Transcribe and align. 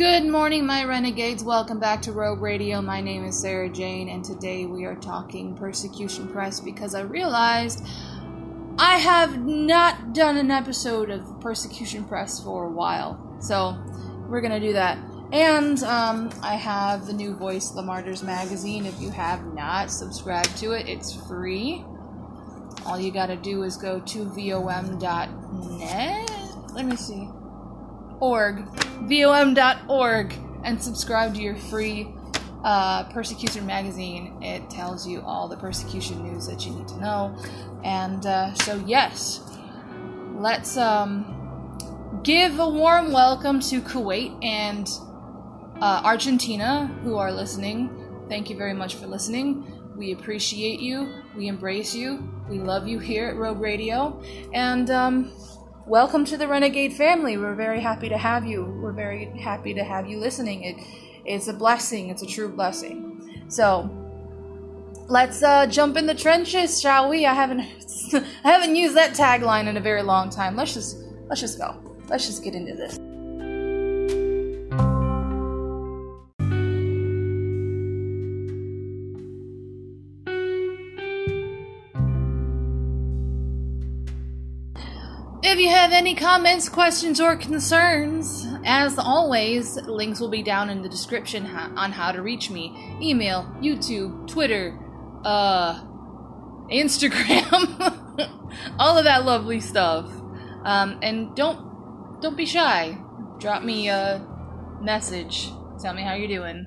Good 0.00 0.24
morning, 0.24 0.64
my 0.64 0.84
renegades. 0.84 1.44
Welcome 1.44 1.78
back 1.78 2.00
to 2.02 2.12
Rogue 2.12 2.40
Radio. 2.40 2.80
My 2.80 3.02
name 3.02 3.22
is 3.22 3.38
Sarah 3.38 3.68
Jane, 3.68 4.08
and 4.08 4.24
today 4.24 4.64
we 4.64 4.86
are 4.86 4.94
talking 4.94 5.54
persecution 5.54 6.26
press 6.26 6.58
because 6.58 6.94
I 6.94 7.02
realized 7.02 7.86
I 8.78 8.96
have 8.96 9.44
not 9.44 10.14
done 10.14 10.38
an 10.38 10.50
episode 10.50 11.10
of 11.10 11.38
persecution 11.42 12.04
press 12.04 12.42
for 12.42 12.64
a 12.64 12.70
while. 12.70 13.36
So 13.42 13.76
we're 14.26 14.40
gonna 14.40 14.58
do 14.58 14.72
that. 14.72 14.96
And 15.32 15.82
um, 15.82 16.30
I 16.42 16.54
have 16.54 17.04
the 17.04 17.12
new 17.12 17.34
Voice 17.34 17.68
the 17.68 17.82
Martyrs 17.82 18.22
magazine. 18.22 18.86
If 18.86 18.98
you 19.02 19.10
have 19.10 19.52
not 19.52 19.90
subscribed 19.90 20.56
to 20.60 20.72
it, 20.72 20.88
it's 20.88 21.12
free. 21.12 21.84
All 22.86 22.98
you 22.98 23.12
gotta 23.12 23.36
do 23.36 23.64
is 23.64 23.76
go 23.76 24.00
to 24.00 24.24
vom.net. 24.24 24.70
Let 26.72 26.86
me 26.86 26.96
see 26.96 27.28
org, 28.20 28.64
vom.org, 29.08 30.34
and 30.64 30.82
subscribe 30.82 31.34
to 31.34 31.40
your 31.40 31.56
free 31.56 32.08
uh, 32.64 33.04
persecution 33.04 33.66
magazine. 33.66 34.36
It 34.42 34.68
tells 34.70 35.06
you 35.06 35.22
all 35.22 35.48
the 35.48 35.56
persecution 35.56 36.22
news 36.22 36.46
that 36.46 36.64
you 36.66 36.72
need 36.72 36.88
to 36.88 37.00
know. 37.00 37.36
And 37.82 38.24
uh, 38.26 38.54
so, 38.54 38.76
yes, 38.86 39.40
let's 40.36 40.76
um, 40.76 42.20
give 42.22 42.58
a 42.58 42.68
warm 42.68 43.12
welcome 43.12 43.60
to 43.60 43.80
Kuwait 43.80 44.44
and 44.44 44.88
uh, 45.80 46.02
Argentina 46.04 46.86
who 47.02 47.16
are 47.16 47.32
listening. 47.32 48.24
Thank 48.28 48.50
you 48.50 48.56
very 48.56 48.74
much 48.74 48.96
for 48.96 49.06
listening. 49.06 49.80
We 49.96 50.12
appreciate 50.12 50.80
you. 50.80 51.12
We 51.36 51.48
embrace 51.48 51.94
you. 51.94 52.28
We 52.48 52.58
love 52.58 52.86
you 52.86 52.98
here 52.98 53.28
at 53.28 53.36
Rogue 53.36 53.60
Radio. 53.60 54.22
And 54.54 54.90
um, 54.90 55.32
welcome 55.90 56.24
to 56.24 56.36
the 56.36 56.46
Renegade 56.46 56.92
family. 56.92 57.36
We're 57.36 57.56
very 57.56 57.80
happy 57.80 58.08
to 58.08 58.16
have 58.16 58.46
you. 58.46 58.62
We're 58.80 58.92
very 58.92 59.24
happy 59.40 59.74
to 59.74 59.82
have 59.82 60.08
you 60.08 60.18
listening. 60.18 60.62
It, 60.62 60.76
it's 61.24 61.48
a 61.48 61.52
blessing. 61.52 62.10
It's 62.10 62.22
a 62.22 62.26
true 62.26 62.48
blessing. 62.48 63.44
So, 63.48 63.90
let's 65.08 65.42
uh, 65.42 65.66
jump 65.66 65.96
in 65.96 66.06
the 66.06 66.14
trenches, 66.14 66.80
shall 66.80 67.10
we? 67.10 67.26
I 67.26 67.34
haven't, 67.34 67.62
I 68.44 68.52
haven't 68.52 68.76
used 68.76 68.96
that 68.96 69.16
tagline 69.16 69.66
in 69.66 69.76
a 69.78 69.80
very 69.80 70.02
long 70.02 70.30
time. 70.30 70.54
Let's 70.54 70.74
just, 70.74 70.96
let's 71.28 71.40
just 71.40 71.58
go. 71.58 71.76
Let's 72.08 72.24
just 72.24 72.44
get 72.44 72.54
into 72.54 72.76
this. 72.76 72.96
If 85.52 85.58
you 85.58 85.68
have 85.68 85.90
any 85.90 86.14
comments, 86.14 86.68
questions, 86.68 87.20
or 87.20 87.34
concerns, 87.34 88.46
as 88.64 88.96
always, 88.96 89.74
links 89.82 90.20
will 90.20 90.28
be 90.28 90.44
down 90.44 90.70
in 90.70 90.80
the 90.80 90.88
description 90.88 91.44
on 91.44 91.90
how 91.90 92.12
to 92.12 92.22
reach 92.22 92.50
me. 92.50 92.96
Email, 93.02 93.52
YouTube, 93.60 94.28
Twitter, 94.28 94.78
uh, 95.24 95.82
Instagram, 96.70 97.50
all 98.78 98.96
of 98.96 99.02
that 99.02 99.24
lovely 99.24 99.58
stuff. 99.58 100.06
Um, 100.62 101.00
and 101.02 101.34
don't 101.34 102.20
don't 102.22 102.36
be 102.36 102.46
shy. 102.46 102.96
Drop 103.40 103.64
me 103.64 103.88
a 103.88 104.24
message. 104.80 105.50
Tell 105.82 105.94
me 105.94 106.02
how 106.02 106.14
you're 106.14 106.28
doing. 106.28 106.64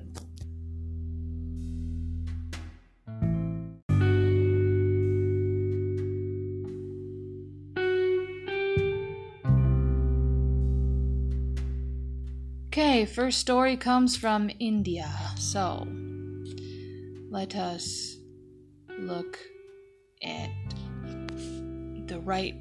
Okay, 12.76 13.04
first 13.04 13.38
story 13.38 13.76
comes 13.76 14.16
from 14.16 14.50
India. 14.58 15.08
So, 15.38 15.86
let 17.30 17.54
us 17.54 18.16
look 18.98 19.38
at 20.20 20.50
the 22.08 22.18
right 22.18 22.56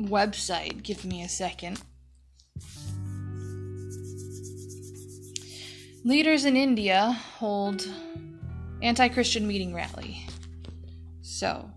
website. 0.00 0.82
Give 0.82 1.04
me 1.04 1.22
a 1.22 1.28
second. 1.28 1.82
Leaders 6.02 6.46
in 6.46 6.56
India 6.56 7.12
hold 7.36 7.86
anti 8.80 9.08
Christian 9.08 9.46
meeting 9.46 9.74
rally. 9.74 10.26
So, 11.20 11.70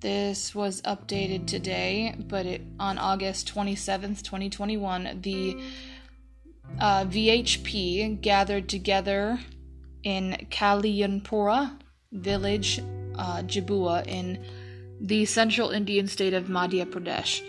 this 0.00 0.52
was 0.52 0.82
updated 0.82 1.46
today, 1.46 2.16
but 2.18 2.44
it, 2.44 2.62
on 2.80 2.98
August 2.98 3.54
27th, 3.54 4.24
2021, 4.24 5.20
the 5.20 5.56
uh, 6.80 7.04
VHP 7.04 8.20
gathered 8.20 8.68
together 8.68 9.38
in 10.02 10.46
Kalyanpura 10.50 11.78
village, 12.12 12.80
uh, 13.16 13.42
Jhabua, 13.42 14.06
in 14.06 14.42
the 15.00 15.24
central 15.24 15.70
Indian 15.70 16.06
state 16.08 16.34
of 16.34 16.46
Madhya 16.46 16.86
Pradesh. 16.86 17.42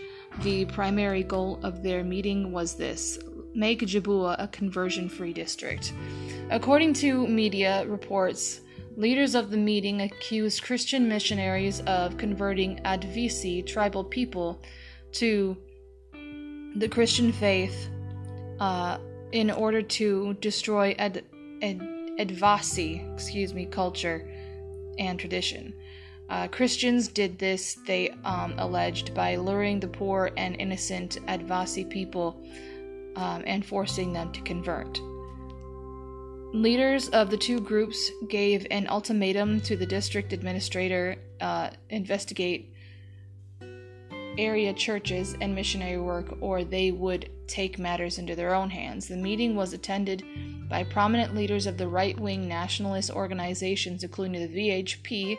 The 0.43 0.65
primary 0.65 1.23
goal 1.23 1.59
of 1.63 1.83
their 1.83 2.03
meeting 2.03 2.51
was 2.51 2.75
this 2.75 3.19
make 3.53 3.81
Jhabua 3.81 4.35
a 4.39 4.47
conversion 4.47 5.09
free 5.09 5.33
district. 5.33 5.93
According 6.49 6.93
to 6.95 7.27
media 7.27 7.85
reports, 7.87 8.61
leaders 8.95 9.35
of 9.35 9.51
the 9.51 9.57
meeting 9.57 10.01
accused 10.01 10.63
Christian 10.63 11.07
missionaries 11.09 11.81
of 11.81 12.17
converting 12.17 12.77
Adivasi 12.85 13.65
tribal 13.65 14.03
people 14.03 14.61
to 15.13 15.57
the 16.75 16.87
Christian 16.89 17.33
faith. 17.33 17.89
Uh, 18.59 18.99
in 19.31 19.49
order 19.51 19.81
to 19.81 20.33
destroy 20.35 20.95
Ad, 20.97 21.23
Ad, 21.61 21.79
Advasi, 22.19 23.13
excuse 23.13 23.53
me, 23.53 23.65
culture 23.65 24.27
and 24.99 25.19
tradition. 25.19 25.73
Uh, 26.29 26.47
Christians 26.47 27.07
did 27.09 27.37
this, 27.39 27.77
they 27.85 28.09
um, 28.23 28.53
alleged, 28.57 29.13
by 29.13 29.35
luring 29.35 29.79
the 29.79 29.87
poor 29.87 30.31
and 30.37 30.55
innocent 30.55 31.17
Advasi 31.27 31.89
people 31.89 32.41
um, 33.15 33.43
and 33.45 33.65
forcing 33.65 34.13
them 34.13 34.31
to 34.31 34.41
convert. 34.41 34.99
Leaders 36.53 37.09
of 37.09 37.29
the 37.29 37.37
two 37.37 37.59
groups 37.59 38.11
gave 38.29 38.65
an 38.71 38.87
ultimatum 38.87 39.61
to 39.61 39.75
the 39.75 39.85
district 39.85 40.33
administrator 40.33 41.15
uh, 41.39 41.69
investigate 41.89 42.73
area 44.37 44.73
churches 44.73 45.35
and 45.41 45.53
missionary 45.53 45.97
work, 45.97 46.37
or 46.41 46.63
they 46.63 46.91
would 46.91 47.29
take 47.51 47.77
matters 47.77 48.17
into 48.17 48.35
their 48.35 48.53
own 48.53 48.69
hands. 48.69 49.07
The 49.07 49.17
meeting 49.17 49.55
was 49.55 49.73
attended 49.73 50.23
by 50.69 50.83
prominent 50.83 51.35
leaders 51.35 51.67
of 51.67 51.77
the 51.77 51.87
right 51.87 52.17
wing 52.19 52.47
nationalist 52.47 53.11
organizations, 53.11 54.03
including 54.03 54.41
the 54.41 54.69
VHP 54.69 55.37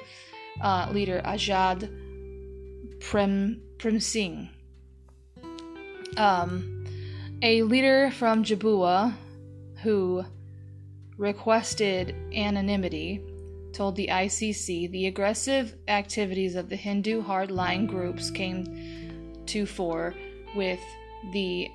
uh, 0.60 0.88
leader 0.92 1.22
Ajad 1.24 1.90
Prem, 3.00 3.62
Prem 3.78 3.98
Singh. 3.98 4.50
Um, 6.16 6.84
a 7.40 7.62
leader 7.62 8.10
from 8.10 8.44
Jhabua 8.44 9.14
who 9.82 10.24
requested 11.16 12.14
anonymity 12.34 13.20
told 13.72 13.96
the 13.96 14.08
ICC 14.08 14.90
the 14.90 15.06
aggressive 15.06 15.74
activities 15.88 16.54
of 16.54 16.68
the 16.68 16.76
Hindu 16.76 17.22
hardline 17.22 17.86
groups 17.88 18.30
came 18.30 19.42
to 19.46 19.66
fore 19.66 20.14
with 20.54 20.80
the 21.32 21.68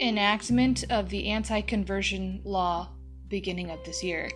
enactment 0.00 0.84
of 0.90 1.08
the 1.08 1.28
anti-conversion 1.28 2.42
law 2.44 2.90
beginning 3.28 3.70
of 3.70 3.82
this 3.84 4.02
year. 4.02 4.30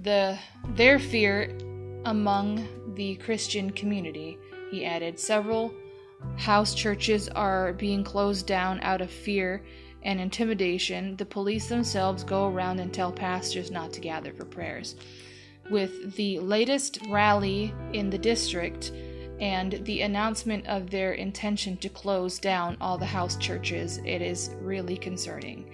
The 0.00 0.38
their 0.74 0.98
fear 0.98 1.56
among 2.04 2.94
the 2.94 3.16
Christian 3.16 3.70
community, 3.70 4.38
he 4.70 4.84
added, 4.84 5.18
several 5.18 5.72
house 6.36 6.74
churches 6.74 7.28
are 7.30 7.72
being 7.74 8.04
closed 8.04 8.46
down 8.46 8.80
out 8.80 9.00
of 9.00 9.10
fear 9.10 9.64
and 10.02 10.20
intimidation. 10.20 11.16
The 11.16 11.26
police 11.26 11.68
themselves 11.68 12.24
go 12.24 12.48
around 12.48 12.80
and 12.80 12.92
tell 12.92 13.12
pastors 13.12 13.70
not 13.70 13.92
to 13.94 14.00
gather 14.00 14.32
for 14.32 14.44
prayers. 14.44 14.96
With 15.70 16.14
the 16.16 16.38
latest 16.40 16.98
rally 17.08 17.74
in 17.92 18.10
the 18.10 18.18
district, 18.18 18.92
and 19.44 19.84
the 19.84 20.00
announcement 20.00 20.66
of 20.66 20.88
their 20.88 21.12
intention 21.12 21.76
to 21.76 21.90
close 21.90 22.38
down 22.38 22.78
all 22.80 22.96
the 22.96 23.04
house 23.04 23.36
churches, 23.36 23.98
it 23.98 24.22
is 24.22 24.48
really 24.62 24.96
concerning. 24.96 25.70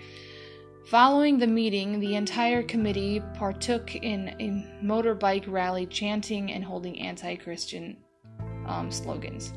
Following 0.86 1.38
the 1.38 1.46
meeting, 1.46 2.00
the 2.00 2.16
entire 2.16 2.64
committee 2.64 3.22
partook 3.36 3.94
in 3.94 4.34
a 4.40 4.84
motorbike 4.84 5.44
rally 5.46 5.86
chanting 5.86 6.50
and 6.50 6.64
holding 6.64 6.98
anti 6.98 7.36
Christian 7.36 7.96
um, 8.66 8.90
slogans. 8.90 9.52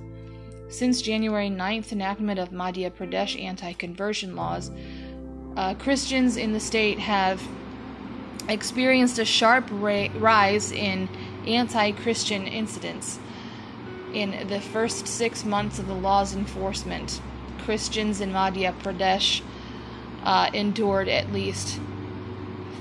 Since 0.69 1.01
January 1.01 1.50
9th, 1.50 1.92
enactment 1.92 2.39
of 2.39 2.51
Madhya 2.51 2.92
Pradesh 2.92 3.42
anti 3.42 3.74
conversion 3.74 4.36
laws, 4.36 4.69
uh, 5.57 5.74
Christians 5.74 6.38
in 6.38 6.54
the 6.54 6.59
state 6.59 7.00
have 7.00 7.42
experienced 8.48 9.18
a 9.18 9.25
sharp 9.25 9.68
ra- 9.71 10.09
rise 10.18 10.71
in 10.71 11.09
anti 11.48 11.94
Christian 11.94 12.45
incidents 12.45 13.18
in 14.13 14.48
the 14.48 14.62
first 14.62 15.07
six 15.07 15.44
months 15.44 15.80
of 15.80 15.88
the 15.88 15.94
law's 15.94 16.36
enforcement. 16.36 17.21
Christians 17.63 18.21
in 18.21 18.31
Madhya 18.31 18.74
Pradesh 18.80 19.42
uh, 20.24 20.50
endured 20.54 21.07
at 21.07 21.31
least 21.31 21.80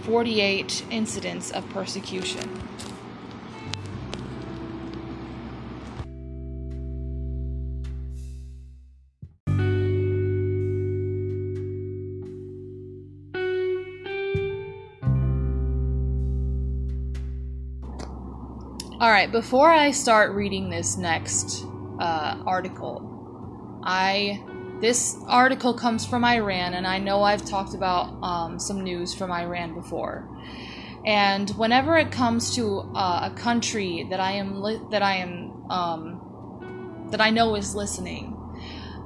48 0.02 0.84
incidents 0.90 1.50
of 1.50 1.68
persecution. 1.70 2.62
All 19.02 19.10
right, 19.10 19.32
before 19.32 19.68
I 19.68 19.90
start 19.90 20.30
reading 20.30 20.70
this 20.70 20.96
next 20.96 21.66
uh, 21.98 22.40
article, 22.46 23.80
I 23.82 24.40
this 24.80 25.16
article 25.26 25.74
comes 25.74 26.06
from 26.06 26.24
Iran, 26.24 26.74
and 26.74 26.86
I 26.86 26.98
know 26.98 27.24
I've 27.24 27.44
talked 27.44 27.74
about 27.74 28.16
um, 28.22 28.60
some 28.60 28.84
news 28.84 29.12
from 29.12 29.32
Iran 29.32 29.74
before. 29.74 30.28
And 31.04 31.50
whenever 31.50 31.96
it 31.96 32.12
comes 32.12 32.54
to 32.54 32.92
uh, 32.94 33.28
a 33.32 33.34
country 33.36 34.06
that 34.08 34.20
I 34.20 34.34
am 34.34 34.62
li- 34.62 34.80
that 34.92 35.02
I 35.02 35.16
am 35.16 35.66
um, 35.68 37.08
that 37.10 37.20
I 37.20 37.30
know 37.30 37.56
is 37.56 37.74
listening, 37.74 38.36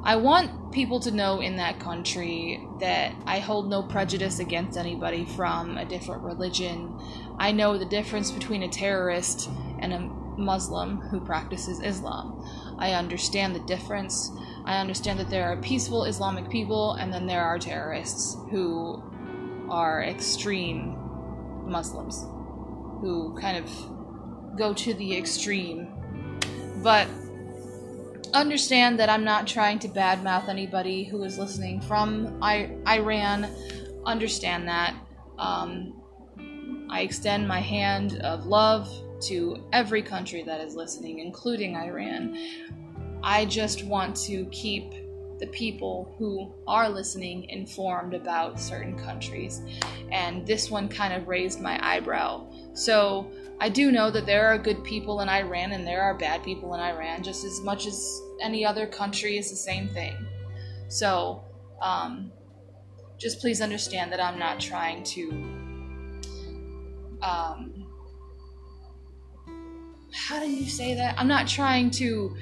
I 0.04 0.16
want 0.16 0.72
people 0.72 1.00
to 1.00 1.10
know 1.10 1.40
in 1.40 1.56
that 1.56 1.80
country 1.80 2.62
that 2.80 3.14
I 3.24 3.38
hold 3.38 3.70
no 3.70 3.82
prejudice 3.82 4.40
against 4.40 4.76
anybody 4.76 5.24
from 5.24 5.78
a 5.78 5.86
different 5.86 6.22
religion. 6.22 7.00
I 7.38 7.52
know 7.52 7.78
the 7.78 7.86
difference 7.86 8.30
between 8.30 8.62
a 8.62 8.68
terrorist 8.68 9.48
and 9.80 9.92
a 9.92 10.00
Muslim 10.40 11.00
who 11.00 11.20
practices 11.20 11.80
Islam. 11.80 12.44
I 12.78 12.92
understand 12.92 13.54
the 13.54 13.60
difference. 13.60 14.30
I 14.64 14.78
understand 14.78 15.18
that 15.20 15.30
there 15.30 15.50
are 15.50 15.56
peaceful 15.56 16.04
Islamic 16.04 16.50
people 16.50 16.94
and 16.94 17.12
then 17.12 17.26
there 17.26 17.42
are 17.42 17.58
terrorists 17.58 18.36
who 18.50 19.02
are 19.70 20.02
extreme 20.02 20.96
Muslims 21.66 22.26
who 23.00 23.36
kind 23.40 23.56
of 23.56 24.56
go 24.56 24.72
to 24.74 24.94
the 24.94 25.16
extreme. 25.16 25.92
But 26.82 27.08
understand 28.34 28.98
that 28.98 29.08
I'm 29.08 29.24
not 29.24 29.46
trying 29.46 29.78
to 29.80 29.88
badmouth 29.88 30.48
anybody 30.48 31.04
who 31.04 31.22
is 31.24 31.38
listening 31.38 31.80
from 31.80 32.38
I- 32.42 32.70
Iran. 32.86 33.48
Understand 34.04 34.68
that. 34.68 34.94
Um, 35.38 36.02
I 36.88 37.00
extend 37.00 37.48
my 37.48 37.60
hand 37.60 38.18
of 38.20 38.46
love 38.46 38.88
to 39.22 39.64
every 39.72 40.02
country 40.02 40.42
that 40.42 40.60
is 40.60 40.74
listening, 40.74 41.18
including 41.20 41.76
Iran. 41.76 42.36
I 43.22 43.44
just 43.44 43.84
want 43.84 44.16
to 44.26 44.44
keep 44.46 44.92
the 45.38 45.46
people 45.48 46.14
who 46.18 46.52
are 46.66 46.88
listening 46.88 47.44
informed 47.50 48.14
about 48.14 48.58
certain 48.58 48.98
countries. 48.98 49.60
And 50.10 50.46
this 50.46 50.70
one 50.70 50.88
kind 50.88 51.12
of 51.12 51.28
raised 51.28 51.60
my 51.60 51.78
eyebrow. 51.82 52.46
So 52.72 53.30
I 53.60 53.68
do 53.68 53.90
know 53.90 54.10
that 54.10 54.26
there 54.26 54.46
are 54.46 54.58
good 54.58 54.82
people 54.84 55.20
in 55.20 55.28
Iran 55.28 55.72
and 55.72 55.86
there 55.86 56.02
are 56.02 56.14
bad 56.14 56.42
people 56.42 56.74
in 56.74 56.80
Iran, 56.80 57.22
just 57.22 57.44
as 57.44 57.60
much 57.60 57.86
as 57.86 58.20
any 58.42 58.64
other 58.64 58.86
country 58.86 59.36
is 59.36 59.50
the 59.50 59.56
same 59.56 59.88
thing. 59.88 60.14
So 60.88 61.42
um, 61.82 62.32
just 63.18 63.40
please 63.40 63.60
understand 63.60 64.12
that 64.12 64.20
I'm 64.20 64.38
not 64.38 64.60
trying 64.60 65.02
to. 65.04 65.30
Um, 67.22 67.75
how 70.16 70.40
do 70.40 70.50
you 70.50 70.68
say 70.68 70.94
that? 70.94 71.14
I'm 71.18 71.28
not 71.28 71.46
trying 71.46 71.90
to 71.92 72.36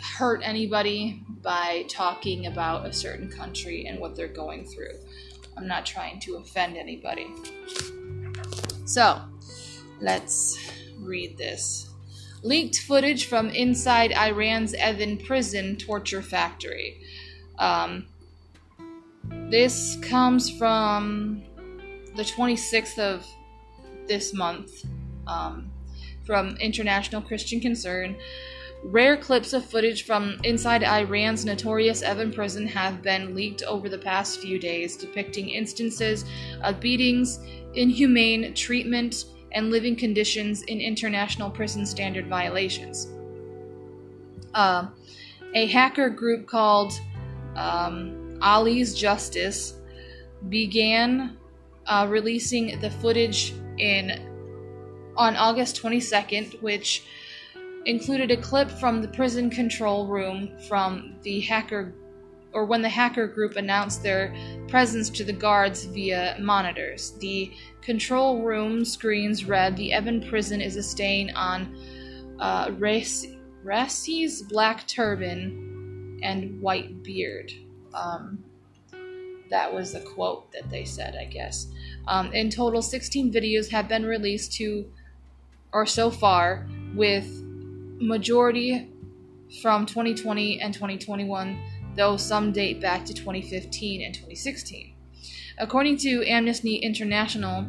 hurt 0.00 0.42
anybody 0.44 1.22
by 1.42 1.86
talking 1.88 2.46
about 2.46 2.86
a 2.86 2.92
certain 2.92 3.28
country 3.28 3.86
and 3.86 3.98
what 3.98 4.14
they're 4.14 4.28
going 4.28 4.66
through. 4.66 4.92
I'm 5.56 5.66
not 5.66 5.86
trying 5.86 6.20
to 6.20 6.36
offend 6.36 6.76
anybody. 6.76 7.26
So, 8.84 9.20
let's 10.00 10.58
read 10.98 11.38
this. 11.38 11.90
Leaked 12.42 12.78
footage 12.80 13.26
from 13.26 13.48
inside 13.50 14.12
Iran's 14.12 14.74
Evin 14.74 15.24
prison 15.24 15.76
torture 15.76 16.22
factory. 16.22 17.00
Um, 17.58 18.06
this 19.50 19.96
comes 20.02 20.50
from 20.50 21.42
the 22.16 22.22
26th 22.22 22.98
of 22.98 23.26
this 24.06 24.34
month. 24.34 24.84
Um, 25.26 25.69
from 26.24 26.56
International 26.56 27.22
Christian 27.22 27.60
Concern. 27.60 28.16
Rare 28.82 29.16
clips 29.16 29.52
of 29.52 29.64
footage 29.64 30.04
from 30.04 30.38
inside 30.42 30.82
Iran's 30.82 31.44
notorious 31.44 32.02
Evin 32.02 32.34
prison 32.34 32.66
have 32.66 33.02
been 33.02 33.34
leaked 33.34 33.62
over 33.64 33.88
the 33.88 33.98
past 33.98 34.40
few 34.40 34.58
days, 34.58 34.96
depicting 34.96 35.50
instances 35.50 36.24
of 36.62 36.80
beatings, 36.80 37.40
inhumane 37.74 38.54
treatment, 38.54 39.26
and 39.52 39.70
living 39.70 39.96
conditions 39.96 40.62
in 40.62 40.80
international 40.80 41.50
prison 41.50 41.84
standard 41.84 42.26
violations. 42.26 43.08
Uh, 44.54 44.86
a 45.54 45.66
hacker 45.66 46.08
group 46.08 46.46
called 46.46 46.92
um, 47.56 48.38
Ali's 48.40 48.94
Justice 48.94 49.74
began 50.48 51.36
uh, 51.86 52.06
releasing 52.08 52.80
the 52.80 52.90
footage 52.90 53.52
in 53.78 54.29
on 55.20 55.36
August 55.36 55.80
22nd, 55.82 56.62
which 56.62 57.04
included 57.84 58.30
a 58.30 58.36
clip 58.38 58.70
from 58.70 59.02
the 59.02 59.08
prison 59.08 59.50
control 59.50 60.06
room 60.06 60.50
from 60.66 61.14
the 61.22 61.40
hacker 61.40 61.92
or 62.52 62.64
when 62.64 62.80
the 62.80 62.88
hacker 62.88 63.28
group 63.28 63.56
announced 63.56 64.02
their 64.02 64.34
presence 64.66 65.10
to 65.10 65.22
the 65.22 65.32
guards 65.32 65.84
via 65.84 66.36
monitors. 66.40 67.12
The 67.20 67.52
control 67.82 68.42
room 68.42 68.82
screens 68.84 69.44
read 69.44 69.76
The 69.76 69.90
Evin 69.90 70.26
prison 70.26 70.60
is 70.62 70.76
a 70.76 70.82
stain 70.82 71.30
on 71.36 71.76
uh, 72.40 72.72
Raisi's 73.62 74.42
black 74.42 74.86
turban 74.88 76.18
and 76.22 76.60
white 76.62 77.02
beard. 77.04 77.52
Um, 77.94 78.42
that 79.50 79.72
was 79.72 79.92
the 79.92 80.00
quote 80.00 80.50
that 80.52 80.70
they 80.70 80.84
said, 80.84 81.14
I 81.14 81.26
guess. 81.26 81.66
Um, 82.08 82.32
in 82.32 82.50
total, 82.50 82.82
16 82.82 83.32
videos 83.32 83.70
have 83.70 83.86
been 83.86 84.06
released 84.06 84.52
to 84.54 84.90
or 85.72 85.86
so 85.86 86.10
far, 86.10 86.66
with 86.94 87.26
majority 88.00 88.88
from 89.62 89.86
2020 89.86 90.60
and 90.60 90.72
2021, 90.72 91.58
though 91.96 92.16
some 92.16 92.52
date 92.52 92.80
back 92.80 93.04
to 93.04 93.14
2015 93.14 94.02
and 94.02 94.14
2016. 94.14 94.94
According 95.58 95.98
to 95.98 96.24
Amnesty 96.26 96.76
International, 96.76 97.68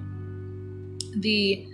the 1.19 1.67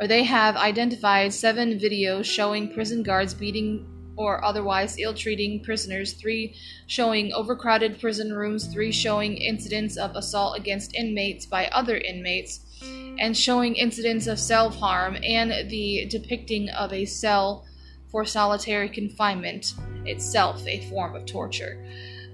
or 0.00 0.06
they 0.06 0.22
have 0.22 0.56
identified 0.56 1.32
seven 1.32 1.78
videos 1.78 2.24
showing 2.24 2.72
prison 2.72 3.02
guards 3.02 3.34
beating 3.34 3.84
or 4.16 4.44
otherwise 4.44 4.96
ill 4.98 5.14
treating 5.14 5.62
prisoners, 5.62 6.12
three 6.14 6.54
showing 6.86 7.32
overcrowded 7.32 8.00
prison 8.00 8.32
rooms, 8.32 8.66
three 8.72 8.92
showing 8.92 9.36
incidents 9.36 9.96
of 9.96 10.14
assault 10.16 10.58
against 10.58 10.94
inmates 10.94 11.46
by 11.46 11.66
other 11.68 11.96
inmates, 11.96 12.60
and 12.82 13.36
showing 13.36 13.74
incidents 13.74 14.26
of 14.26 14.38
self 14.38 14.76
harm 14.76 15.16
and 15.22 15.70
the 15.70 16.06
depicting 16.10 16.68
of 16.70 16.92
a 16.92 17.04
cell 17.04 17.64
for 18.10 18.24
solitary 18.24 18.88
confinement 18.88 19.74
itself 20.06 20.66
a 20.66 20.80
form 20.88 21.14
of 21.14 21.26
torture. 21.26 21.84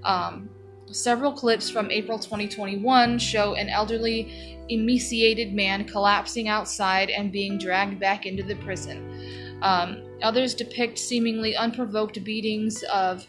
Um, 0.03 0.49
several 0.91 1.31
clips 1.33 1.69
from 1.69 1.91
April 1.91 2.19
2021 2.19 3.19
show 3.19 3.55
an 3.55 3.69
elderly, 3.69 4.57
emaciated 4.69 5.53
man 5.53 5.85
collapsing 5.85 6.47
outside 6.47 7.09
and 7.09 7.31
being 7.31 7.57
dragged 7.57 7.99
back 7.99 8.25
into 8.25 8.43
the 8.43 8.55
prison. 8.57 9.59
Um, 9.61 10.03
others 10.21 10.53
depict 10.53 10.97
seemingly 10.97 11.55
unprovoked 11.55 12.23
beatings 12.23 12.83
of 12.83 13.25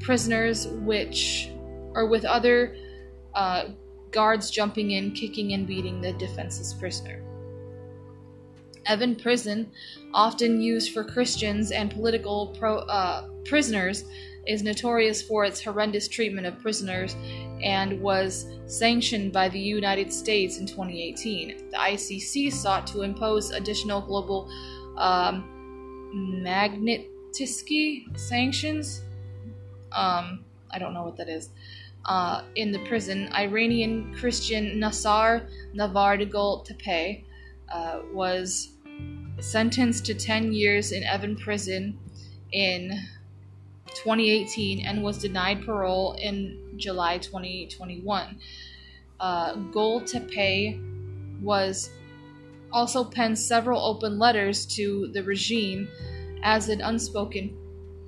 prisoners, 0.00 0.68
which, 0.68 1.48
or 1.94 2.06
with 2.08 2.24
other 2.24 2.76
uh, 3.34 3.66
guards 4.14 4.50
jumping 4.50 4.92
in, 4.92 5.10
kicking 5.10 5.52
and 5.52 5.66
beating 5.66 6.00
the 6.00 6.12
defenseless 6.14 6.72
prisoner. 6.72 7.20
Evin 8.86 9.20
Prison, 9.20 9.70
often 10.12 10.60
used 10.60 10.92
for 10.92 11.02
Christians 11.02 11.72
and 11.72 11.90
political 11.90 12.54
pro, 12.58 12.78
uh, 12.78 13.28
prisoners, 13.44 14.04
is 14.46 14.62
notorious 14.62 15.22
for 15.22 15.44
its 15.44 15.62
horrendous 15.62 16.06
treatment 16.06 16.46
of 16.46 16.60
prisoners 16.60 17.16
and 17.62 18.00
was 18.00 18.46
sanctioned 18.66 19.32
by 19.32 19.48
the 19.48 19.58
United 19.58 20.12
States 20.12 20.58
in 20.58 20.66
2018. 20.66 21.70
The 21.70 21.76
ICC 21.76 22.52
sought 22.52 22.86
to 22.88 23.02
impose 23.02 23.50
additional 23.50 24.00
global 24.02 24.50
um, 24.98 25.50
Magnitsky 26.44 28.18
sanctions. 28.18 29.00
Um, 29.92 30.44
I 30.70 30.78
don't 30.78 30.92
know 30.92 31.04
what 31.04 31.16
that 31.16 31.28
is 31.28 31.48
uh, 32.06 32.42
in 32.56 32.72
the 32.72 32.78
prison, 32.80 33.30
Iranian 33.32 34.14
Christian 34.14 34.78
Nasar 34.78 35.48
Navardagul 35.74 36.64
Tepe 36.64 37.24
uh, 37.72 38.00
was 38.12 38.70
sentenced 39.40 40.06
to 40.06 40.14
10 40.14 40.52
years 40.52 40.92
in 40.92 41.02
Evin 41.02 41.38
prison 41.38 41.98
in 42.52 42.90
2018 43.94 44.86
and 44.86 45.02
was 45.02 45.18
denied 45.18 45.64
parole 45.64 46.12
in 46.14 46.74
July 46.76 47.18
2021. 47.18 48.38
Uh, 49.20 49.54
Goltepe 49.54 51.40
was 51.40 51.90
also 52.72 53.04
penned 53.04 53.38
several 53.38 53.80
open 53.80 54.18
letters 54.18 54.66
to 54.66 55.08
the 55.12 55.22
regime 55.22 55.88
as 56.42 56.68
an 56.68 56.80
unspoken, 56.80 57.56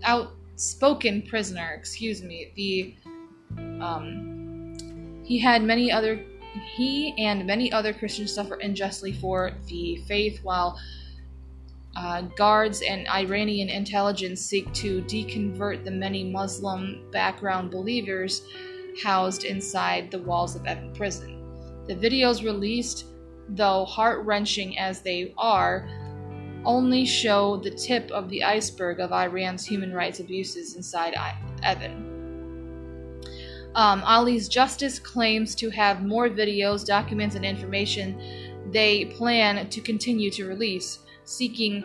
outspoken 0.02 1.22
prisoner. 1.22 1.74
Excuse 1.78 2.22
me. 2.22 2.52
The 2.56 2.94
um, 3.80 5.22
he 5.24 5.38
had 5.38 5.62
many 5.62 5.90
other 5.90 6.24
he 6.74 7.14
and 7.18 7.46
many 7.46 7.70
other 7.70 7.92
Christians 7.92 8.32
suffer 8.32 8.54
unjustly 8.54 9.12
for 9.12 9.52
the 9.66 9.96
faith, 10.06 10.40
while 10.42 10.78
uh, 11.96 12.22
guards 12.36 12.82
and 12.82 13.08
Iranian 13.08 13.68
intelligence 13.68 14.40
seek 14.40 14.72
to 14.74 15.02
deconvert 15.02 15.84
the 15.84 15.90
many 15.90 16.24
Muslim 16.24 17.08
background 17.10 17.70
believers 17.70 18.42
housed 19.02 19.44
inside 19.44 20.10
the 20.10 20.18
walls 20.18 20.56
of 20.56 20.62
Evin 20.62 20.94
prison. 20.94 21.42
The 21.86 21.94
videos 21.94 22.44
released, 22.44 23.06
though 23.50 23.84
heart 23.84 24.24
wrenching 24.24 24.78
as 24.78 25.00
they 25.00 25.34
are, 25.38 25.88
only 26.64 27.04
show 27.04 27.58
the 27.58 27.70
tip 27.70 28.10
of 28.10 28.28
the 28.28 28.42
iceberg 28.42 28.98
of 29.00 29.12
Iran's 29.12 29.64
human 29.64 29.92
rights 29.92 30.20
abuses 30.20 30.74
inside 30.74 31.14
Evin. 31.62 32.05
Um, 33.76 34.02
Ali's 34.04 34.48
Justice 34.48 34.98
claims 34.98 35.54
to 35.56 35.68
have 35.68 36.02
more 36.02 36.30
videos, 36.30 36.84
documents, 36.84 37.36
and 37.36 37.44
information 37.44 38.18
they 38.72 39.04
plan 39.04 39.68
to 39.68 39.80
continue 39.80 40.30
to 40.30 40.46
release, 40.46 41.00
seeking 41.24 41.84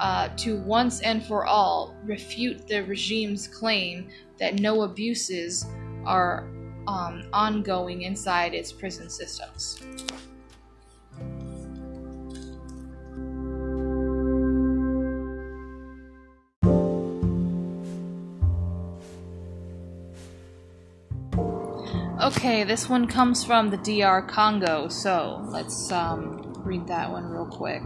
uh, 0.00 0.28
to 0.36 0.58
once 0.62 1.00
and 1.00 1.24
for 1.24 1.46
all 1.46 1.94
refute 2.04 2.66
the 2.66 2.82
regime's 2.82 3.46
claim 3.46 4.08
that 4.38 4.58
no 4.58 4.82
abuses 4.82 5.64
are 6.04 6.50
um, 6.88 7.22
ongoing 7.32 8.02
inside 8.02 8.52
its 8.52 8.72
prison 8.72 9.08
systems. 9.08 9.80
Okay, 22.34 22.64
this 22.64 22.88
one 22.88 23.06
comes 23.06 23.44
from 23.44 23.68
the 23.68 23.76
DR 23.76 24.22
Congo, 24.22 24.88
so 24.88 25.44
let's 25.50 25.92
um, 25.92 26.54
read 26.64 26.86
that 26.86 27.10
one 27.10 27.26
real 27.26 27.46
quick. 27.46 27.82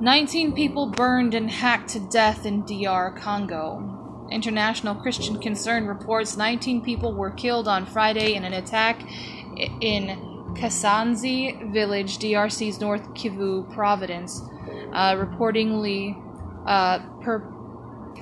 19 0.00 0.52
people 0.54 0.86
burned 0.86 1.34
and 1.34 1.50
hacked 1.50 1.90
to 1.90 2.00
death 2.00 2.46
in 2.46 2.64
DR 2.64 3.10
Congo. 3.10 4.28
International 4.30 4.94
Christian 4.94 5.40
Concern 5.40 5.86
reports 5.86 6.36
19 6.36 6.80
people 6.82 7.12
were 7.12 7.32
killed 7.32 7.66
on 7.66 7.84
Friday 7.84 8.34
in 8.34 8.44
an 8.44 8.52
attack 8.52 9.02
in 9.80 10.54
Kasanzi 10.54 11.72
village, 11.72 12.18
DRC's 12.18 12.80
North 12.80 13.14
Kivu 13.14 13.70
province, 13.74 14.40
uh, 14.92 15.16
reportedly 15.16 16.16
uh, 16.66 17.00
per- 17.20 17.52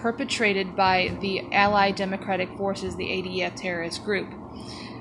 perpetrated 0.05 0.77
by 0.77 1.17
the 1.23 1.41
Allied 1.51 1.95
Democratic 1.95 2.55
Forces, 2.59 2.95
the 2.95 3.05
ADF 3.05 3.57
terrorist 3.57 4.05
group. 4.05 4.29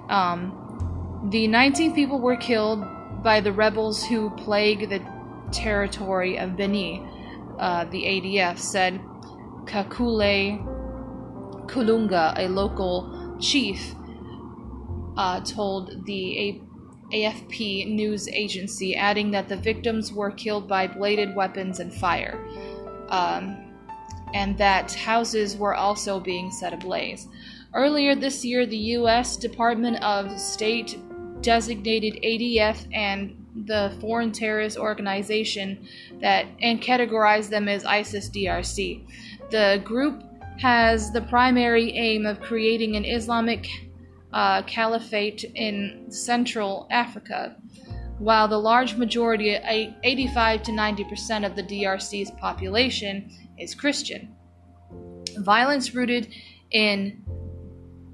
Um, 0.08 1.28
the 1.30 1.46
19 1.46 1.94
people 1.94 2.22
were 2.22 2.38
killed 2.38 2.86
by 3.22 3.42
the 3.42 3.52
rebels 3.52 4.06
who 4.06 4.30
plague 4.30 4.88
the 4.88 5.02
territory 5.52 6.40
of 6.40 6.56
Beni, 6.56 7.06
uh, 7.60 7.84
the 7.84 8.02
ADF 8.02 8.58
said 8.58 9.02
Kakule 9.66 10.64
Kulunga, 11.68 12.34
a 12.38 12.48
local 12.48 13.38
chief, 13.42 13.96
uh, 15.18 15.42
told 15.42 16.06
the 16.06 16.40
a- 16.40 16.62
AFP 17.12 17.94
news 17.94 18.30
agency, 18.30 18.96
adding 18.96 19.32
that 19.32 19.50
the 19.50 19.58
victims 19.58 20.14
were 20.14 20.32
killed 20.32 20.66
by 20.70 20.88
bladed 20.88 21.36
weapons 21.36 21.82
and 21.82 21.94
fire, 21.94 22.42
um, 23.10 23.63
and 24.34 24.58
that 24.58 24.94
houses 24.94 25.56
were 25.56 25.76
also 25.76 26.20
being 26.20 26.52
set 26.52 26.74
ablaze. 26.74 27.28
Earlier 27.74 28.16
this 28.16 28.46
year, 28.46 28.66
the 28.66 28.78
U.S. 28.78 29.36
Department 29.36 30.02
of 30.04 30.40
State 30.40 30.98
designated 31.42 32.22
ADF 32.24 32.88
and 32.94 33.36
the 33.66 33.96
foreign 34.02 34.32
terrorist 34.32 34.78
organization 34.78 35.88
that 36.20 36.48
and 36.62 36.82
categorized 36.82 37.50
them 37.50 37.68
as 37.68 37.86
ISIS 37.86 38.30
DRC. 38.30 39.06
The 39.52 39.82
group 39.84 40.24
has 40.60 41.12
the 41.12 41.22
primary 41.22 41.92
aim 41.94 42.26
of 42.26 42.40
creating 42.40 42.96
an 42.96 43.06
Islamic 43.06 43.68
uh, 44.32 44.64
caliphate 44.64 45.44
in 45.56 46.06
Central 46.10 46.88
Africa, 46.90 47.56
while 48.18 48.48
the 48.48 48.58
large 48.58 48.96
majority, 48.96 49.50
85 50.04 50.64
to 50.64 50.72
90 50.72 51.04
percent 51.06 51.46
of 51.46 51.56
the 51.56 51.64
DRC's 51.64 52.32
population, 52.32 53.30
is 53.60 53.76
Christian. 53.76 54.36
Violence 55.40 55.96
rooted 55.96 56.34
in 56.72 57.24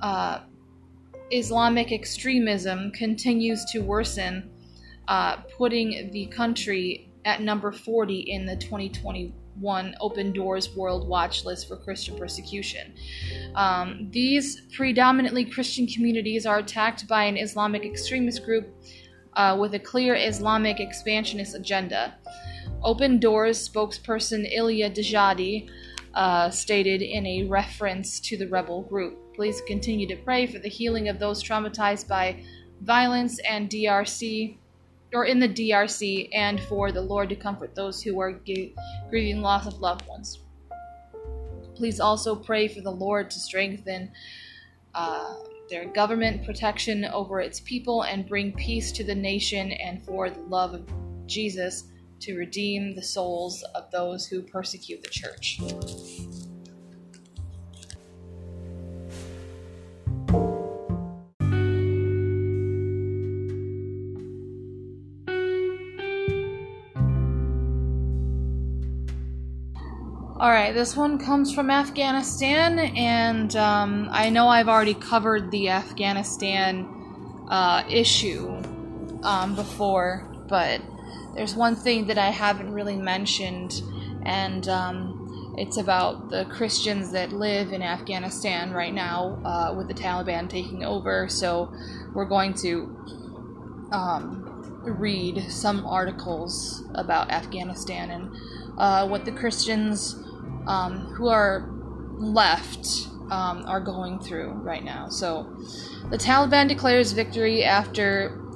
uh, 0.01 0.41
Islamic 1.31 1.91
extremism 1.91 2.91
continues 2.91 3.65
to 3.65 3.79
worsen 3.79 4.50
uh, 5.08 5.38
putting 5.58 6.12
the 6.12 6.27
country 6.27 7.10
at 7.25 7.41
number 7.41 7.72
40 7.72 8.19
in 8.19 8.46
the 8.46 8.55
2021 8.55 9.96
Open 10.00 10.31
Doors 10.31 10.75
World 10.75 11.08
Watch 11.08 11.46
List 11.46 11.67
for 11.67 11.75
Christian 11.75 12.17
persecution. 12.17 12.93
Um, 13.55 14.08
these 14.12 14.62
predominantly 14.75 15.46
Christian 15.46 15.88
communities 15.88 16.46
are 16.46 16.60
attacked 16.60 17.08
by 17.08 17.24
an 17.24 17.38
Islamic 17.38 17.84
extremist 17.84 18.46
group 18.46 18.74
uh, 19.34 19.58
with 19.60 19.74
a 19.74 19.79
clear 19.79 20.15
Islamic 20.15 20.79
expansionist 20.79 21.55
agenda. 21.55 22.15
Open 22.83 23.19
Doors 23.19 23.67
spokesperson 23.67 24.55
Illia 24.55 24.89
Djadi 24.89 25.69
uh, 26.13 26.50
stated 26.50 27.01
in 27.01 27.25
a 27.25 27.43
reference 27.43 28.19
to 28.21 28.38
the 28.38 28.48
rebel 28.48 28.83
group. 28.83 29.17
Please 29.36 29.62
continue 29.67 30.07
to 30.07 30.15
pray 30.15 30.48
for 30.48 30.59
the 30.59 30.69
healing 30.69 31.09
of 31.09 31.19
those 31.19 31.43
traumatized 31.43 32.07
by 32.07 32.41
violence 32.81 33.39
and 33.39 33.69
DRC 33.69 34.55
or 35.13 35.25
in 35.25 35.39
the 35.39 35.50
DRC, 35.50 36.29
and 36.33 36.62
for 36.62 36.91
the 36.91 37.01
Lord 37.01 37.29
to 37.29 37.36
comfort 37.36 37.74
those 37.74 38.01
who 38.01 38.19
are 38.19 38.39
grieving 39.09 39.41
loss 39.41 39.65
of 39.65 39.79
loved 39.79 40.07
ones. 40.07 40.39
Please 41.74 42.00
also 42.00 42.36
pray 42.36 42.67
for 42.67 42.81
the 42.81 42.91
Lord 42.91 43.31
to 43.31 43.39
strengthen 43.39 44.12
uh, 44.93 45.33
their 45.69 45.86
government 45.86 46.45
protection 46.45 47.05
over 47.05 47.41
its 47.41 47.59
people 47.62 48.03
and 48.03 48.27
bring 48.27 48.53
peace 48.53 48.91
to 48.93 49.03
the 49.03 49.15
nation, 49.15 49.71
and 49.71 50.03
for 50.03 50.29
the 50.29 50.41
love 50.41 50.75
of 50.75 50.88
Jesus 51.25 51.86
to 52.22 52.38
redeem 52.38 52.96
the 52.96 53.04
souls 53.04 53.64
of 53.76 53.90
those 53.92 54.28
who 54.28 54.42
persecute 54.42 55.02
the 55.02 55.10
church. 55.10 55.60
All 70.40 70.50
right, 70.50 70.74
this 70.74 70.96
one 70.96 71.18
comes 71.18 71.54
from 71.54 71.70
Afghanistan, 71.70 72.80
and 72.80 73.54
um, 73.58 74.08
I 74.10 74.30
know 74.30 74.48
I've 74.48 74.70
already 74.70 74.94
covered 74.94 75.52
the 75.52 75.68
Afghanistan 75.68 76.88
uh, 77.50 77.84
issue 77.90 78.48
um, 79.24 79.56
before, 79.56 80.34
but 80.48 80.82
there's 81.39 81.55
one 81.55 81.77
thing 81.77 82.08
that 82.08 82.17
I 82.17 82.31
haven't 82.31 82.74
really 82.74 82.98
mentioned, 82.98 83.81
and 84.25 84.67
um, 84.67 85.55
it's 85.58 85.77
about 85.77 86.29
the 86.29 86.43
Christians 86.43 87.13
that 87.13 87.31
live 87.31 87.72
in 87.72 87.81
Afghanistan 87.81 88.74
right 88.74 88.93
now 88.93 89.39
uh, 89.46 89.74
with 89.74 89.88
the 89.88 89.93
Taliban 89.93 90.50
taking 90.50 90.84
over. 90.84 91.29
So 91.29 91.74
we're 92.13 92.25
going 92.25 92.55
to 92.55 92.93
um, 93.93 94.84
read 94.84 95.50
some 95.50 95.86
articles 95.86 96.84
about 96.93 97.31
Afghanistan 97.31 98.12
and 98.12 98.36
uh, 98.77 99.08
what 99.08 99.24
the 99.24 99.31
Christians 99.31 100.22
um, 100.67 101.13
who 101.15 101.29
are 101.29 101.69
left 102.17 103.08
um, 103.31 103.63
are 103.65 103.79
going 103.79 104.19
through 104.19 104.51
right 104.55 104.84
now. 104.84 105.08
So, 105.08 105.55
the 106.12 106.17
Taliban 106.17 106.67
declares 106.67 107.13
victory 107.13 107.63
after 107.63 108.49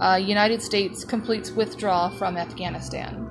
uh, 0.00 0.16
United 0.16 0.62
States 0.62 1.04
completes 1.04 1.50
withdrawal 1.50 2.10
from 2.10 2.36
Afghanistan. 2.36 3.26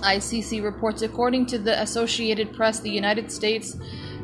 ICC 0.00 0.62
reports, 0.62 1.02
according 1.02 1.46
to 1.46 1.58
the 1.58 1.80
Associated 1.82 2.52
Press, 2.52 2.80
the 2.80 2.90
United 2.90 3.30
States 3.30 3.76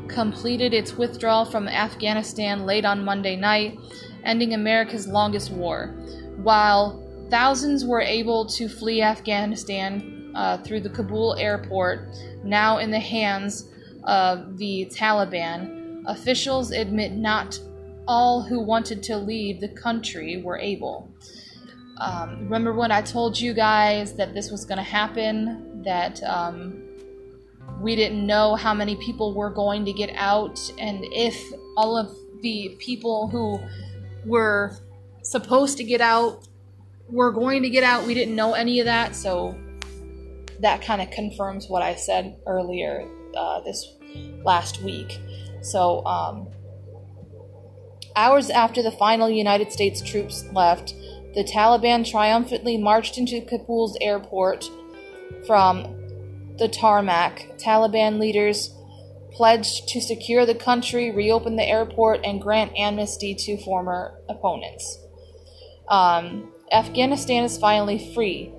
completed 0.09 0.75
its 0.75 0.95
withdrawal 0.95 1.45
from 1.45 1.69
Afghanistan 1.69 2.67
late 2.67 2.85
on 2.85 3.05
Monday 3.05 3.37
night, 3.37 3.79
ending 4.25 4.55
America's 4.55 5.07
longest 5.07 5.51
war. 5.51 5.95
While 6.37 7.03
thousands 7.31 7.85
were 7.85 8.01
able 8.01 8.47
to 8.47 8.69
flee 8.69 9.03
Afghanistan 9.03 10.33
uh, 10.35 10.59
through 10.59 10.81
the 10.81 10.91
Kabul 10.91 11.37
airport, 11.37 12.09
now 12.43 12.79
in 12.79 12.91
the 12.91 13.01
hands 13.01 13.69
of 14.05 14.59
the 14.59 14.87
Taliban, 14.93 16.03
officials 16.07 16.71
admit 16.71 17.13
not 17.13 17.59
all 18.07 18.43
who 18.43 18.61
wanted 18.61 19.03
to 19.05 19.17
leave 19.17 19.61
the 19.61 19.69
country 19.69 20.43
were 20.43 20.59
able. 20.59 21.11
Um, 22.01 22.45
remember 22.45 22.73
when 22.73 22.91
I 22.91 23.03
told 23.03 23.39
you 23.39 23.55
guys 23.55 24.15
that 24.15 24.35
this 24.35 24.51
was 24.51 24.65
going 24.65 24.79
to 24.79 24.85
happen? 24.85 25.83
That 25.85 26.23
um, 26.25 26.83
we 27.81 27.95
didn't 27.95 28.27
know 28.27 28.57
how 28.57 28.75
many 28.75 28.97
people 28.97 29.35
were 29.35 29.51
going 29.51 29.85
to 29.85 29.93
get 29.93 30.11
out, 30.17 30.59
and 30.79 31.05
if 31.13 31.41
all 31.77 31.97
of 31.97 32.15
the 32.43 32.77
people 32.79 33.29
who 33.29 33.61
were 34.29 34.77
supposed 35.23 35.77
to 35.79 35.85
get 35.85 36.01
out 36.01 36.47
were 37.09 37.33
going 37.33 37.63
to 37.63 37.71
get 37.71 37.85
out. 37.85 38.07
We 38.07 38.15
didn't 38.15 38.37
know 38.37 38.55
any 38.55 38.81
of 38.81 38.87
that, 38.87 39.15
so 39.15 39.57
that 40.61 40.83
kind 40.83 41.03
of 41.03 41.11
confirms 41.11 41.69
what 41.69 41.83
I 41.83 41.95
said 41.95 42.37
earlier 42.47 43.09
uh, 43.37 43.61
this 43.61 43.95
last 44.45 44.83
week. 44.83 45.19
So, 45.63 46.05
um, 46.07 46.49
hours 48.17 48.51
after 48.51 48.83
the 48.83 48.93
final 48.93 49.29
United 49.29 49.73
States 49.73 50.01
troops 50.01 50.45
left, 50.53 50.95
the 51.35 51.45
Taliban 51.45 52.09
triumphantly 52.09 52.77
marched 52.77 53.19
into 53.19 53.41
Kabul's 53.41 53.97
airport 54.01 54.69
from 55.47 55.83
the 56.59 56.69
tarmac. 56.69 57.59
Taliban 57.59 58.19
leaders 58.21 58.73
pledged 59.33 59.89
to 59.89 60.01
secure 60.01 60.47
the 60.47 60.55
country, 60.55 61.11
reopen 61.11 61.57
the 61.57 61.69
airport, 61.69 62.21
and 62.25 62.41
grant 62.41 62.73
amnesty 62.79 63.35
to 63.35 63.57
former 63.65 64.15
opponents. 64.29 64.99
Um, 65.89 66.53
Afghanistan 66.71 67.45
is 67.45 67.59
finally 67.59 68.13
free. 68.15 68.53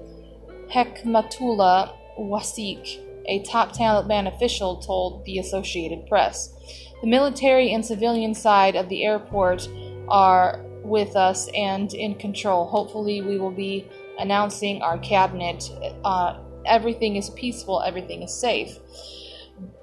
Hekmatullah 0.69 1.93
Wasiq, 2.19 2.99
a 3.27 3.41
top 3.43 3.71
Taliban 3.71 4.27
official, 4.27 4.77
told 4.81 5.23
the 5.25 5.39
Associated 5.39 6.07
Press. 6.07 6.53
The 7.01 7.07
military 7.07 7.73
and 7.73 7.85
civilian 7.85 8.33
side 8.33 8.75
of 8.75 8.89
the 8.89 9.05
airport 9.05 9.67
are 10.09 10.64
with 10.85 11.15
us 11.15 11.49
and 11.55 11.93
in 11.93 12.15
control. 12.15 12.65
Hopefully, 12.67 13.21
we 13.21 13.37
will 13.37 13.51
be 13.51 13.87
announcing 14.19 14.81
our 14.81 14.97
cabinet. 14.99 15.69
Uh, 16.03 16.37
everything 16.65 17.15
is 17.15 17.29
peaceful, 17.31 17.81
everything 17.81 18.21
is 18.21 18.33
safe. 18.33 18.77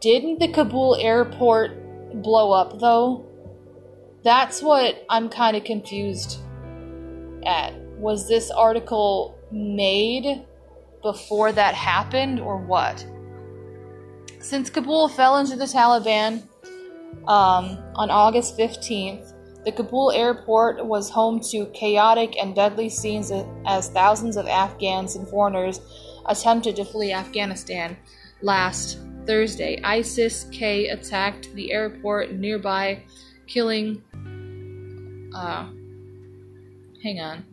Didn't 0.00 0.38
the 0.38 0.49
Kabul 0.49 0.97
airport 0.97 2.23
blow 2.23 2.52
up, 2.52 2.78
though? 2.78 3.26
That's 4.23 4.62
what 4.62 5.04
I'm 5.09 5.28
kind 5.28 5.56
of 5.56 5.64
confused 5.64 6.38
at 7.44 7.75
was 7.99 8.28
this 8.28 8.50
article 8.50 9.38
made 9.50 10.44
before 11.02 11.52
that 11.52 11.75
happened 11.75 12.40
or 12.40 12.59
what? 12.59 13.04
Since 14.40 14.71
Kabul 14.71 15.09
fell 15.09 15.38
into 15.38 15.56
the 15.56 15.64
Taliban 15.64 16.42
um, 17.28 17.78
on 17.94 18.11
August 18.11 18.59
15th, 18.59 19.32
the 19.64 19.73
Kabul 19.73 20.11
airport 20.11 20.85
was 20.85 21.09
home 21.09 21.38
to 21.50 21.66
chaotic 21.66 22.37
and 22.37 22.54
deadly 22.54 22.88
scenes 22.88 23.31
as 23.64 23.90
thousands 23.90 24.37
of 24.37 24.49
Afghans 24.49 25.14
and 25.14 25.28
foreigners 25.28 25.81
attempted 26.26 26.76
to 26.76 26.85
flee 26.85 27.12
Afghanistan. 27.12 27.97
Last 28.42 28.99
Thursday, 29.25 29.81
ISIS 29.85 30.47
K 30.50 30.88
attacked 30.88 31.54
the 31.54 31.71
airport 31.73 32.33
nearby, 32.33 33.04
killing. 33.47 34.02
Uh, 35.33 35.69
hang 37.02 37.21
on. 37.21 37.45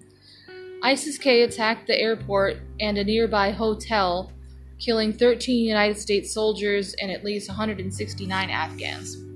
ISIS 0.82 1.20
K 1.20 1.44
attacked 1.44 1.86
the 1.86 2.00
airport 2.00 2.58
and 2.80 2.98
a 2.98 3.04
nearby 3.04 3.52
hotel, 3.52 4.32
killing 4.80 5.14
13 5.14 5.64
United 5.64 6.00
States 6.00 6.34
soldiers 6.34 6.96
and 7.00 7.12
at 7.12 7.24
least 7.24 7.50
169 7.50 8.50
Afghans. 8.50 9.29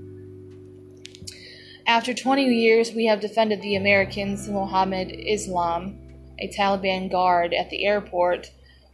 After 1.86 2.14
20 2.14 2.46
years, 2.46 2.94
we 2.94 3.06
have 3.08 3.20
defended 3.20 3.62
the 3.62 3.76
Americans, 3.76 4.48
Mohammed 4.48 5.12
Islam, 5.12 6.00
a 6.40 6.48
Taliban 6.48 7.12
guard 7.12 7.54
at 7.54 7.70
the 7.70 7.86
airport, 7.86 8.52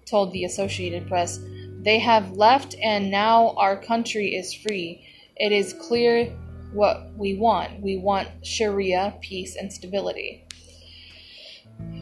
told 0.08 0.34
the 0.34 0.43
Associated 0.43 1.08
Press. 1.08 1.39
They 1.84 1.99
have 1.99 2.32
left, 2.32 2.75
and 2.82 3.12
now 3.12 3.49
our 3.58 3.78
country 3.78 4.36
is 4.36 4.56
free. 4.56 5.06
It 5.36 5.52
is 5.52 5.73
clear 5.73 6.36
what 6.73 7.12
we 7.15 7.36
want. 7.36 7.80
We 7.80 7.97
want 7.97 8.28
Sharia, 8.43 9.15
peace, 9.21 9.56
and 9.56 9.71
stability. 9.71 10.43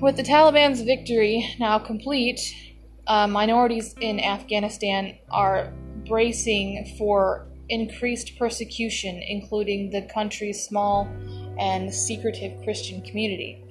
With 0.02 0.16
the 0.16 0.24
Taliban's 0.24 0.82
victory 0.82 1.54
now 1.60 1.80
complete, 1.80 2.40
uh, 3.08 3.28
minorities 3.28 3.94
in 4.00 4.22
Afghanistan 4.22 5.18
are 5.30 5.74
bracing 6.08 6.96
for 6.98 7.46
increased 7.70 8.38
persecution, 8.38 9.22
including 9.28 9.90
the 9.90 10.04
country's 10.14 10.64
small 10.64 11.08
and 11.60 11.94
secretive 11.94 12.62
Christian 12.64 13.02
community. 13.02 13.62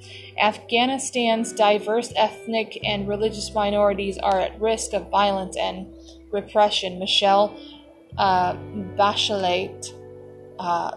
Afghanistan's 0.41 1.53
diverse 1.53 2.13
ethnic 2.17 2.79
and 2.85 3.09
religious 3.09 3.55
minorities 3.55 4.19
are 4.19 4.41
at 4.41 4.61
risk 4.61 4.93
of 4.93 5.09
violence 5.11 5.57
and 5.57 5.87
repression. 6.31 6.99
Michelle 6.99 7.57
uh, 8.19 8.55
Bachelet, 8.97 9.93
uh, 10.59 10.93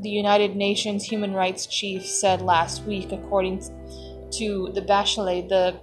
the 0.00 0.10
United 0.10 0.56
Nations 0.56 1.04
human 1.04 1.32
rights 1.32 1.66
chief, 1.66 2.04
said 2.04 2.42
last 2.42 2.84
week, 2.84 3.12
according 3.12 3.62
to 4.32 4.70
the 4.74 4.82
Bachelet, 4.82 5.48
the 5.48 5.80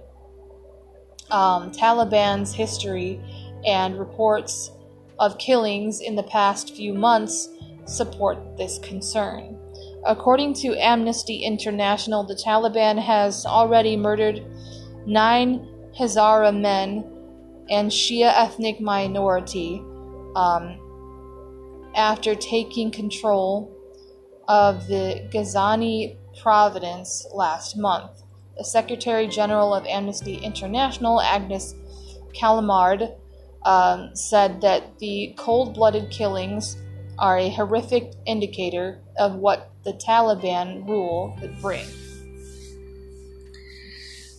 um, 1.34 1.70
Taliban's 1.70 2.52
history 2.52 3.20
and 3.64 3.98
reports 3.98 4.72
of 5.20 5.38
killings 5.38 6.00
in 6.00 6.16
the 6.16 6.24
past 6.24 6.74
few 6.74 6.92
months 6.92 7.48
support 7.84 8.56
this 8.56 8.78
concern. 8.80 9.56
According 10.04 10.54
to 10.54 10.76
Amnesty 10.76 11.44
International, 11.44 12.24
the 12.24 12.34
Taliban 12.34 12.98
has 12.98 13.46
already 13.46 13.96
murdered 13.96 14.42
nine 15.06 15.68
Hazara 15.98 16.58
men 16.58 17.04
and 17.70 17.90
Shia 17.90 18.32
ethnic 18.34 18.80
minority 18.80 19.82
um, 20.34 20.78
after 21.94 22.34
taking 22.34 22.90
control 22.90 23.70
of 24.48 24.86
the 24.88 25.28
Ghazni 25.30 26.18
province 26.40 27.26
last 27.34 27.76
month 27.76 28.22
the 28.60 28.64
Secretary 28.64 29.26
General 29.26 29.72
of 29.72 29.86
Amnesty 29.86 30.34
International, 30.34 31.18
Agnes 31.22 31.74
Callamard, 32.34 33.14
um, 33.64 34.14
said 34.14 34.60
that 34.60 34.98
the 34.98 35.34
cold 35.36 35.74
blooded 35.74 36.10
killings 36.10 36.76
are 37.18 37.38
a 37.38 37.50
horrific 37.50 38.12
indicator 38.26 39.00
of 39.18 39.34
what 39.34 39.70
the 39.84 39.92
Taliban 39.92 40.86
rule 40.88 41.36
could 41.40 41.60
bring. 41.60 41.86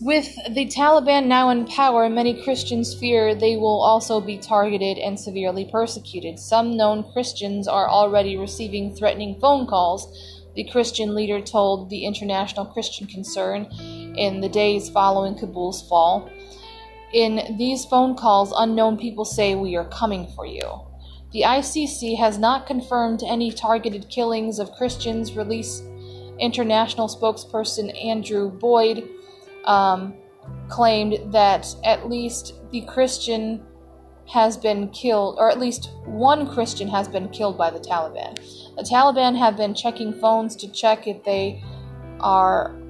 With 0.02 0.36
the 0.50 0.66
Taliban 0.66 1.28
now 1.28 1.52
in 1.52 1.68
power, 1.68 2.10
many 2.10 2.42
Christians 2.44 2.96
fear 2.96 3.36
they 3.36 3.56
will 3.56 3.82
also 3.82 4.20
be 4.20 4.40
targeted 4.40 4.98
and 4.98 5.20
severely 5.20 5.66
persecuted. 5.72 6.40
Some 6.40 6.76
known 6.76 7.04
Christians 7.14 7.68
are 7.68 7.88
already 7.88 8.36
receiving 8.36 8.96
threatening 8.96 9.40
phone 9.40 9.68
calls 9.68 10.42
the 10.56 10.64
Christian 10.66 11.16
leader 11.16 11.40
told 11.40 11.90
the 11.90 12.06
International 12.06 12.66
Christian 12.66 13.08
Concern 13.08 13.66
in 14.18 14.42
the 14.42 14.50
days 14.50 14.90
following 14.90 15.36
Kabul's 15.36 15.82
fall. 15.88 16.30
In 17.14 17.56
these 17.58 17.86
phone 17.86 18.16
calls, 18.16 18.54
unknown 18.56 18.98
people 18.98 19.26
say, 19.26 19.56
We 19.56 19.76
are 19.76 19.86
coming 19.86 20.28
for 20.36 20.46
you. 20.46 20.62
The 21.34 21.44
ICC 21.44 22.18
has 22.18 22.38
not 22.38 22.68
confirmed 22.68 23.24
any 23.26 23.52
targeted 23.52 24.10
killings 24.10 24.60
of 24.60 24.72
Christians. 24.74 25.36
Release 25.36 25.82
International 26.40 27.08
spokesperson 27.08 27.94
Andrew 28.04 28.50
Boyd 28.50 29.08
um, 29.66 30.14
claimed 30.70 31.20
that 31.32 31.68
at 31.84 32.10
least 32.10 32.56
the 32.72 32.82
Christian 32.82 33.64
has 34.28 34.58
been 34.58 34.90
killed, 34.90 35.36
or 35.38 35.52
at 35.52 35.60
least 35.60 35.92
one 36.06 36.48
Christian 36.48 36.88
has 36.88 37.08
been 37.08 37.30
killed 37.30 37.58
by 37.58 37.70
the 37.70 37.80
Taliban. 37.80 38.36
The 38.76 38.84
Taliban 38.84 39.38
have 39.38 39.58
been 39.58 39.74
checking 39.74 40.14
phones 40.14 40.56
to 40.58 40.72
check 40.72 41.08
if 41.08 41.24
they 41.24 41.64
are 42.22 42.81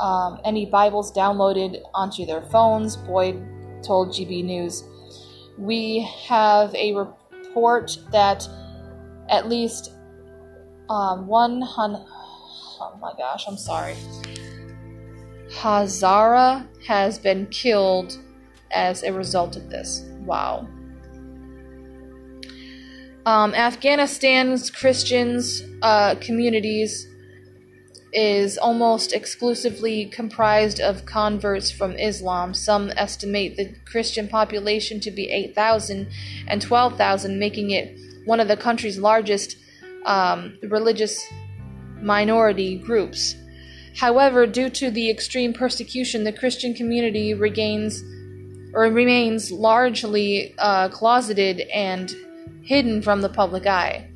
um, 0.00 0.40
any 0.44 0.66
Bibles 0.66 1.12
downloaded 1.12 1.80
onto 1.94 2.24
their 2.26 2.42
phones. 2.42 2.96
Boyd 2.96 3.36
told 3.82 4.08
GB 4.08 4.44
News. 4.44 4.84
We 5.58 6.08
have 6.26 6.74
a 6.74 6.94
report 6.94 7.98
that 8.12 8.48
at 9.28 9.48
least 9.48 9.92
um, 10.88 11.26
one 11.26 11.60
hundred. 11.62 12.04
Oh 12.82 12.98
my 13.00 13.12
gosh, 13.16 13.44
I'm 13.46 13.58
sorry. 13.58 13.94
Hazara 15.50 16.66
has 16.86 17.18
been 17.18 17.46
killed 17.46 18.16
as 18.70 19.02
a 19.02 19.12
result 19.12 19.56
of 19.56 19.68
this. 19.68 20.02
Wow. 20.20 20.66
Um, 23.26 23.52
Afghanistan's 23.54 24.70
Christians 24.70 25.62
uh, 25.82 26.14
communities 26.20 27.06
is 28.12 28.58
almost 28.58 29.12
exclusively 29.12 30.06
comprised 30.06 30.80
of 30.80 31.06
converts 31.06 31.70
from 31.70 31.92
Islam. 31.92 32.54
Some 32.54 32.90
estimate 32.96 33.56
the 33.56 33.74
Christian 33.84 34.28
population 34.28 35.00
to 35.00 35.10
be 35.10 35.30
8,000 35.30 36.08
and 36.48 36.60
12,000, 36.60 37.38
making 37.38 37.70
it 37.70 37.98
one 38.24 38.40
of 38.40 38.48
the 38.48 38.56
country's 38.56 38.98
largest 38.98 39.56
um, 40.04 40.58
religious 40.62 41.24
minority 42.00 42.78
groups. 42.78 43.36
However, 43.96 44.46
due 44.46 44.70
to 44.70 44.90
the 44.90 45.10
extreme 45.10 45.52
persecution, 45.52 46.24
the 46.24 46.32
Christian 46.32 46.74
community 46.74 47.34
regains 47.34 48.02
or 48.72 48.82
remains 48.84 49.50
largely 49.50 50.54
uh, 50.58 50.88
closeted 50.88 51.60
and 51.74 52.14
hidden 52.62 53.02
from 53.02 53.20
the 53.20 53.28
public 53.28 53.66
eye. 53.66 54.09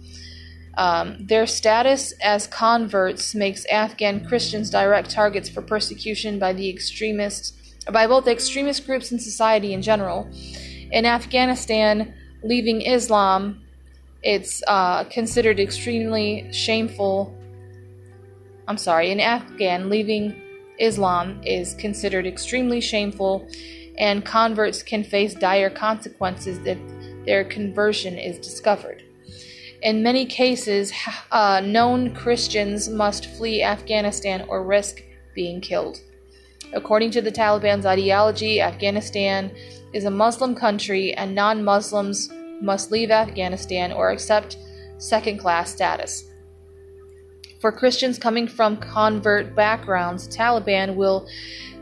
Um, 0.77 1.27
their 1.27 1.47
status 1.47 2.13
as 2.23 2.47
converts 2.47 3.35
makes 3.35 3.65
Afghan 3.67 4.27
Christians 4.27 4.71
direct 4.71 5.11
targets 5.11 5.49
for 5.49 5.63
persecution 5.63 6.39
by 6.39 6.53
the 6.53 6.69
extremists, 6.69 7.53
by 7.93 8.07
both 8.07 8.27
extremist 8.27 8.87
groups 8.87 9.13
and 9.13 9.23
society 9.23 9.73
in 9.73 9.83
general. 9.83 10.29
In 10.91 11.07
Afghanistan, 11.07 12.15
leaving 12.43 12.83
Islam, 12.83 13.63
it's 14.23 14.63
uh, 14.67 15.05
considered 15.05 15.61
extremely 15.61 16.53
shameful. 16.53 17.37
I'm 18.67 18.79
sorry, 18.79 19.11
in 19.11 19.21
Afghan, 19.21 19.91
leaving 19.91 20.41
Islam 20.81 21.41
is 21.45 21.75
considered 21.75 22.27
extremely 22.27 22.81
shameful, 22.81 23.49
and 23.97 24.25
converts 24.25 24.83
can 24.83 25.05
face 25.05 25.35
dire 25.35 25.71
consequences 25.71 26.59
if 26.67 26.79
their 27.27 27.45
conversion 27.45 28.19
is 28.19 28.39
discovered. 28.39 29.04
In 29.85 30.03
many 30.03 30.25
cases, 30.25 30.94
uh, 31.31 31.61
known 31.61 32.14
Christians 32.14 32.88
must 32.88 33.27
flee 33.37 33.62
Afghanistan 33.62 34.47
or 34.49 34.64
risk 34.64 35.03
being 35.35 35.61
killed. 35.61 36.01
According 36.73 37.11
to 37.11 37.20
the 37.20 37.31
Taliban's 37.31 37.85
ideology, 37.85 38.62
Afghanistan 38.62 39.53
is 39.92 40.07
a 40.07 40.11
Muslim 40.11 40.55
country 40.55 41.12
and 41.12 41.35
non 41.35 41.62
Muslims 41.62 42.31
must 42.62 42.90
leave 42.90 43.11
Afghanistan 43.11 43.92
or 43.92 44.11
accept 44.11 44.57
second 44.97 45.38
class 45.38 45.70
status. 45.70 46.31
For 47.61 47.70
Christians 47.70 48.18
coming 48.18 48.49
from 48.49 48.79
convert 48.79 49.55
backgrounds, 49.55 50.35
Taliban 50.35 50.94
will 50.94 51.29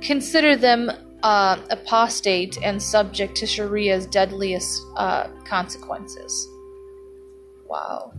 consider 0.00 0.56
them 0.56 0.90
uh, 1.22 1.56
apostate 1.70 2.58
and 2.64 2.82
subject 2.82 3.36
to 3.36 3.46
Sharia's 3.46 4.06
deadliest 4.06 4.82
uh, 4.96 5.28
consequences. 5.44 6.48
Wow. 7.72 8.12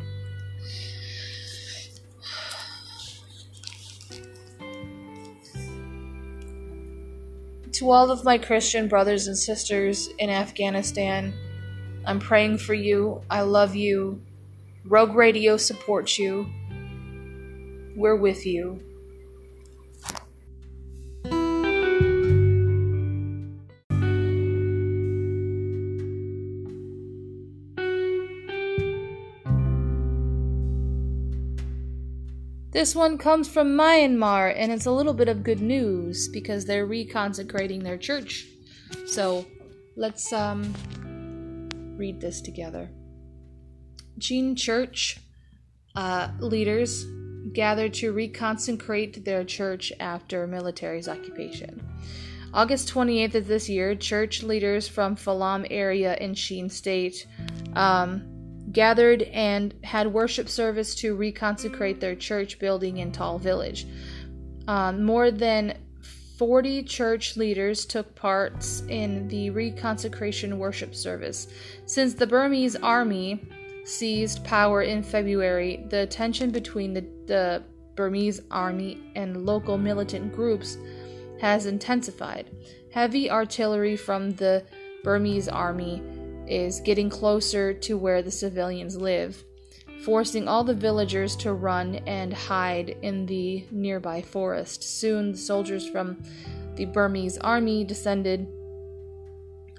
To 7.74 7.92
all 7.92 8.10
of 8.10 8.24
my 8.24 8.40
Christian 8.40 8.88
brothers 8.88 9.28
and 9.28 9.38
sisters 9.38 10.10
in 10.18 10.32
Afghanistan, 10.32 11.36
I'm 12.04 12.20
praying 12.20 12.58
for 12.58 12.74
you. 12.74 13.22
I 13.30 13.42
love 13.42 13.76
you. 13.76 14.20
Rogue 14.86 15.14
Radio 15.14 15.58
supports 15.58 16.18
you. 16.18 16.48
We're 17.96 18.16
with 18.16 18.48
you. 18.48 18.82
This 32.74 32.96
one 32.96 33.20
comes 33.20 33.48
from 33.48 33.78
Myanmar, 33.78 34.52
and 34.58 34.72
it's 34.72 34.88
a 34.88 34.92
little 34.92 35.14
bit 35.14 35.30
of 35.30 35.44
good 35.44 35.62
news 35.62 36.28
because 36.28 36.66
they're 36.66 36.88
reconsecrating 36.88 37.84
their 37.84 38.00
church. 38.00 38.48
So 39.06 39.46
let's 39.96 40.34
um, 40.34 40.74
read 41.96 42.20
this 42.20 42.42
together. 42.42 42.90
Chin 44.20 44.56
Church 44.56 45.20
uh, 45.96 46.30
leaders 46.40 47.06
gathered 47.54 47.94
to 47.94 48.12
reconsecrate 48.12 49.24
their 49.24 49.44
church 49.44 49.94
after 50.00 50.48
military's 50.48 51.08
occupation. 51.08 51.80
August 52.56 52.92
28th 52.92 53.36
of 53.36 53.48
this 53.48 53.70
year, 53.70 53.94
church 53.94 54.42
leaders 54.42 54.88
from 54.88 55.16
Falam 55.16 55.68
area 55.70 56.16
in 56.16 56.34
Chin 56.34 56.72
State 56.72 57.28
um, 57.76 58.33
gathered 58.74 59.22
and 59.22 59.74
had 59.84 60.08
worship 60.12 60.50
service 60.50 60.96
to 60.96 61.16
reconsecrate 61.16 62.00
their 62.00 62.16
church 62.16 62.60
building 62.60 62.98
in 62.98 63.12
Tall 63.12 63.40
Village. 63.40 63.88
Um, 64.68 65.04
more 65.04 65.32
than 65.32 65.78
40 66.38 66.84
church 66.84 67.38
leaders 67.38 67.86
took 67.86 68.16
parts 68.16 68.82
in 68.90 69.28
the 69.28 69.52
reconsecration 69.52 70.58
worship 70.58 70.96
service. 70.96 71.48
Since 71.86 72.16
the 72.16 72.28
Burmese 72.28 72.76
army 72.76 73.48
seized 73.86 74.44
power 74.44 74.82
in 74.82 75.04
February, 75.04 75.86
the 75.90 76.08
tension 76.08 76.50
between 76.50 76.94
the, 76.94 77.06
the 77.28 77.64
Burmese 77.96 78.42
army 78.50 79.00
and 79.16 79.46
local 79.46 79.78
militant 79.78 80.34
groups 80.34 80.78
has 81.40 81.66
intensified. 81.66 82.50
Heavy 82.92 83.30
artillery 83.30 83.96
from 83.96 84.32
the 84.32 84.66
Burmese 85.04 85.48
army 85.48 86.02
is 86.48 86.82
getting 86.82 87.10
closer 87.10 87.74
to 87.74 87.98
where 87.98 88.22
the 88.22 88.32
civilians 88.32 88.98
live, 88.98 89.44
forcing 90.04 90.48
all 90.48 90.64
the 90.64 90.74
villagers 90.74 91.36
to 91.38 91.54
run 91.54 91.96
and 92.08 92.34
hide 92.34 92.98
in 93.02 93.26
the 93.26 93.66
nearby 93.72 94.22
forest. 94.22 94.84
Soon, 94.84 95.32
the 95.32 95.38
soldiers 95.38 95.88
from 95.90 96.22
the 96.76 96.86
Burmese 96.86 97.38
army 97.38 97.84
descended 97.84 98.48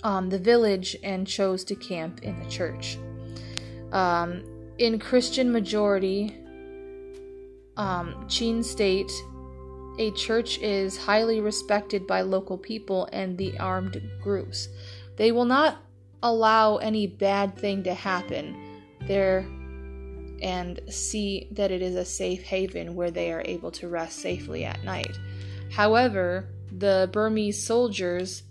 on 0.03 0.29
the 0.29 0.39
village 0.39 0.97
and 1.03 1.27
chose 1.27 1.65
to 1.65 1.75
camp 1.75 2.23
in 2.23 2.39
the 2.39 2.49
church. 2.49 2.99
Um, 3.93 4.45
in 4.79 4.99
Christian 4.99 5.51
majority, 5.53 6.37
um, 7.77 8.27
Chin 8.29 8.63
State, 8.63 9.11
a 9.99 10.11
church 10.13 10.59
is 10.59 10.97
highly 10.97 11.41
respected 11.41 12.07
by 12.07 12.21
local 12.23 12.59
people 12.59 13.09
and 13.13 13.39
the 13.39 13.57
armed 13.59 14.01
groups. 14.23 14.69
They 15.17 15.33
will 15.33 15.45
not 15.45 15.79
allow 16.25 16.79
any 16.79 17.07
bad 17.07 17.57
thing 17.57 17.85
to 17.85 17.95
happen 17.95 18.57
there 19.07 19.47
and 20.43 20.81
see 20.89 21.49
that 21.53 21.71
it 21.71 21.83
is 21.83 21.95
a 21.95 22.05
safe 22.05 22.43
haven 22.43 22.95
where 22.95 23.11
they 23.11 23.31
are 23.31 23.43
able 23.45 23.71
to 23.71 23.89
rest 23.89 24.19
safely 24.19 24.65
at 24.65 24.83
night. 24.83 25.17
However, 25.71 26.49
the 26.77 27.09
Burmese 27.13 27.63
soldiers 27.63 28.43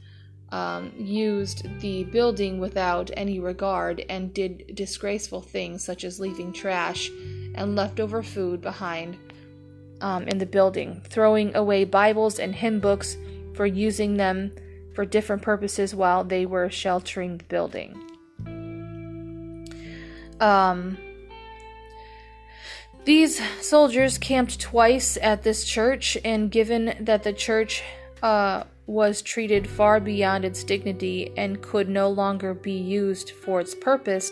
um, 0.50 0.94
used 0.96 1.80
the 1.82 2.04
building 2.06 2.60
without 2.60 3.10
any 3.18 3.40
regard 3.40 4.06
and 4.08 4.34
did 4.34 4.76
disgraceful 4.76 5.42
things 5.42 5.84
such 5.84 6.04
as 6.04 6.20
leaving 6.20 6.54
trash 6.54 7.10
and 7.56 7.76
leftover 7.76 8.22
food 8.22 8.62
behind 8.62 9.18
um, 10.02 10.24
in 10.28 10.38
the 10.38 10.46
building, 10.46 11.02
throwing 11.10 11.56
away 11.56 11.86
Bibles 11.86 12.38
and 12.38 12.54
hymn 12.54 12.80
books 12.80 13.18
for 13.56 13.66
using 13.66 14.18
them 14.18 14.54
for 14.94 15.06
different 15.06 15.42
purposes 15.42 15.94
while 15.96 16.24
they 16.24 16.46
were 16.46 16.70
sheltering 16.70 17.38
the 17.38 17.44
building. 17.46 18.00
Um, 20.40 20.98
these 23.06 23.42
soldiers 23.62 24.18
camped 24.18 24.60
twice 24.60 25.18
at 25.22 25.44
this 25.44 25.66
church, 25.66 26.18
and 26.24 26.50
given 26.50 26.96
that 27.00 27.24
the 27.24 27.34
church 27.34 27.84
uh, 28.22 28.64
was 28.88 29.22
treated 29.22 29.68
far 29.68 30.00
beyond 30.00 30.46
its 30.46 30.64
dignity 30.64 31.32
and 31.38 31.62
could 31.62 31.90
no 31.90 32.10
longer 32.10 32.54
be 32.54 32.74
used 32.74 33.32
for 33.32 33.62
its 33.62 33.76
purpose, 33.76 34.32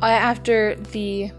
after 0.00 0.74
the 0.76 1.30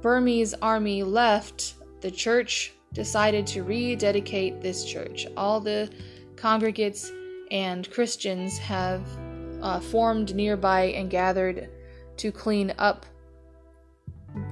Burmese 0.00 0.54
army 0.54 1.02
left, 1.02 1.74
the 2.00 2.10
church 2.10 2.72
decided 2.92 3.46
to 3.48 3.62
rededicate 3.62 4.60
this 4.60 4.84
church. 4.84 5.26
All 5.36 5.60
the 5.60 5.90
congregates 6.36 7.12
and 7.50 7.90
Christians 7.90 8.58
have 8.58 9.02
uh, 9.62 9.80
formed 9.80 10.34
nearby 10.34 10.84
and 10.84 11.10
gathered 11.10 11.68
to 12.16 12.32
clean 12.32 12.72
up 12.78 13.06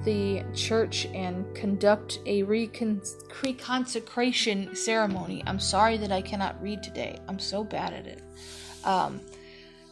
the 0.03 0.43
church 0.53 1.05
and 1.13 1.45
conduct 1.55 2.19
a 2.25 2.43
recon- 2.43 3.01
reconsecration 3.41 4.75
ceremony. 4.75 5.43
I'm 5.45 5.59
sorry 5.59 5.97
that 5.97 6.11
I 6.11 6.21
cannot 6.21 6.61
read 6.61 6.83
today. 6.83 7.17
I'm 7.27 7.39
so 7.39 7.63
bad 7.63 7.93
at 7.93 8.07
it. 8.07 8.21
Um, 8.83 9.21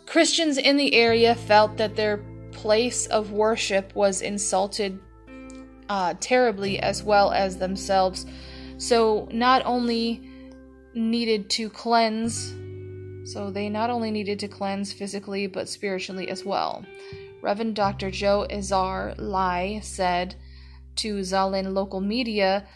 Christians 0.05 0.57
in 0.57 0.77
the 0.77 0.93
area 0.93 1.35
felt 1.35 1.77
that 1.77 1.95
their 1.95 2.23
place 2.51 3.07
of 3.07 3.31
worship 3.31 3.93
was 3.95 4.21
insulted 4.21 4.99
uh, 5.89 6.15
terribly 6.19 6.79
as 6.79 7.03
well 7.03 7.31
as 7.31 7.57
themselves. 7.57 8.25
So, 8.77 9.27
not 9.31 9.63
only 9.65 10.29
needed 10.93 11.49
to 11.51 11.69
cleanse 11.69 12.53
so 13.31 13.51
they 13.51 13.69
not 13.69 13.89
only 13.89 14.11
needed 14.11 14.39
to 14.39 14.47
cleanse 14.47 14.93
physically 14.93 15.47
but 15.47 15.69
spiritually 15.69 16.29
as 16.29 16.45
well. 16.45 16.85
Reverend 17.41 17.75
Dr. 17.75 18.09
Joe 18.09 18.45
Azar 18.49 19.13
Lai 19.17 19.79
said 19.83 20.35
to 20.97 21.19
Zalin 21.19 21.73
local 21.73 22.01
media 22.01 22.67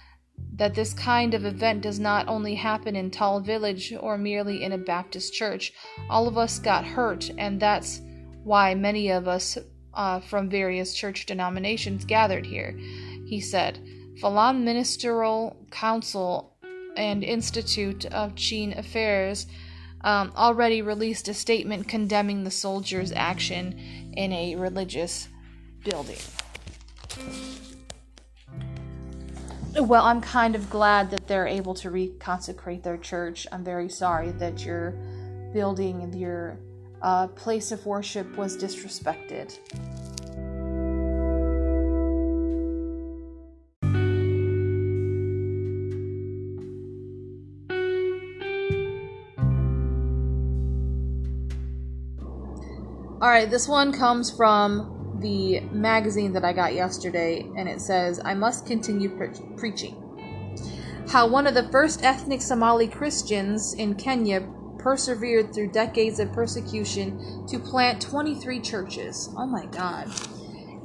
that 0.55 0.75
this 0.75 0.93
kind 0.93 1.33
of 1.33 1.45
event 1.45 1.81
does 1.81 1.99
not 1.99 2.27
only 2.27 2.55
happen 2.55 2.95
in 2.95 3.09
Tall 3.09 3.39
Village 3.39 3.93
or 3.99 4.17
merely 4.17 4.63
in 4.63 4.71
a 4.71 4.77
Baptist 4.77 5.33
church. 5.33 5.73
All 6.09 6.27
of 6.27 6.37
us 6.37 6.59
got 6.59 6.85
hurt, 6.85 7.31
and 7.37 7.59
that's 7.59 8.01
why 8.43 8.75
many 8.75 9.09
of 9.11 9.27
us 9.27 9.57
uh, 9.93 10.19
from 10.19 10.49
various 10.49 10.93
church 10.93 11.25
denominations 11.25 12.05
gathered 12.05 12.45
here. 12.45 12.77
He 13.25 13.39
said, 13.39 13.79
Falam 14.21 14.63
Ministerial 14.63 15.55
Council 15.71 16.55
and 16.95 17.23
Institute 17.23 18.05
of 18.05 18.35
Chin 18.35 18.73
Affairs 18.77 19.47
um, 20.03 20.31
already 20.35 20.81
released 20.81 21.27
a 21.27 21.33
statement 21.33 21.87
condemning 21.87 22.43
the 22.43 22.51
soldiers' 22.51 23.11
action 23.11 23.77
in 24.13 24.31
a 24.33 24.55
religious 24.55 25.27
building. 25.83 26.17
Well, 29.79 30.03
I'm 30.03 30.19
kind 30.19 30.55
of 30.55 30.69
glad 30.69 31.11
that 31.11 31.27
they're 31.27 31.47
able 31.47 31.73
to 31.75 31.89
reconsecrate 31.89 32.83
their 32.83 32.97
church. 32.97 33.47
I'm 33.51 33.63
very 33.63 33.87
sorry 33.87 34.31
that 34.31 34.65
your 34.65 34.91
building, 35.53 36.11
your 36.13 36.57
uh, 37.01 37.27
place 37.27 37.71
of 37.71 37.85
worship 37.85 38.35
was 38.37 38.57
disrespected. 38.57 39.57
All 53.21 53.29
right, 53.29 53.47
this 53.47 53.67
one 53.67 53.93
comes 53.93 54.31
from 54.31 55.19
the 55.19 55.59
magazine 55.71 56.33
that 56.33 56.43
I 56.43 56.53
got 56.53 56.73
yesterday, 56.73 57.47
and 57.55 57.69
it 57.69 57.79
says, 57.79 58.19
I 58.25 58.33
must 58.33 58.65
continue 58.65 59.15
pre- 59.15 59.29
preaching. 59.57 59.95
How 61.07 61.27
one 61.27 61.45
of 61.45 61.53
the 61.53 61.69
first 61.69 62.03
ethnic 62.03 62.41
Somali 62.41 62.87
Christians 62.87 63.75
in 63.75 63.93
Kenya 63.93 64.49
persevered 64.79 65.53
through 65.53 65.71
decades 65.71 66.19
of 66.19 66.33
persecution 66.33 67.45
to 67.47 67.59
plant 67.59 68.01
23 68.01 68.59
churches. 68.59 69.29
Oh 69.37 69.45
my 69.45 69.67
god. 69.67 70.09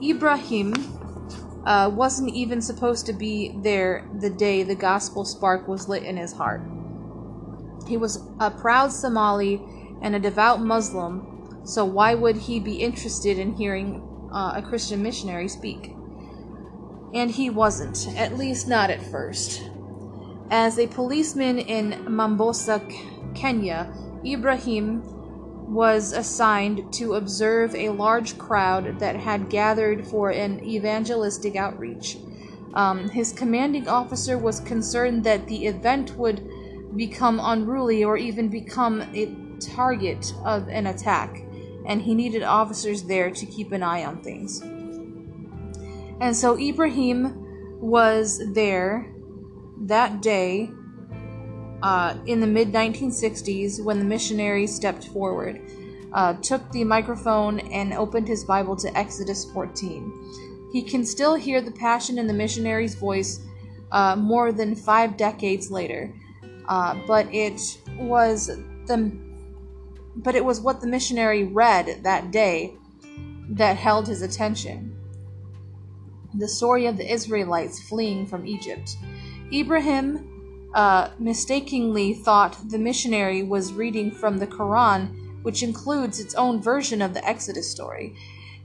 Ibrahim 0.04 0.74
uh, 1.64 1.90
wasn't 1.90 2.34
even 2.34 2.60
supposed 2.60 3.06
to 3.06 3.14
be 3.14 3.58
there 3.62 4.06
the 4.20 4.28
day 4.28 4.62
the 4.62 4.74
gospel 4.74 5.24
spark 5.24 5.66
was 5.66 5.88
lit 5.88 6.02
in 6.02 6.18
his 6.18 6.34
heart. 6.34 6.60
He 7.88 7.96
was 7.96 8.28
a 8.40 8.50
proud 8.50 8.92
Somali 8.92 9.58
and 10.02 10.14
a 10.14 10.20
devout 10.20 10.60
Muslim 10.60 11.32
so 11.66 11.84
why 11.84 12.14
would 12.14 12.36
he 12.36 12.60
be 12.60 12.76
interested 12.76 13.40
in 13.40 13.54
hearing 13.54 14.00
uh, 14.32 14.52
a 14.54 14.62
Christian 14.62 15.02
missionary 15.02 15.48
speak? 15.48 15.92
And 17.12 17.28
he 17.28 17.50
wasn't, 17.50 18.06
at 18.16 18.38
least 18.38 18.68
not 18.68 18.88
at 18.88 19.02
first. 19.02 19.68
As 20.48 20.78
a 20.78 20.86
policeman 20.86 21.58
in 21.58 22.04
Mombasa, 22.08 22.86
Kenya, 23.34 23.92
Ibrahim 24.24 25.02
was 25.66 26.12
assigned 26.12 26.92
to 26.92 27.14
observe 27.14 27.74
a 27.74 27.88
large 27.88 28.38
crowd 28.38 29.00
that 29.00 29.16
had 29.16 29.50
gathered 29.50 30.06
for 30.06 30.30
an 30.30 30.62
evangelistic 30.64 31.56
outreach. 31.56 32.16
Um, 32.74 33.08
his 33.08 33.32
commanding 33.32 33.88
officer 33.88 34.38
was 34.38 34.60
concerned 34.60 35.24
that 35.24 35.48
the 35.48 35.66
event 35.66 36.16
would 36.16 36.48
become 36.94 37.40
unruly 37.42 38.04
or 38.04 38.16
even 38.16 38.48
become 38.48 39.02
a 39.14 39.34
target 39.60 40.32
of 40.44 40.68
an 40.68 40.86
attack 40.86 41.45
and 41.86 42.02
he 42.02 42.14
needed 42.14 42.42
officers 42.42 43.04
there 43.04 43.30
to 43.30 43.46
keep 43.46 43.72
an 43.72 43.82
eye 43.82 44.04
on 44.04 44.22
things. 44.22 44.60
And 46.20 46.34
so 46.34 46.58
Ibrahim 46.58 47.78
was 47.80 48.42
there 48.54 49.12
that 49.82 50.22
day 50.22 50.70
uh, 51.82 52.16
in 52.26 52.40
the 52.40 52.46
mid 52.46 52.72
1960s 52.72 53.84
when 53.84 53.98
the 53.98 54.04
missionary 54.04 54.66
stepped 54.66 55.08
forward, 55.08 55.60
uh, 56.12 56.34
took 56.34 56.70
the 56.72 56.84
microphone, 56.84 57.60
and 57.60 57.92
opened 57.92 58.26
his 58.26 58.44
Bible 58.44 58.76
to 58.76 58.96
Exodus 58.96 59.44
14. 59.52 60.70
He 60.72 60.82
can 60.82 61.04
still 61.04 61.34
hear 61.34 61.60
the 61.60 61.70
passion 61.72 62.18
in 62.18 62.26
the 62.26 62.32
missionary's 62.32 62.94
voice 62.94 63.40
uh, 63.92 64.16
more 64.16 64.52
than 64.52 64.74
five 64.74 65.16
decades 65.16 65.70
later, 65.70 66.12
uh, 66.68 66.98
but 67.06 67.32
it 67.32 67.78
was 67.98 68.46
the 68.86 69.25
but 70.16 70.34
it 70.34 70.44
was 70.44 70.60
what 70.60 70.80
the 70.80 70.86
missionary 70.86 71.44
read 71.44 72.02
that 72.02 72.30
day 72.30 72.74
that 73.50 73.76
held 73.76 74.08
his 74.08 74.22
attention. 74.22 74.96
The 76.34 76.48
story 76.48 76.86
of 76.86 76.96
the 76.96 77.10
Israelites 77.10 77.80
fleeing 77.80 78.26
from 78.26 78.46
Egypt. 78.46 78.96
Ibrahim 79.52 80.70
uh, 80.74 81.10
mistakenly 81.18 82.14
thought 82.14 82.68
the 82.68 82.78
missionary 82.78 83.42
was 83.42 83.72
reading 83.72 84.10
from 84.10 84.38
the 84.38 84.46
Quran, 84.46 85.42
which 85.42 85.62
includes 85.62 86.18
its 86.18 86.34
own 86.34 86.60
version 86.60 87.00
of 87.00 87.14
the 87.14 87.24
Exodus 87.24 87.70
story, 87.70 88.16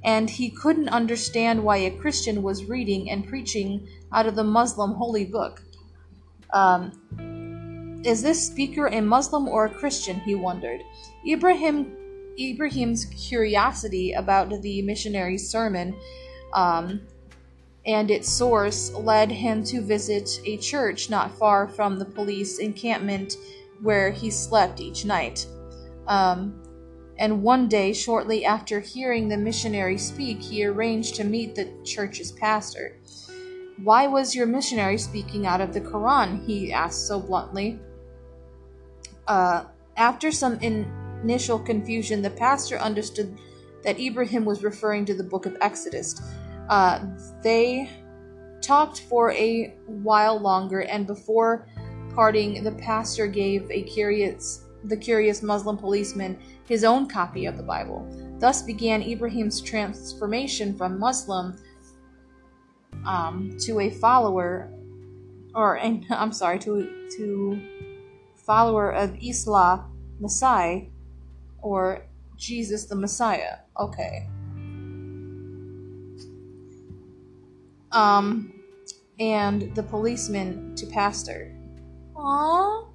and 0.03 0.29
he 0.29 0.49
couldn't 0.49 0.89
understand 0.89 1.63
why 1.63 1.77
a 1.77 1.91
Christian 1.91 2.41
was 2.41 2.65
reading 2.65 3.09
and 3.09 3.27
preaching 3.27 3.87
out 4.11 4.25
of 4.25 4.35
the 4.35 4.43
Muslim 4.43 4.93
holy 4.93 5.25
book. 5.25 5.61
Um, 6.53 8.01
is 8.03 8.23
this 8.23 8.45
speaker 8.45 8.87
a 8.87 9.01
Muslim 9.01 9.47
or 9.47 9.65
a 9.65 9.69
Christian? 9.73 10.19
he 10.21 10.33
wondered. 10.33 10.81
Ibrahim 11.27 11.97
Ibrahim's 12.39 13.05
curiosity 13.05 14.13
about 14.13 14.49
the 14.61 14.81
missionary's 14.81 15.47
sermon 15.49 15.95
um, 16.53 17.01
and 17.85 18.09
its 18.09 18.31
source 18.31 18.91
led 18.93 19.31
him 19.31 19.63
to 19.65 19.81
visit 19.81 20.39
a 20.45 20.57
church 20.57 21.09
not 21.09 21.37
far 21.37 21.67
from 21.67 21.99
the 21.99 22.05
police 22.05 22.59
encampment 22.59 23.35
where 23.81 24.11
he 24.11 24.29
slept 24.29 24.79
each 24.79 25.05
night. 25.05 25.45
Um, 26.07 26.61
and 27.17 27.43
one 27.43 27.67
day, 27.67 27.93
shortly 27.93 28.45
after 28.45 28.79
hearing 28.79 29.27
the 29.27 29.37
missionary 29.37 29.97
speak, 29.97 30.41
he 30.41 30.65
arranged 30.65 31.15
to 31.15 31.23
meet 31.23 31.55
the 31.55 31.71
church's 31.83 32.31
pastor. 32.31 32.97
Why 33.83 34.07
was 34.07 34.35
your 34.35 34.45
missionary 34.45 34.97
speaking 34.97 35.45
out 35.45 35.61
of 35.61 35.73
the 35.73 35.81
Quran? 35.81 36.45
he 36.45 36.71
asked 36.71 37.07
so 37.07 37.19
bluntly. 37.19 37.79
Uh, 39.27 39.65
after 39.97 40.31
some 40.31 40.57
initial 41.23 41.59
confusion, 41.59 42.21
the 42.21 42.29
pastor 42.29 42.77
understood 42.77 43.37
that 43.83 43.99
Ibrahim 43.99 44.45
was 44.45 44.63
referring 44.63 45.05
to 45.05 45.13
the 45.13 45.23
book 45.23 45.45
of 45.45 45.57
Exodus. 45.61 46.21
Uh, 46.69 47.05
they 47.43 47.89
talked 48.61 49.01
for 49.01 49.31
a 49.31 49.75
while 49.85 50.39
longer, 50.39 50.81
and 50.81 51.07
before 51.07 51.67
parting, 52.13 52.63
the 52.63 52.71
pastor 52.73 53.27
gave 53.27 53.69
a 53.71 53.83
curious, 53.83 54.65
the 54.85 54.97
curious 54.97 55.41
Muslim 55.41 55.77
policeman 55.77 56.37
his 56.67 56.83
own 56.83 57.07
copy 57.07 57.45
of 57.45 57.57
the 57.57 57.63
Bible. 57.63 58.07
Thus 58.39 58.61
began 58.61 59.01
Ibrahim's 59.01 59.61
transformation 59.61 60.75
from 60.77 60.99
Muslim 60.99 61.57
um, 63.05 63.57
to 63.61 63.81
a 63.81 63.89
follower, 63.89 64.71
or 65.53 65.79
I'm 66.09 66.31
sorry, 66.31 66.59
to 66.59 67.09
to 67.17 67.61
follower 68.35 68.91
of 68.91 69.15
Isa 69.19 69.85
Messiah 70.19 70.81
or 71.61 72.05
Jesus 72.37 72.85
the 72.85 72.95
Messiah. 72.95 73.57
Okay. 73.79 74.27
Um, 77.91 78.53
and 79.19 79.75
the 79.75 79.83
policeman 79.83 80.75
to 80.75 80.85
pastor. 80.87 81.53
Aww. 82.15 82.87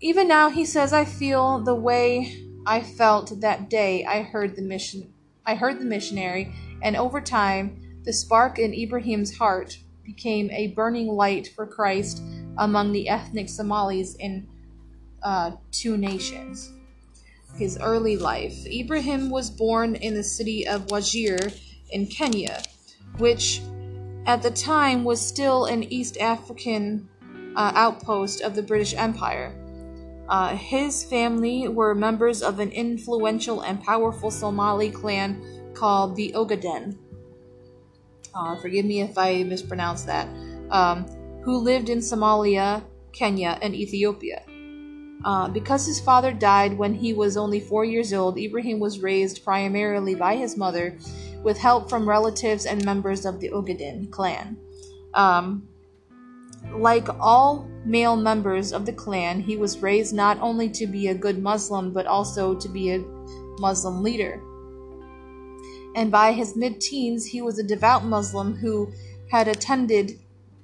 Even 0.00 0.28
now, 0.28 0.48
he 0.48 0.64
says, 0.64 0.92
I 0.92 1.04
feel 1.04 1.58
the 1.58 1.74
way 1.74 2.44
I 2.66 2.82
felt 2.82 3.40
that 3.40 3.68
day 3.68 4.04
I 4.04 4.22
heard 4.22 4.54
the 4.54 4.62
mission. 4.62 5.12
I 5.44 5.54
heard 5.54 5.80
the 5.80 5.84
missionary, 5.84 6.52
and 6.82 6.94
over 6.94 7.20
time, 7.20 8.00
the 8.04 8.12
spark 8.12 8.58
in 8.58 8.74
Ibrahim's 8.74 9.36
heart 9.36 9.78
became 10.04 10.50
a 10.50 10.68
burning 10.68 11.08
light 11.08 11.48
for 11.48 11.66
Christ 11.66 12.22
among 12.58 12.92
the 12.92 13.08
ethnic 13.08 13.48
Somalis 13.48 14.14
in 14.16 14.46
uh, 15.22 15.52
two 15.72 15.96
nations. 15.96 16.72
His 17.56 17.78
early 17.80 18.16
life. 18.16 18.66
Ibrahim 18.66 19.30
was 19.30 19.50
born 19.50 19.94
in 19.96 20.14
the 20.14 20.22
city 20.22 20.66
of 20.66 20.86
Wajir 20.86 21.58
in 21.90 22.06
Kenya, 22.06 22.62
which 23.18 23.60
at 24.26 24.42
the 24.42 24.50
time 24.50 25.04
was 25.04 25.20
still 25.20 25.64
an 25.64 25.82
East 25.84 26.18
African 26.18 27.08
uh, 27.56 27.72
outpost 27.74 28.42
of 28.42 28.54
the 28.54 28.62
British 28.62 28.94
Empire. 28.94 29.54
Uh, 30.28 30.54
his 30.54 31.02
family 31.04 31.68
were 31.68 31.94
members 31.94 32.42
of 32.42 32.60
an 32.60 32.70
influential 32.70 33.62
and 33.62 33.82
powerful 33.82 34.30
Somali 34.30 34.90
clan 34.90 35.72
called 35.74 36.14
the 36.14 36.32
Ogaden. 36.36 36.98
Uh, 38.34 38.56
forgive 38.56 38.84
me 38.84 39.00
if 39.00 39.16
I 39.16 39.42
mispronounce 39.42 40.04
that. 40.04 40.28
Um, 40.70 41.06
who 41.42 41.56
lived 41.56 41.88
in 41.88 41.98
Somalia, 41.98 42.84
Kenya, 43.12 43.58
and 43.62 43.74
Ethiopia. 43.74 44.42
Uh, 45.24 45.48
because 45.48 45.84
his 45.84 46.00
father 46.00 46.32
died 46.32 46.78
when 46.78 46.94
he 46.94 47.12
was 47.12 47.36
only 47.36 47.60
four 47.60 47.84
years 47.84 48.12
old, 48.12 48.38
Ibrahim 48.38 48.78
was 48.78 49.00
raised 49.00 49.44
primarily 49.44 50.14
by 50.14 50.36
his 50.36 50.56
mother 50.56 50.96
with 51.42 51.58
help 51.58 51.88
from 51.88 52.08
relatives 52.08 52.66
and 52.66 52.84
members 52.84 53.26
of 53.26 53.40
the 53.40 53.50
Ogaden 53.50 54.10
clan. 54.10 54.56
Um, 55.14 55.68
like 56.72 57.08
all 57.20 57.68
male 57.84 58.16
members 58.16 58.72
of 58.72 58.86
the 58.86 58.92
clan, 58.92 59.40
he 59.40 59.56
was 59.56 59.82
raised 59.82 60.14
not 60.14 60.38
only 60.40 60.68
to 60.70 60.86
be 60.86 61.08
a 61.08 61.14
good 61.14 61.42
Muslim, 61.42 61.92
but 61.92 62.06
also 62.06 62.54
to 62.54 62.68
be 62.68 62.92
a 62.92 63.04
Muslim 63.58 64.02
leader. 64.02 64.42
And 65.96 66.10
by 66.10 66.32
his 66.32 66.56
mid 66.56 66.80
teens, 66.80 67.26
he 67.26 67.42
was 67.42 67.58
a 67.58 67.62
devout 67.62 68.04
Muslim 68.04 68.54
who 68.54 68.92
had 69.30 69.48
attended 69.48 70.18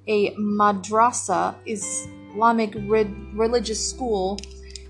a 0.07 0.33
madrasa, 0.35 1.55
Islamic 2.35 2.75
religious 3.33 3.89
school, 3.89 4.37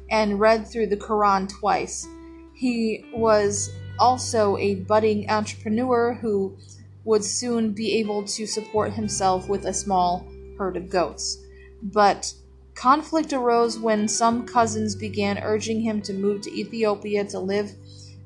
and 0.09 0.39
read 0.39 0.67
through 0.67 0.87
the 0.87 0.97
Quran 0.97 1.47
twice. 1.47 2.07
He 2.55 3.05
was 3.13 3.71
also 3.99 4.57
a 4.57 4.75
budding 4.75 5.29
entrepreneur 5.29 6.13
who 6.15 6.57
would 7.03 7.23
soon 7.23 7.71
be 7.71 7.99
able 7.99 8.23
to 8.23 8.47
support 8.47 8.93
himself 8.93 9.47
with 9.47 9.65
a 9.65 9.73
small 9.73 10.27
herd 10.57 10.75
of 10.75 10.89
goats. 10.89 11.37
But 11.83 12.33
conflict 12.73 13.31
arose 13.31 13.77
when 13.77 14.07
some 14.07 14.45
cousins 14.47 14.95
began 14.95 15.37
urging 15.43 15.81
him 15.81 16.01
to 16.01 16.13
move 16.13 16.41
to 16.41 16.51
Ethiopia 16.51 17.25
to 17.25 17.39
live 17.39 17.71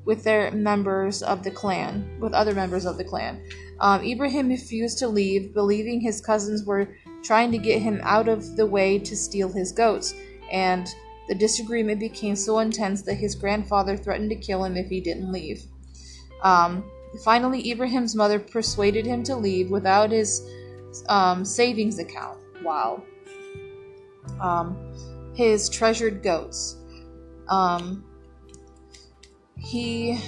with 0.06 0.24
their 0.24 0.50
members 0.50 1.22
of 1.22 1.44
the 1.44 1.50
clan, 1.50 2.18
with 2.20 2.32
other 2.32 2.54
members 2.54 2.86
of 2.86 2.96
the 2.96 3.04
clan. 3.04 3.42
Um, 3.80 4.02
Ibrahim 4.02 4.48
refused 4.48 4.98
to 4.98 5.08
leave, 5.08 5.52
believing 5.52 6.00
his 6.00 6.20
cousins 6.20 6.64
were 6.64 6.88
trying 7.22 7.52
to 7.52 7.58
get 7.58 7.82
him 7.82 8.00
out 8.02 8.28
of 8.28 8.56
the 8.56 8.66
way 8.66 8.98
to 8.98 9.16
steal 9.16 9.50
his 9.52 9.72
goats, 9.72 10.14
and 10.50 10.88
the 11.28 11.34
disagreement 11.34 12.00
became 12.00 12.34
so 12.34 12.58
intense 12.58 13.02
that 13.02 13.14
his 13.14 13.34
grandfather 13.34 13.96
threatened 13.96 14.30
to 14.30 14.36
kill 14.36 14.64
him 14.64 14.76
if 14.76 14.88
he 14.88 15.00
didn't 15.00 15.30
leave. 15.30 15.62
Um, 16.42 16.84
finally, 17.24 17.70
Ibrahim's 17.70 18.16
mother 18.16 18.38
persuaded 18.38 19.06
him 19.06 19.22
to 19.24 19.36
leave 19.36 19.70
without 19.70 20.10
his 20.10 20.42
um, 21.08 21.44
savings 21.44 21.98
account. 21.98 22.38
Wow. 22.62 23.04
Um, 24.40 24.76
his 25.34 25.68
treasured 25.68 26.22
goats. 26.22 26.76
Um, 27.48 28.04
he 29.56 30.18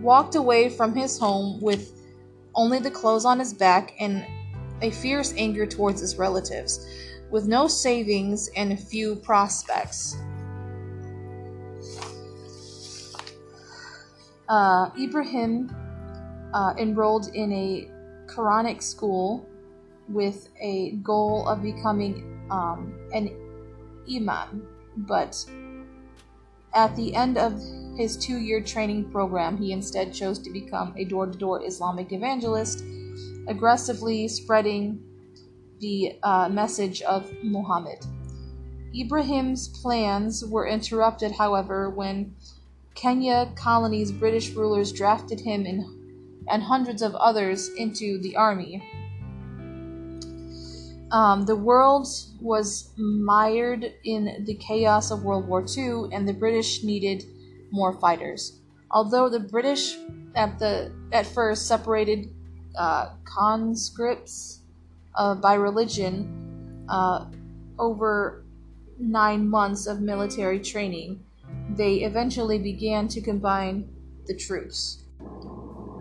walked 0.00 0.34
away 0.34 0.68
from 0.68 0.94
his 0.94 1.18
home 1.18 1.60
with 1.60 1.92
only 2.54 2.78
the 2.78 2.90
clothes 2.90 3.24
on 3.24 3.38
his 3.38 3.54
back 3.54 3.94
and 4.00 4.26
a 4.82 4.90
fierce 4.90 5.32
anger 5.36 5.66
towards 5.66 6.00
his 6.00 6.16
relatives, 6.16 6.86
with 7.30 7.46
no 7.46 7.66
savings 7.68 8.50
and 8.56 8.78
few 8.78 9.16
prospects. 9.16 10.16
Uh, 14.48 14.90
Ibrahim 15.00 15.74
uh, 16.52 16.74
enrolled 16.76 17.34
in 17.34 17.52
a 17.52 17.88
Quranic 18.26 18.82
school 18.82 19.48
with 20.08 20.48
a 20.60 20.92
goal 21.02 21.48
of 21.48 21.62
becoming 21.62 22.46
um, 22.50 22.94
an 23.14 23.30
imam, 24.14 24.66
but 24.96 25.42
at 26.74 26.94
the 26.96 27.14
end 27.14 27.38
of 27.38 27.60
his 27.96 28.16
two 28.16 28.38
year 28.38 28.60
training 28.60 29.10
program, 29.10 29.56
he 29.56 29.72
instead 29.72 30.12
chose 30.12 30.38
to 30.40 30.50
become 30.50 30.94
a 30.96 31.04
door 31.04 31.26
to 31.26 31.38
door 31.38 31.64
Islamic 31.64 32.12
evangelist, 32.12 32.84
aggressively 33.48 34.28
spreading 34.28 35.02
the 35.80 36.18
uh, 36.22 36.48
message 36.48 37.02
of 37.02 37.30
Muhammad. 37.42 37.98
Ibrahim's 38.94 39.68
plans 39.68 40.44
were 40.44 40.66
interrupted, 40.66 41.32
however, 41.32 41.90
when 41.90 42.34
Kenya 42.94 43.50
colony's 43.56 44.12
British 44.12 44.50
rulers 44.50 44.92
drafted 44.92 45.40
him 45.40 45.64
and, 45.66 45.84
and 46.48 46.62
hundreds 46.62 47.02
of 47.02 47.14
others 47.14 47.68
into 47.70 48.18
the 48.20 48.36
army. 48.36 48.82
Um, 51.10 51.44
the 51.44 51.56
world 51.56 52.06
was 52.40 52.90
mired 52.96 53.92
in 54.04 54.44
the 54.46 54.54
chaos 54.54 55.10
of 55.10 55.24
World 55.24 55.46
War 55.46 55.64
II, 55.76 56.08
and 56.12 56.26
the 56.26 56.32
British 56.32 56.82
needed 56.82 57.24
more 57.70 57.92
fighters. 57.92 58.60
Although 58.90 59.28
the 59.28 59.40
British 59.40 59.96
at 60.34 60.58
the 60.58 60.92
at 61.12 61.26
first 61.26 61.66
separated 61.66 62.30
uh, 62.76 63.10
conscripts 63.24 64.60
uh, 65.14 65.34
by 65.34 65.54
religion 65.54 66.84
uh, 66.88 67.26
over 67.78 68.44
nine 68.98 69.48
months 69.48 69.86
of 69.86 70.00
military 70.00 70.60
training, 70.60 71.24
they 71.70 71.96
eventually 71.96 72.58
began 72.58 73.08
to 73.08 73.20
combine 73.20 73.88
the 74.26 74.34
troops. 74.34 75.02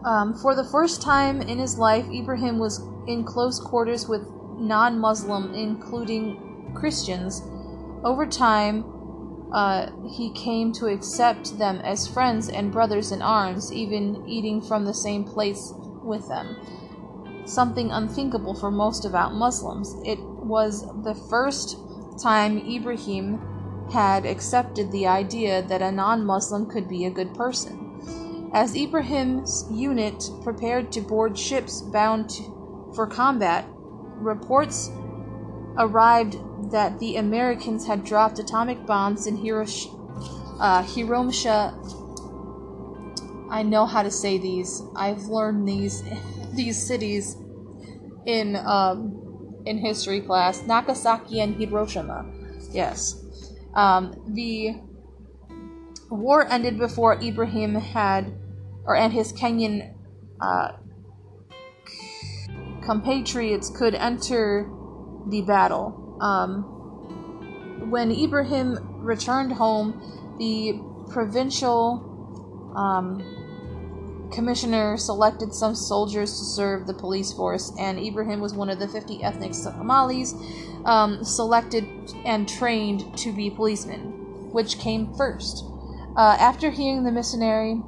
Um, 0.06 0.34
for 0.34 0.56
the 0.56 0.64
first 0.64 1.02
time 1.02 1.42
in 1.42 1.60
his 1.60 1.78
life, 1.78 2.06
Ibrahim 2.12 2.58
was 2.60 2.82
in 3.08 3.24
close 3.24 3.60
quarters 3.60 4.08
with 4.08 4.22
non 4.58 5.00
Muslim, 5.00 5.54
including 5.54 6.74
Christians, 6.76 7.42
over 8.04 8.26
time, 8.26 8.86
uh, 9.54 9.92
he 10.08 10.32
came 10.34 10.72
to 10.74 10.88
accept 10.88 11.58
them 11.60 11.80
as 11.84 12.08
friends 12.08 12.50
and 12.50 12.72
brothers 12.72 13.12
in 13.12 13.22
arms, 13.22 13.72
even 13.72 14.28
eating 14.28 14.62
from 14.62 14.86
the 14.86 14.94
same 14.94 15.24
plates 15.24 15.74
with 16.04 16.28
them. 16.28 16.58
Something 17.46 17.92
unthinkable 17.92 18.54
for 18.54 18.72
most 18.72 19.04
devout 19.04 19.34
Muslims. 19.34 19.96
It 20.06 20.20
was 20.22 20.86
the 21.04 21.16
first 21.16 21.78
time 22.22 22.58
Ibrahim 22.58 23.40
had 23.92 24.26
accepted 24.26 24.92
the 24.92 25.08
idea 25.08 25.62
that 25.62 25.82
a 25.82 25.92
non 25.92 26.26
Muslim 26.26 26.66
could 26.66 26.88
be 26.88 27.06
a 27.06 27.12
good 27.12 27.34
person. 27.34 28.50
As 28.54 28.76
Ibrahim's 28.76 29.66
unit 29.72 30.30
prepared 30.44 30.92
to 30.94 31.02
board 31.02 31.38
ships 31.38 31.82
bound 31.82 32.32
for 32.94 33.08
combat, 33.08 33.66
reports 34.18 34.92
arrived 35.78 36.38
that 36.72 37.00
the 37.00 37.16
Americans 37.16 37.88
had 37.88 38.04
dropped 38.04 38.40
atomic 38.40 38.86
bombs 38.86 39.26
in 39.26 39.38
Hirosh- 39.38 39.88
uh, 40.60 40.84
Hiroshima. 40.84 41.78
I 43.52 43.64
know 43.64 43.86
how 43.86 44.02
to 44.02 44.10
say 44.10 44.38
these. 44.38 44.82
I've 44.96 45.24
learned 45.26 45.68
these 45.68 46.04
these 46.56 46.82
cities 46.82 47.36
in 48.26 48.56
um, 48.56 49.62
in 49.66 49.78
history 49.78 50.22
class. 50.22 50.66
Nagasaki 50.66 51.42
and 51.42 51.56
Hiroshima. 51.56 52.26
Yes. 52.72 53.18
Um, 53.76 54.16
the 54.30 54.76
war 56.10 56.48
ended 56.50 56.78
before 56.78 57.22
Ibrahim 57.22 57.76
had, 57.76 58.34
or 58.86 58.96
and 58.96 59.12
his 59.12 59.34
Kenyan 59.34 59.94
uh, 60.40 60.72
compatriots 62.84 63.70
could 63.70 63.96
enter 63.96 64.70
the 65.28 65.42
battle. 65.42 66.18
Um, 66.22 67.90
when 67.90 68.12
Ibrahim 68.12 68.78
returned 69.02 69.52
home, 69.54 70.36
the 70.38 70.80
provincial 71.12 72.08
um, 72.76 73.41
commissioner 74.32 74.98
selected 74.98 75.54
some 75.54 75.76
soldiers 75.76 76.38
to 76.40 76.46
serve 76.46 76.88
the 76.88 76.94
police 76.94 77.34
force, 77.34 77.72
and 77.78 78.00
Ibrahim 78.00 78.40
was 78.40 78.54
one 78.54 78.70
of 78.70 78.80
the 78.80 78.88
50 78.88 79.24
ethnic 79.24 79.54
Somalis 79.54 80.34
um, 80.86 81.24
selected 81.24 81.88
and 82.26 82.48
trained 82.48 83.18
to 83.20 83.32
be 83.32 83.50
policemen. 83.50 84.52
Which 84.52 84.80
came 84.80 85.14
first? 85.14 85.66
Uh, 86.18 86.36
after 86.40 86.72
hearing 86.72 87.04
the 87.04 87.12
missionary, 87.12 87.82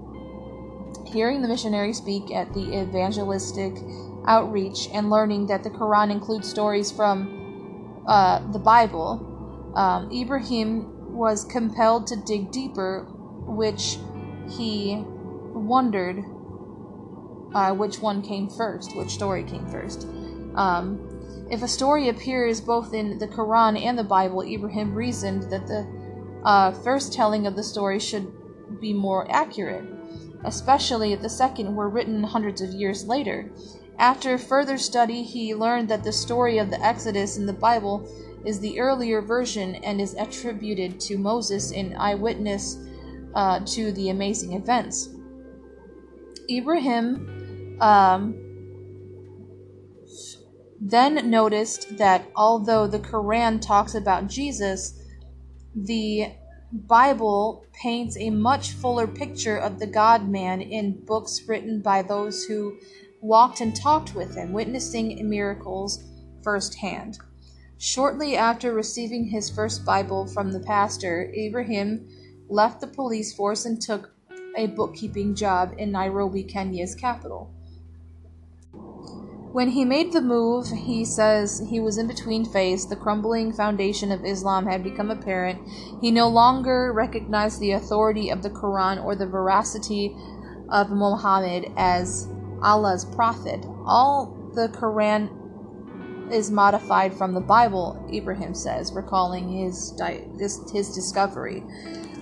hearing 1.06 1.42
the 1.42 1.48
missionary 1.48 1.94
speak 1.94 2.32
at 2.32 2.54
the 2.54 2.82
evangelistic 2.82 3.74
outreach 4.26 4.88
and 4.94 5.10
learning 5.10 5.48
that 5.48 5.64
the 5.64 5.70
Quran 5.70 6.10
includes 6.10 6.50
stories 6.50 6.92
from 6.92 8.04
uh, 8.08 8.40
the 8.52 8.60
Bible, 8.60 9.74
um, 9.76 10.10
Ibrahim 10.12 11.14
was 11.14 11.44
compelled 11.44 12.08
to 12.08 12.16
dig 12.16 12.52
deeper, 12.52 13.06
which 13.46 13.98
he 14.50 15.04
wondered 15.54 16.24
uh, 17.54 17.74
which 17.74 18.00
one 18.00 18.22
came 18.22 18.50
first, 18.50 18.96
which 18.96 19.10
story 19.10 19.44
came 19.44 19.68
first. 19.68 20.08
Um, 20.56 21.10
if 21.50 21.62
a 21.62 21.68
story 21.68 22.10
appears 22.10 22.62
both 22.62 22.94
in 22.94 23.18
the 23.18 23.28
Quran 23.28 23.80
and 23.80 23.98
the 23.98 24.04
Bible, 24.04 24.42
Ibrahim 24.42 24.94
reasoned 24.94 25.44
that 25.52 25.68
the 25.68 25.86
uh, 26.44 26.72
first 26.72 27.14
telling 27.14 27.48
of 27.48 27.56
the 27.56 27.64
story 27.64 28.00
should 28.00 28.32
be 28.80 28.94
more 28.94 29.30
accurate, 29.32 29.86
especially 30.46 31.14
if 31.14 31.22
the 31.22 31.30
second 31.30 31.76
were 31.76 31.90
written 31.90 32.24
hundreds 32.24 32.62
of 32.62 32.72
years 32.72 33.06
later. 33.06 33.52
After 34.00 34.38
further 34.38 34.78
study, 34.78 35.22
he 35.22 35.54
learned 35.54 35.90
that 35.90 36.04
the 36.04 36.12
story 36.12 36.58
of 36.58 36.72
the 36.72 36.82
Exodus 36.84 37.38
in 37.38 37.46
the 37.46 37.54
Bible 37.54 38.10
is 38.46 38.60
the 38.60 38.80
earlier 38.80 39.22
version 39.22 39.76
and 39.76 40.02
is 40.02 40.16
attributed 40.16 41.00
to 41.02 41.18
Moses, 41.18 41.72
an 41.72 41.96
eyewitness 41.98 42.78
uh, 43.36 43.60
to 43.68 43.92
the 43.92 44.10
amazing 44.10 44.54
events. 44.54 45.10
Ibrahim 46.50 47.43
um, 47.84 48.34
then 50.80 51.30
noticed 51.30 51.98
that 51.98 52.26
although 52.34 52.88
the 52.88 53.00
Quran 53.00 53.62
talks 53.62 53.94
about 53.94 54.28
Jesus, 54.28 55.02
the 55.76 56.32
Bible 56.72 57.66
paints 57.74 58.16
a 58.18 58.30
much 58.30 58.72
fuller 58.72 59.06
picture 59.06 59.58
of 59.58 59.80
the 59.80 59.88
God 59.88 60.30
man 60.30 60.62
in 60.62 61.04
books 61.06 61.44
written 61.46 61.82
by 61.82 62.02
those 62.02 62.46
who 62.46 62.78
walked 63.22 63.60
and 63.60 63.76
talked 63.76 64.16
with 64.16 64.36
him, 64.36 64.54
witnessing 64.54 65.30
miracles 65.30 66.04
firsthand. 66.42 67.20
Shortly 67.80 68.38
after 68.38 68.74
receiving 68.74 69.26
his 69.26 69.50
first 69.50 69.84
Bible 69.84 70.26
from 70.26 70.54
the 70.54 70.62
pastor, 70.62 71.34
Ibrahim 71.38 72.08
left 72.48 72.80
the 72.80 72.88
police 72.88 73.34
force 73.34 73.66
and 73.66 73.82
took 73.82 74.12
a 74.56 74.68
bookkeeping 74.68 75.36
job 75.36 75.74
in 75.78 75.92
Nairobi, 75.92 76.44
Kenya's 76.44 76.96
capital. 76.96 77.54
When 79.54 79.70
he 79.70 79.86
made 79.86 80.12
the 80.12 80.22
move, 80.22 80.68
he 80.68 81.06
says 81.06 81.62
he 81.70 81.80
was 81.80 82.00
in 82.00 82.08
between 82.08 82.44
faiths. 82.44 82.86
The 82.86 82.96
crumbling 82.96 83.54
foundation 83.54 84.12
of 84.12 84.26
Islam 84.26 84.66
had 84.66 84.84
become 84.84 85.12
apparent. 85.12 85.62
He 86.02 86.10
no 86.10 86.28
longer 86.28 86.92
recognized 86.92 87.60
the 87.60 87.74
authority 87.74 88.32
of 88.32 88.42
the 88.42 88.50
Quran 88.50 89.04
or 89.06 89.16
the 89.16 89.28
veracity 89.28 90.18
of 90.70 90.90
Muhammad 90.90 91.72
as 91.78 92.28
Allah's 92.64 93.06
prophet. 93.06 93.64
All 93.86 94.36
the 94.56 94.70
Quran 94.70 95.30
is 96.34 96.50
modified 96.50 97.14
from 97.14 97.36
the 97.36 97.40
Bible, 97.40 98.04
Ibrahim 98.12 98.56
says, 98.56 98.92
recalling 98.92 99.50
his, 99.50 99.94
his 100.74 100.96
discovery. 100.96 101.64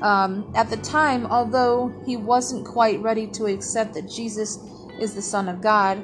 Um, 0.02 0.52
at 0.54 0.70
the 0.70 0.76
time, 0.76 1.26
although 1.28 1.94
he 2.06 2.18
wasn't 2.18 2.66
quite 2.66 3.00
ready 3.00 3.26
to 3.28 3.46
accept 3.46 3.94
that 3.94 4.10
Jesus 4.10 4.60
is 5.00 5.16
the 5.16 5.22
Son 5.22 5.48
of 5.48 5.62
God, 5.62 6.04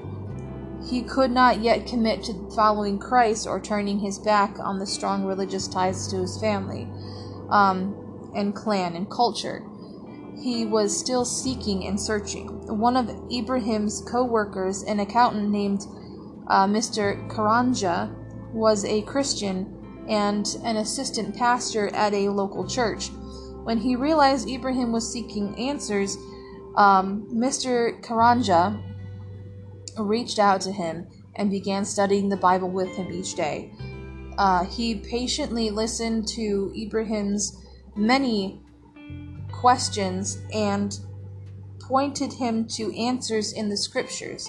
he 0.85 1.01
could 1.01 1.31
not 1.31 1.61
yet 1.61 1.87
commit 1.87 2.23
to 2.23 2.49
following 2.55 2.99
Christ 2.99 3.47
or 3.47 3.59
turning 3.59 3.99
his 3.99 4.19
back 4.19 4.57
on 4.59 4.79
the 4.79 4.85
strong 4.85 5.25
religious 5.25 5.67
ties 5.67 6.07
to 6.07 6.17
his 6.17 6.39
family 6.39 6.87
um, 7.49 8.31
and 8.35 8.55
clan 8.55 8.95
and 8.95 9.09
culture. 9.09 9.65
He 10.41 10.65
was 10.65 10.97
still 10.97 11.25
seeking 11.25 11.85
and 11.87 11.99
searching. 11.99 12.47
One 12.67 12.95
of 12.95 13.09
Ibrahim's 13.31 14.01
co 14.01 14.23
workers, 14.23 14.83
an 14.83 14.99
accountant 14.99 15.49
named 15.49 15.81
uh, 16.47 16.67
Mr. 16.67 17.27
Karanja, 17.27 18.13
was 18.53 18.85
a 18.85 19.01
Christian 19.01 19.73
and 20.07 20.47
an 20.63 20.77
assistant 20.77 21.35
pastor 21.35 21.93
at 21.93 22.13
a 22.13 22.29
local 22.29 22.67
church. 22.67 23.09
When 23.63 23.79
he 23.79 23.95
realized 23.95 24.47
Ibrahim 24.47 24.91
was 24.91 25.11
seeking 25.11 25.57
answers, 25.59 26.17
um, 26.75 27.27
Mr. 27.33 27.99
Karanja 28.01 28.81
reached 29.97 30.39
out 30.39 30.61
to 30.61 30.71
him 30.71 31.07
and 31.35 31.51
began 31.51 31.85
studying 31.85 32.29
the 32.29 32.37
Bible 32.37 32.69
with 32.69 32.95
him 32.95 33.11
each 33.11 33.35
day. 33.35 33.71
Uh, 34.37 34.65
he 34.65 34.95
patiently 34.95 35.69
listened 35.69 36.27
to 36.27 36.71
Ibrahim's 36.75 37.63
many 37.95 38.61
questions 39.51 40.39
and 40.53 40.99
pointed 41.79 42.33
him 42.33 42.67
to 42.67 42.95
answers 42.95 43.53
in 43.53 43.69
the 43.69 43.77
scriptures. 43.77 44.47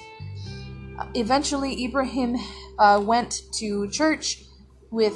Eventually, 1.14 1.84
Ibrahim 1.84 2.36
uh, 2.78 3.01
went 3.05 3.42
to 3.55 3.88
church 3.88 4.44
with 4.90 5.14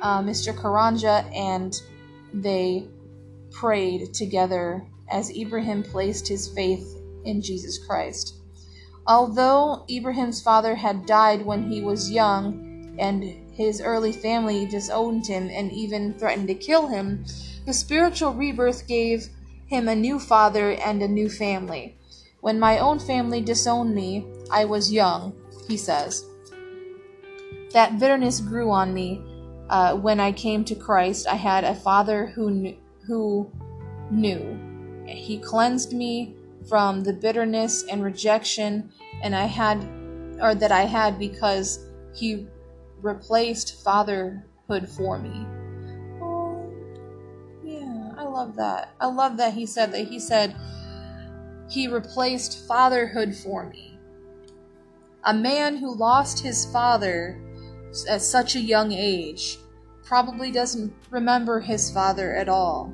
uh, 0.00 0.20
Mr. 0.22 0.56
Karanja 0.56 1.28
and 1.34 1.74
they 2.32 2.86
prayed 3.50 4.14
together 4.14 4.86
as 5.10 5.30
Ibrahim 5.30 5.82
placed 5.82 6.28
his 6.28 6.48
faith 6.48 6.96
in 7.24 7.42
Jesus 7.42 7.84
Christ. 7.84 8.35
Although 9.08 9.84
Ibrahim's 9.88 10.40
father 10.40 10.74
had 10.74 11.06
died 11.06 11.44
when 11.44 11.70
he 11.70 11.80
was 11.80 12.10
young 12.10 12.96
and 12.98 13.22
his 13.52 13.80
early 13.80 14.12
family 14.12 14.66
disowned 14.66 15.26
him 15.26 15.48
and 15.50 15.70
even 15.72 16.14
threatened 16.14 16.48
to 16.48 16.54
kill 16.54 16.88
him, 16.88 17.24
the 17.66 17.72
spiritual 17.72 18.34
rebirth 18.34 18.86
gave 18.88 19.28
him 19.66 19.88
a 19.88 19.94
new 19.94 20.18
father 20.18 20.72
and 20.72 21.02
a 21.02 21.08
new 21.08 21.28
family. 21.28 21.96
When 22.40 22.60
my 22.60 22.78
own 22.78 22.98
family 22.98 23.40
disowned 23.40 23.94
me, 23.94 24.26
I 24.50 24.64
was 24.64 24.92
young, 24.92 25.34
he 25.68 25.76
says. 25.76 26.24
That 27.72 27.98
bitterness 27.98 28.40
grew 28.40 28.70
on 28.70 28.94
me. 28.94 29.22
Uh, 29.68 29.96
when 29.96 30.20
I 30.20 30.30
came 30.30 30.64
to 30.64 30.74
Christ, 30.74 31.26
I 31.26 31.34
had 31.34 31.64
a 31.64 31.74
father 31.74 32.26
who 32.26 32.74
who 33.06 33.50
knew. 34.10 35.04
He 35.06 35.38
cleansed 35.38 35.92
me 35.92 36.35
from 36.68 37.02
the 37.02 37.12
bitterness 37.12 37.84
and 37.84 38.02
rejection 38.02 38.90
and 39.22 39.34
I 39.34 39.46
had 39.46 39.78
or 40.40 40.54
that 40.54 40.72
I 40.72 40.82
had 40.82 41.18
because 41.18 41.86
he 42.14 42.46
replaced 43.00 43.82
fatherhood 43.82 44.88
for 44.88 45.18
me. 45.18 45.46
Oh, 46.20 46.72
yeah, 47.64 48.12
I 48.16 48.24
love 48.24 48.56
that. 48.56 48.94
I 49.00 49.06
love 49.06 49.36
that 49.38 49.54
he 49.54 49.66
said 49.66 49.92
that. 49.92 50.08
He 50.08 50.18
said 50.18 50.54
he 51.70 51.88
replaced 51.88 52.66
fatherhood 52.66 53.34
for 53.34 53.68
me. 53.68 53.98
A 55.24 55.34
man 55.34 55.76
who 55.76 55.94
lost 55.94 56.40
his 56.40 56.66
father 56.66 57.40
at 58.08 58.22
such 58.22 58.54
a 58.56 58.60
young 58.60 58.92
age 58.92 59.58
probably 60.04 60.50
doesn't 60.50 60.92
remember 61.10 61.60
his 61.60 61.90
father 61.90 62.34
at 62.34 62.48
all 62.48 62.92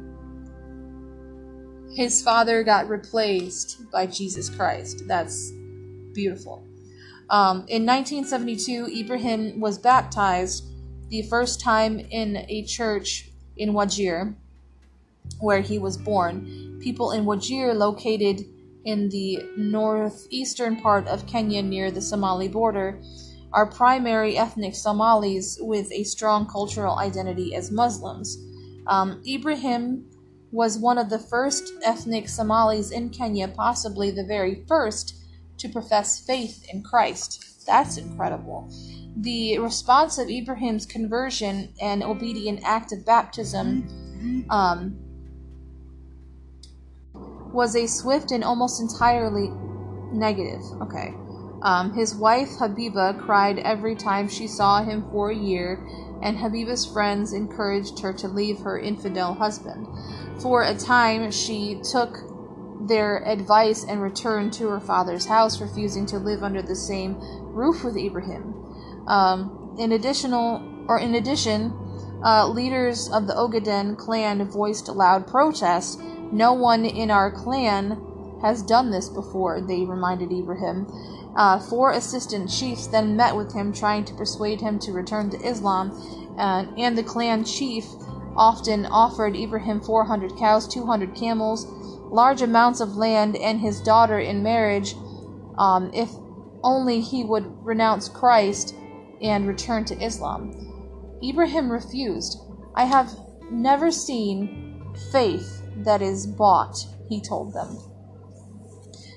his 1.94 2.22
father 2.22 2.62
got 2.62 2.88
replaced 2.88 3.90
by 3.90 4.06
Jesus 4.06 4.48
Christ. 4.48 5.06
That's 5.06 5.50
beautiful. 6.14 6.64
Um, 7.28 7.64
in 7.68 7.86
1972, 7.86 8.88
Ibrahim 9.00 9.60
was 9.60 9.78
baptized 9.78 10.64
the 11.08 11.22
first 11.22 11.60
time 11.60 11.98
in 11.98 12.44
a 12.48 12.64
church 12.64 13.30
in 13.56 13.72
Wajir, 13.72 14.34
where 15.38 15.60
he 15.60 15.78
was 15.78 15.96
born. 15.96 16.78
People 16.82 17.12
in 17.12 17.24
Wajir, 17.24 17.74
located 17.74 18.44
in 18.84 19.08
the 19.10 19.38
northeastern 19.56 20.80
part 20.80 21.06
of 21.06 21.26
Kenya 21.26 21.62
near 21.62 21.90
the 21.90 22.00
Somali 22.00 22.48
border, 22.48 23.00
are 23.52 23.66
primary 23.66 24.38
ethnic 24.38 24.74
Somalis 24.74 25.58
with 25.60 25.92
a 25.92 26.04
strong 26.04 26.46
cultural 26.46 26.98
identity 26.98 27.54
as 27.54 27.70
Muslims. 27.70 28.38
Um, 28.86 29.22
Ibrahim 29.26 30.06
was 30.52 30.78
one 30.78 30.98
of 30.98 31.08
the 31.08 31.18
first 31.18 31.72
ethnic 31.82 32.28
Somalis 32.28 32.90
in 32.90 33.08
Kenya, 33.08 33.48
possibly 33.48 34.10
the 34.10 34.24
very 34.24 34.64
first, 34.68 35.16
to 35.58 35.68
profess 35.68 36.24
faith 36.24 36.64
in 36.72 36.82
Christ. 36.82 37.66
That's 37.66 37.96
incredible. 37.96 38.70
The 39.16 39.58
response 39.58 40.18
of 40.18 40.28
Ibrahim's 40.28 40.86
conversion 40.86 41.72
and 41.80 42.02
obedient 42.02 42.60
act 42.64 42.92
of 42.92 43.04
baptism 43.04 44.46
um, 44.50 44.96
was 47.52 47.76
a 47.76 47.86
swift 47.86 48.30
and 48.30 48.44
almost 48.44 48.80
entirely 48.80 49.50
negative. 50.12 50.62
Okay. 50.82 51.14
Um, 51.62 51.94
his 51.94 52.14
wife 52.14 52.48
Habiba 52.58 53.20
cried 53.24 53.58
every 53.60 53.94
time 53.94 54.28
she 54.28 54.48
saw 54.48 54.82
him 54.82 55.08
for 55.12 55.30
a 55.30 55.36
year, 55.36 55.86
and 56.20 56.36
Habiba's 56.36 56.84
friends 56.84 57.32
encouraged 57.32 58.00
her 58.00 58.12
to 58.14 58.28
leave 58.28 58.58
her 58.60 58.78
infidel 58.78 59.34
husband. 59.34 59.86
For 60.40 60.62
a 60.62 60.74
time, 60.74 61.30
she 61.30 61.80
took 61.82 62.18
their 62.88 63.26
advice 63.28 63.84
and 63.84 64.02
returned 64.02 64.52
to 64.54 64.68
her 64.68 64.80
father's 64.80 65.26
house, 65.26 65.60
refusing 65.60 66.06
to 66.06 66.18
live 66.18 66.42
under 66.42 66.62
the 66.62 66.74
same 66.74 67.16
roof 67.52 67.84
with 67.84 67.96
Ibrahim. 67.96 68.54
Um, 69.06 69.76
in 69.78 69.92
additional, 69.92 70.84
or 70.88 70.98
in 70.98 71.14
addition, 71.14 71.72
uh, 72.24 72.48
leaders 72.48 73.08
of 73.10 73.26
the 73.26 73.34
Ogaden 73.34 73.96
clan 73.96 74.44
voiced 74.48 74.88
loud 74.88 75.26
protest. 75.26 76.00
No 76.32 76.52
one 76.52 76.84
in 76.84 77.10
our 77.10 77.30
clan 77.30 78.00
has 78.42 78.62
done 78.62 78.90
this 78.90 79.08
before, 79.08 79.60
they 79.60 79.84
reminded 79.84 80.32
Ibrahim. 80.32 80.86
Uh, 81.36 81.58
four 81.58 81.92
assistant 81.92 82.50
chiefs 82.50 82.86
then 82.86 83.16
met 83.16 83.34
with 83.34 83.52
him, 83.52 83.72
trying 83.72 84.04
to 84.04 84.14
persuade 84.14 84.60
him 84.60 84.78
to 84.80 84.92
return 84.92 85.30
to 85.30 85.38
Islam, 85.38 85.90
uh, 86.38 86.66
and 86.76 86.98
the 86.98 87.02
clan 87.02 87.44
chief 87.44 87.86
often 88.36 88.86
offered 88.86 89.36
Ibrahim 89.36 89.80
400 89.80 90.36
cows, 90.36 90.66
200 90.68 91.14
camels, 91.14 91.66
large 92.10 92.42
amounts 92.42 92.80
of 92.80 92.96
land, 92.96 93.36
and 93.36 93.60
his 93.60 93.80
daughter 93.80 94.18
in 94.18 94.42
marriage 94.42 94.94
um, 95.58 95.90
if 95.94 96.10
only 96.62 97.00
he 97.00 97.24
would 97.24 97.44
renounce 97.64 98.08
Christ 98.08 98.74
and 99.20 99.46
return 99.46 99.84
to 99.86 100.04
Islam. 100.04 101.18
Ibrahim 101.22 101.70
refused. 101.70 102.38
I 102.74 102.84
have 102.84 103.10
never 103.50 103.90
seen 103.90 104.92
faith 105.10 105.62
that 105.78 106.02
is 106.02 106.26
bought, 106.26 106.76
he 107.08 107.20
told 107.20 107.52
them. 107.52 107.78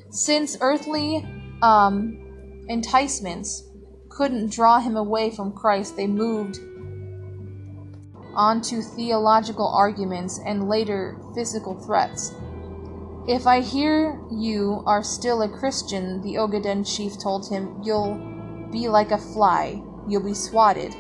Since 0.10 0.58
earthly 0.62 1.26
um, 1.62 2.66
enticements 2.70 3.64
couldn't 4.10 4.52
draw 4.52 4.80
him 4.80 4.96
away 4.96 5.32
from 5.32 5.52
Christ, 5.52 5.98
they 5.98 6.08
moved 6.08 6.60
onto 8.36 8.82
theological 8.82 9.68
arguments 9.68 10.40
and 10.46 10.70
later 10.70 11.18
physical 11.34 11.76
threats. 11.76 12.34
If 13.28 13.48
I 13.48 13.62
hear 13.62 14.22
you 14.30 14.84
are 14.86 15.04
still 15.04 15.42
a 15.42 15.50
Christian, 15.50 16.22
the 16.22 16.36
Ogaden 16.36 16.86
chief 16.86 17.18
told 17.18 17.50
him, 17.50 17.82
you'll 17.84 18.70
be 18.72 18.88
like 18.88 19.12
a 19.12 19.18
fly, 19.18 19.82
you'll 20.08 20.24
be 20.24 20.34
swatted. 20.34 20.96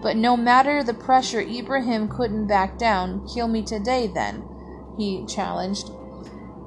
But 0.00 0.16
no 0.16 0.36
matter 0.36 0.82
the 0.82 0.94
pressure, 0.94 1.40
Ibrahim 1.40 2.08
couldn't 2.08 2.46
back 2.46 2.78
down. 2.78 3.26
Kill 3.26 3.48
me 3.48 3.62
today, 3.62 4.06
then, 4.06 4.44
he 4.96 5.26
challenged. 5.26 5.90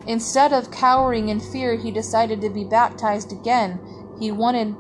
Instead 0.06 0.54
of 0.54 0.72
cowering 0.72 1.30
in 1.30 1.40
fear, 1.40 1.76
he 1.76 1.92
decided 1.92 2.42
to 2.42 2.50
be 2.50 2.64
baptized 2.64 3.32
again. 3.32 3.80
He 4.20 4.32
wanted 4.32 4.76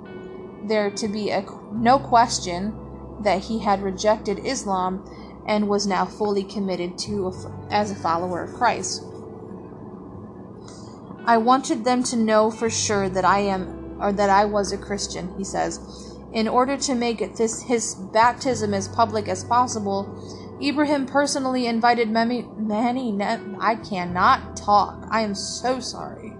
there 0.67 0.91
to 0.91 1.07
be 1.07 1.29
a, 1.29 1.45
no 1.71 1.99
question 1.99 2.75
that 3.21 3.43
he 3.43 3.59
had 3.59 3.81
rejected 3.81 4.45
Islam 4.45 5.05
and 5.47 5.67
was 5.67 5.87
now 5.87 6.05
fully 6.05 6.43
committed 6.43 6.97
to 6.99 7.33
as 7.71 7.91
a 7.91 7.95
follower 7.95 8.43
of 8.43 8.53
Christ. 8.53 9.03
I 11.25 11.37
wanted 11.37 11.85
them 11.85 12.03
to 12.03 12.15
know 12.15 12.49
for 12.49 12.69
sure 12.69 13.09
that 13.09 13.25
I 13.25 13.39
am 13.39 13.97
or 14.01 14.11
that 14.13 14.29
I 14.29 14.45
was 14.45 14.71
a 14.71 14.77
Christian, 14.77 15.33
he 15.37 15.43
says. 15.43 15.79
In 16.33 16.47
order 16.47 16.77
to 16.77 16.95
make 16.95 17.35
this 17.35 17.63
his 17.63 17.95
baptism 17.95 18.73
as 18.73 18.87
public 18.87 19.27
as 19.27 19.43
possible, 19.43 20.07
Ibrahim 20.61 21.05
personally 21.05 21.67
invited 21.67 22.09
many, 22.09 22.43
many, 22.57 23.17
I 23.59 23.75
cannot 23.75 24.57
talk. 24.57 25.05
I 25.09 25.21
am 25.21 25.35
so 25.35 25.79
sorry. 25.79 26.33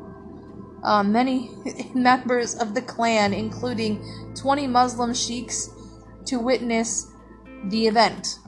Uh, 0.84 1.04
many 1.04 1.52
members 1.94 2.56
of 2.56 2.74
the 2.74 2.82
clan, 2.82 3.34
including 3.34 4.34
20 4.36 4.68
Muslim 4.68 5.14
sheiks, 5.14 5.70
to 6.26 6.40
witness 6.40 7.12
the 7.66 7.88
event. 7.88 8.39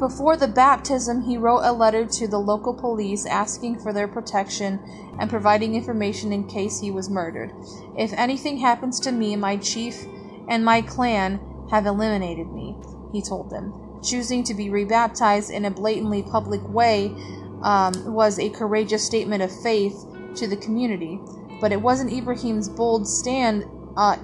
Before 0.00 0.34
the 0.34 0.48
baptism, 0.48 1.20
he 1.20 1.36
wrote 1.36 1.60
a 1.62 1.72
letter 1.72 2.06
to 2.06 2.26
the 2.26 2.38
local 2.38 2.72
police 2.72 3.26
asking 3.26 3.80
for 3.80 3.92
their 3.92 4.08
protection 4.08 4.80
and 5.18 5.28
providing 5.28 5.74
information 5.74 6.32
in 6.32 6.48
case 6.48 6.80
he 6.80 6.90
was 6.90 7.10
murdered. 7.10 7.52
If 7.98 8.14
anything 8.14 8.56
happens 8.56 8.98
to 9.00 9.12
me, 9.12 9.36
my 9.36 9.58
chief 9.58 10.06
and 10.48 10.64
my 10.64 10.80
clan 10.80 11.38
have 11.70 11.84
eliminated 11.84 12.50
me, 12.50 12.78
he 13.12 13.20
told 13.20 13.50
them. 13.50 13.74
Choosing 14.02 14.42
to 14.44 14.54
be 14.54 14.70
rebaptized 14.70 15.50
in 15.50 15.66
a 15.66 15.70
blatantly 15.70 16.22
public 16.22 16.66
way 16.66 17.14
um, 17.62 17.92
was 18.14 18.38
a 18.38 18.48
courageous 18.48 19.04
statement 19.04 19.42
of 19.42 19.62
faith 19.62 20.06
to 20.36 20.46
the 20.46 20.56
community, 20.56 21.20
but 21.60 21.72
it 21.72 21.82
wasn't 21.82 22.10
Ibrahim's 22.10 22.70
bold 22.70 23.06
stand 23.06 23.66
uh, 23.98 24.16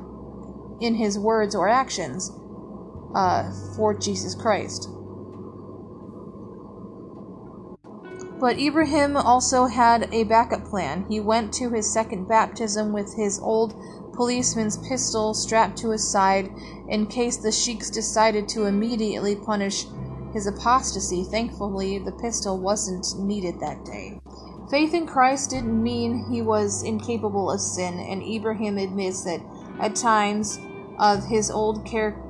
in 0.80 0.94
his 0.94 1.18
words 1.18 1.54
or 1.54 1.68
actions 1.68 2.32
uh, 3.14 3.52
for 3.76 3.92
Jesus 3.92 4.34
Christ. 4.34 4.88
But 8.38 8.58
Ibrahim 8.58 9.16
also 9.16 9.66
had 9.66 10.12
a 10.12 10.24
backup 10.24 10.66
plan. 10.66 11.06
He 11.08 11.20
went 11.20 11.54
to 11.54 11.70
his 11.70 11.92
second 11.92 12.28
baptism 12.28 12.92
with 12.92 13.14
his 13.14 13.40
old 13.40 13.74
policeman's 14.12 14.76
pistol 14.88 15.32
strapped 15.32 15.78
to 15.78 15.90
his 15.90 16.10
side 16.10 16.50
in 16.88 17.06
case 17.06 17.36
the 17.36 17.52
sheiks 17.52 17.90
decided 17.90 18.48
to 18.48 18.66
immediately 18.66 19.36
punish 19.36 19.86
his 20.32 20.46
apostasy. 20.46 21.24
Thankfully, 21.24 21.98
the 21.98 22.12
pistol 22.12 22.58
wasn't 22.58 23.06
needed 23.18 23.58
that 23.60 23.84
day. 23.84 24.20
Faith 24.70 24.92
in 24.92 25.06
Christ 25.06 25.50
didn't 25.50 25.82
mean 25.82 26.26
he 26.30 26.42
was 26.42 26.82
incapable 26.82 27.50
of 27.50 27.60
sin, 27.60 28.00
and 28.00 28.22
Ibrahim 28.22 28.76
admits 28.76 29.24
that 29.24 29.40
at 29.80 29.94
times 29.94 30.58
of 30.98 31.24
his 31.24 31.50
old 31.50 31.86
char- 31.86 32.22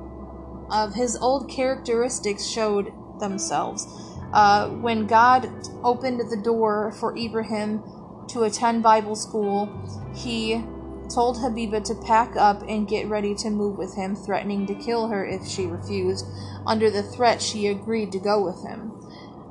of 0.69 0.93
his 0.93 1.17
old 1.17 1.49
characteristics 1.49 2.45
showed 2.45 2.93
themselves. 3.19 3.87
Uh, 4.33 4.69
when 4.69 5.07
God 5.07 5.49
opened 5.83 6.19
the 6.29 6.37
door 6.37 6.91
for 6.99 7.17
Ibrahim 7.17 7.83
to 8.29 8.43
attend 8.43 8.83
Bible 8.83 9.15
school, 9.15 9.69
he 10.15 10.61
told 11.09 11.37
Habiba 11.37 11.83
to 11.85 11.95
pack 11.95 12.35
up 12.35 12.61
and 12.67 12.87
get 12.87 13.07
ready 13.07 13.33
to 13.35 13.49
move 13.49 13.77
with 13.77 13.95
him, 13.95 14.15
threatening 14.15 14.65
to 14.67 14.75
kill 14.75 15.07
her 15.07 15.25
if 15.25 15.47
she 15.47 15.65
refused. 15.65 16.25
Under 16.65 16.89
the 16.89 17.03
threat, 17.03 17.41
she 17.41 17.67
agreed 17.67 18.11
to 18.11 18.19
go 18.19 18.43
with 18.43 18.61
him. 18.63 18.91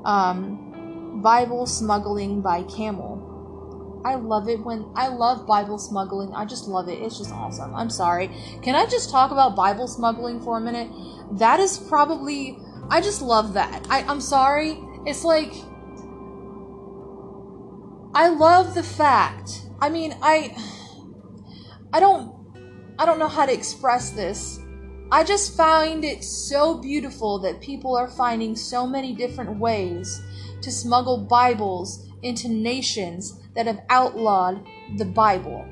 Um, 0.04 1.20
Bible 1.22 1.66
smuggling 1.66 2.42
by 2.42 2.62
camel. 2.64 3.22
I 4.04 4.14
love 4.14 4.48
it 4.48 4.64
when 4.64 4.86
I 4.94 5.08
love 5.08 5.46
Bible 5.46 5.78
smuggling. 5.78 6.32
I 6.32 6.44
just 6.44 6.68
love 6.68 6.88
it. 6.88 7.02
It's 7.02 7.18
just 7.18 7.32
awesome. 7.32 7.74
I'm 7.74 7.90
sorry. 7.90 8.30
Can 8.62 8.76
I 8.76 8.86
just 8.86 9.10
talk 9.10 9.32
about 9.32 9.56
Bible 9.56 9.88
smuggling 9.88 10.40
for 10.40 10.58
a 10.58 10.60
minute? 10.60 10.90
That 11.32 11.58
is 11.58 11.78
probably 11.78 12.58
I 12.90 13.00
just 13.00 13.22
love 13.22 13.54
that. 13.54 13.86
I, 13.90 14.02
I'm 14.02 14.20
sorry. 14.20 14.78
It's 15.06 15.24
like. 15.24 15.52
I 18.14 18.28
love 18.28 18.74
the 18.74 18.82
fact. 18.82 19.66
I 19.80 19.88
mean, 19.88 20.16
I. 20.22 20.56
I 21.92 22.00
don't. 22.00 22.34
I 22.98 23.04
don't 23.04 23.18
know 23.18 23.28
how 23.28 23.46
to 23.46 23.52
express 23.52 24.10
this. 24.10 24.60
I 25.12 25.22
just 25.22 25.56
find 25.56 26.04
it 26.04 26.24
so 26.24 26.78
beautiful 26.78 27.38
that 27.40 27.60
people 27.60 27.94
are 27.96 28.08
finding 28.08 28.56
so 28.56 28.86
many 28.86 29.14
different 29.14 29.58
ways 29.58 30.20
to 30.62 30.72
smuggle 30.72 31.26
Bibles 31.26 32.08
into 32.22 32.48
nations 32.48 33.40
that 33.54 33.66
have 33.66 33.82
outlawed 33.88 34.66
the 34.96 35.04
Bible. 35.04 35.64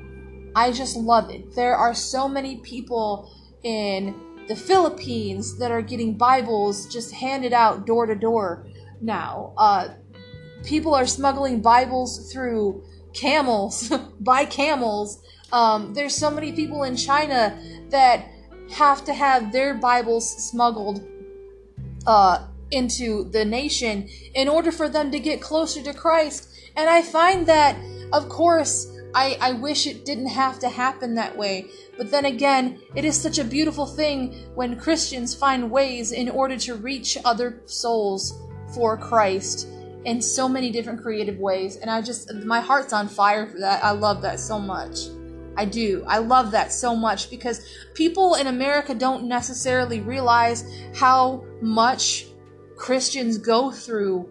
I 0.55 0.71
just 0.71 0.95
love 0.95 1.29
it. 1.29 1.53
There 1.53 1.75
are 1.75 1.93
so 1.93 2.29
many 2.29 2.57
people 2.57 3.29
in 3.63 4.15
the 4.47 4.55
Philippines 4.55 5.57
that 5.57 5.71
are 5.71 5.81
getting 5.81 6.17
Bibles 6.17 6.87
just 6.87 7.13
handed 7.13 7.53
out 7.53 7.85
door 7.85 8.05
to 8.05 8.15
door 8.15 8.67
now. 9.01 9.53
Uh, 9.57 9.89
people 10.63 10.93
are 10.93 11.07
smuggling 11.07 11.61
Bibles 11.61 12.31
through 12.31 12.83
camels, 13.13 13.91
by 14.19 14.45
camels. 14.45 15.21
Um, 15.51 15.93
there's 15.93 16.15
so 16.15 16.29
many 16.29 16.51
people 16.51 16.83
in 16.83 16.95
China 16.95 17.57
that 17.89 18.27
have 18.71 19.03
to 19.05 19.13
have 19.13 19.51
their 19.51 19.73
Bibles 19.73 20.27
smuggled 20.49 21.03
uh, 22.07 22.47
into 22.71 23.29
the 23.31 23.45
nation 23.45 24.09
in 24.33 24.47
order 24.47 24.71
for 24.71 24.89
them 24.89 25.11
to 25.11 25.19
get 25.19 25.41
closer 25.41 25.81
to 25.83 25.93
Christ. 25.93 26.49
And 26.75 26.89
I 26.89 27.01
find 27.01 27.47
that, 27.47 27.77
of 28.11 28.27
course, 28.27 28.91
I, 29.15 29.37
I 29.39 29.53
wish 29.53 29.87
it 29.87 30.03
didn't 30.03 30.27
have 30.27 30.59
to 30.59 30.69
happen 30.69 31.15
that 31.15 31.35
way. 31.35 31.67
But 31.97 32.11
then 32.11 32.25
again, 32.25 32.81
it 32.95 33.05
is 33.05 33.19
such 33.19 33.39
a 33.39 33.45
beautiful 33.45 33.85
thing 33.85 34.35
when 34.55 34.77
Christians 34.77 35.33
find 35.33 35.71
ways 35.71 36.11
in 36.11 36.29
order 36.29 36.57
to 36.57 36.75
reach 36.75 37.17
other 37.23 37.61
souls 37.65 38.37
for 38.73 38.97
Christ 38.97 39.69
in 40.03 40.21
so 40.21 40.49
many 40.49 40.69
different 40.69 41.01
creative 41.01 41.39
ways. 41.39 41.77
And 41.77 41.89
I 41.89 42.01
just, 42.01 42.31
my 42.43 42.59
heart's 42.59 42.91
on 42.91 43.07
fire 43.07 43.47
for 43.47 43.57
that. 43.59 43.83
I 43.83 43.91
love 43.91 44.21
that 44.23 44.37
so 44.39 44.59
much. 44.59 45.07
I 45.57 45.63
do. 45.63 46.03
I 46.05 46.17
love 46.17 46.51
that 46.51 46.73
so 46.73 46.93
much 46.93 47.29
because 47.29 47.65
people 47.93 48.35
in 48.35 48.47
America 48.47 48.93
don't 48.93 49.29
necessarily 49.29 50.01
realize 50.01 50.65
how 50.93 51.45
much 51.61 52.27
Christians 52.75 53.37
go 53.37 53.71
through 53.71 54.29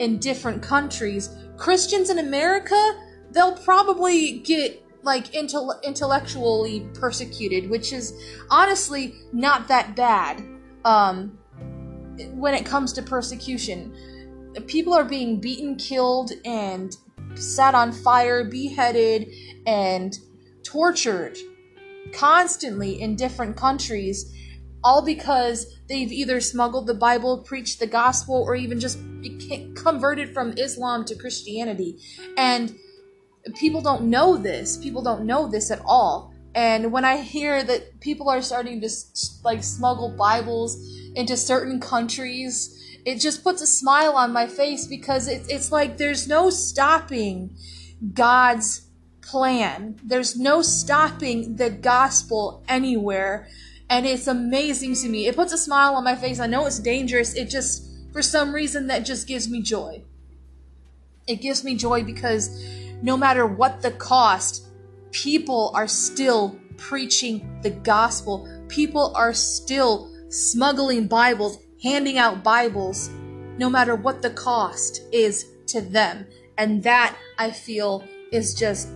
in 0.00 0.18
different 0.18 0.60
countries. 0.60 1.30
Christians 1.56 2.10
in 2.10 2.18
America 2.18 3.00
they'll 3.34 3.56
probably 3.58 4.38
get 4.38 4.80
like 5.02 5.32
intel- 5.32 5.82
intellectually 5.82 6.88
persecuted, 6.94 7.68
which 7.68 7.92
is 7.92 8.14
honestly 8.50 9.14
not 9.32 9.68
that 9.68 9.94
bad. 9.94 10.42
Um, 10.84 11.38
when 12.32 12.54
it 12.54 12.64
comes 12.64 12.92
to 12.94 13.02
persecution, 13.02 13.94
people 14.66 14.94
are 14.94 15.04
being 15.04 15.40
beaten, 15.40 15.76
killed, 15.76 16.32
and 16.44 16.96
set 17.34 17.74
on 17.74 17.92
fire, 17.92 18.44
beheaded, 18.44 19.28
and 19.66 20.16
tortured 20.62 21.36
constantly 22.12 23.00
in 23.00 23.16
different 23.16 23.56
countries, 23.56 24.32
all 24.84 25.04
because 25.04 25.66
they've 25.88 26.12
either 26.12 26.40
smuggled 26.40 26.86
the 26.86 26.94
Bible, 26.94 27.38
preached 27.38 27.80
the 27.80 27.86
gospel, 27.86 28.36
or 28.36 28.54
even 28.54 28.78
just 28.78 28.98
converted 29.74 30.32
from 30.32 30.52
Islam 30.56 31.04
to 31.06 31.14
Christianity. 31.16 31.98
And 32.36 32.78
people 33.54 33.80
don't 33.80 34.04
know 34.04 34.36
this. 34.36 34.76
People 34.76 35.02
don't 35.02 35.26
know 35.26 35.48
this 35.48 35.70
at 35.70 35.80
all. 35.84 36.32
And 36.54 36.92
when 36.92 37.04
I 37.04 37.18
hear 37.18 37.62
that 37.64 38.00
people 38.00 38.28
are 38.28 38.40
starting 38.40 38.80
to 38.80 38.88
like 39.42 39.64
smuggle 39.64 40.10
Bibles 40.16 40.76
into 41.14 41.36
certain 41.36 41.80
countries, 41.80 42.80
it 43.04 43.16
just 43.16 43.42
puts 43.42 43.60
a 43.60 43.66
smile 43.66 44.14
on 44.14 44.32
my 44.32 44.46
face 44.46 44.86
because 44.86 45.28
it, 45.28 45.42
it's 45.48 45.72
like 45.72 45.98
there's 45.98 46.28
no 46.28 46.50
stopping 46.50 47.56
God's 48.12 48.88
plan. 49.20 49.98
There's 50.04 50.38
no 50.38 50.62
stopping 50.62 51.56
the 51.56 51.70
gospel 51.70 52.64
anywhere. 52.68 53.48
And 53.90 54.06
it's 54.06 54.26
amazing 54.26 54.94
to 54.96 55.08
me. 55.08 55.26
It 55.26 55.36
puts 55.36 55.52
a 55.52 55.58
smile 55.58 55.94
on 55.94 56.04
my 56.04 56.14
face. 56.14 56.40
I 56.40 56.46
know 56.46 56.66
it's 56.66 56.78
dangerous. 56.78 57.34
It 57.34 57.46
just, 57.50 57.84
for 58.12 58.22
some 58.22 58.54
reason, 58.54 58.86
that 58.86 59.04
just 59.04 59.26
gives 59.26 59.48
me 59.48 59.60
joy. 59.60 60.02
It 61.26 61.36
gives 61.36 61.64
me 61.64 61.74
joy 61.74 62.04
because 62.04 62.48
no 63.04 63.18
matter 63.18 63.46
what 63.46 63.82
the 63.82 63.90
cost, 63.90 64.64
people 65.12 65.70
are 65.74 65.86
still 65.86 66.58
preaching 66.78 67.60
the 67.60 67.68
gospel. 67.68 68.48
People 68.68 69.12
are 69.14 69.34
still 69.34 70.10
smuggling 70.30 71.06
Bibles, 71.06 71.58
handing 71.82 72.16
out 72.16 72.42
Bibles, 72.42 73.10
no 73.58 73.68
matter 73.68 73.94
what 73.94 74.22
the 74.22 74.30
cost 74.30 75.02
is 75.12 75.44
to 75.66 75.82
them. 75.82 76.26
And 76.56 76.82
that 76.84 77.14
I 77.38 77.50
feel 77.50 78.04
is 78.32 78.54
just 78.54 78.88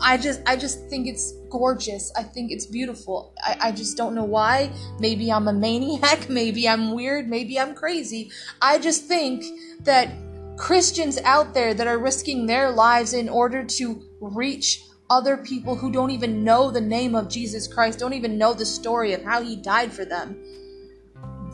I 0.00 0.16
just 0.16 0.40
I 0.46 0.56
just 0.56 0.88
think 0.88 1.06
it's 1.06 1.34
gorgeous. 1.50 2.10
I 2.16 2.22
think 2.22 2.50
it's 2.52 2.64
beautiful. 2.64 3.34
I, 3.44 3.56
I 3.64 3.72
just 3.72 3.98
don't 3.98 4.14
know 4.14 4.24
why. 4.24 4.70
Maybe 4.98 5.30
I'm 5.30 5.48
a 5.48 5.52
maniac, 5.52 6.28
maybe 6.30 6.66
I'm 6.66 6.94
weird, 6.94 7.28
maybe 7.28 7.60
I'm 7.60 7.74
crazy. 7.74 8.30
I 8.62 8.78
just 8.78 9.04
think 9.04 9.44
that 9.84 10.08
Christians 10.56 11.18
out 11.24 11.54
there 11.54 11.74
that 11.74 11.86
are 11.86 11.98
risking 11.98 12.46
their 12.46 12.70
lives 12.70 13.12
in 13.14 13.28
order 13.28 13.64
to 13.64 14.02
reach 14.20 14.82
other 15.08 15.36
people 15.36 15.76
who 15.76 15.90
don't 15.92 16.10
even 16.10 16.42
know 16.42 16.70
the 16.70 16.80
name 16.80 17.14
of 17.14 17.28
Jesus 17.28 17.68
Christ, 17.68 17.98
don't 17.98 18.12
even 18.12 18.38
know 18.38 18.54
the 18.54 18.66
story 18.66 19.12
of 19.12 19.22
how 19.22 19.42
he 19.42 19.56
died 19.56 19.92
for 19.92 20.04
them. 20.04 20.36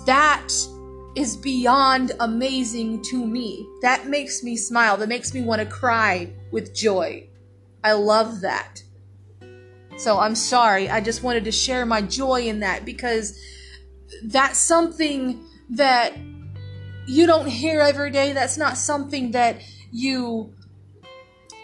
that 0.06 0.48
is 1.14 1.36
beyond 1.36 2.12
amazing 2.20 3.02
to 3.02 3.26
me. 3.26 3.68
That 3.82 4.06
makes 4.06 4.42
me 4.42 4.56
smile. 4.56 4.96
That 4.96 5.08
makes 5.08 5.34
me 5.34 5.42
want 5.42 5.60
to 5.60 5.66
cry 5.66 6.32
with 6.50 6.74
joy. 6.74 7.28
I 7.84 7.92
love 7.92 8.40
that. 8.40 8.82
So 9.98 10.18
I'm 10.18 10.34
sorry. 10.34 10.88
I 10.88 11.00
just 11.00 11.22
wanted 11.22 11.44
to 11.44 11.52
share 11.52 11.84
my 11.84 12.00
joy 12.00 12.42
in 12.42 12.60
that 12.60 12.84
because 12.84 13.38
that's 14.24 14.58
something 14.58 15.44
that 15.70 16.14
you 17.06 17.26
don't 17.26 17.46
hear 17.46 17.80
every 17.80 18.10
day. 18.10 18.32
That's 18.32 18.58
not 18.58 18.76
something 18.76 19.32
that 19.32 19.60
you 19.90 20.54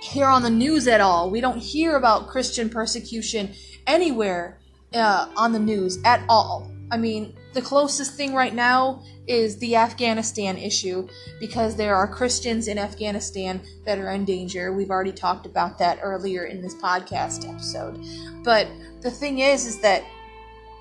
hear 0.00 0.26
on 0.26 0.42
the 0.42 0.50
news 0.50 0.86
at 0.86 1.00
all. 1.00 1.30
We 1.30 1.40
don't 1.40 1.58
hear 1.58 1.96
about 1.96 2.28
Christian 2.28 2.68
persecution 2.70 3.54
anywhere 3.86 4.58
uh, 4.94 5.28
on 5.36 5.52
the 5.52 5.58
news 5.58 5.98
at 6.04 6.24
all. 6.28 6.70
I 6.90 6.96
mean, 6.96 7.34
the 7.52 7.62
closest 7.62 8.14
thing 8.14 8.34
right 8.34 8.54
now 8.54 9.02
is 9.26 9.58
the 9.58 9.76
Afghanistan 9.76 10.56
issue 10.56 11.06
because 11.38 11.76
there 11.76 11.94
are 11.94 12.06
Christians 12.06 12.68
in 12.68 12.78
Afghanistan 12.78 13.60
that 13.84 13.98
are 13.98 14.10
in 14.12 14.24
danger. 14.24 14.72
We've 14.72 14.90
already 14.90 15.12
talked 15.12 15.44
about 15.44 15.78
that 15.78 15.98
earlier 16.02 16.44
in 16.44 16.62
this 16.62 16.74
podcast 16.74 17.48
episode. 17.48 18.02
But 18.42 18.68
the 19.00 19.10
thing 19.10 19.40
is, 19.40 19.66
is 19.66 19.78
that 19.80 20.02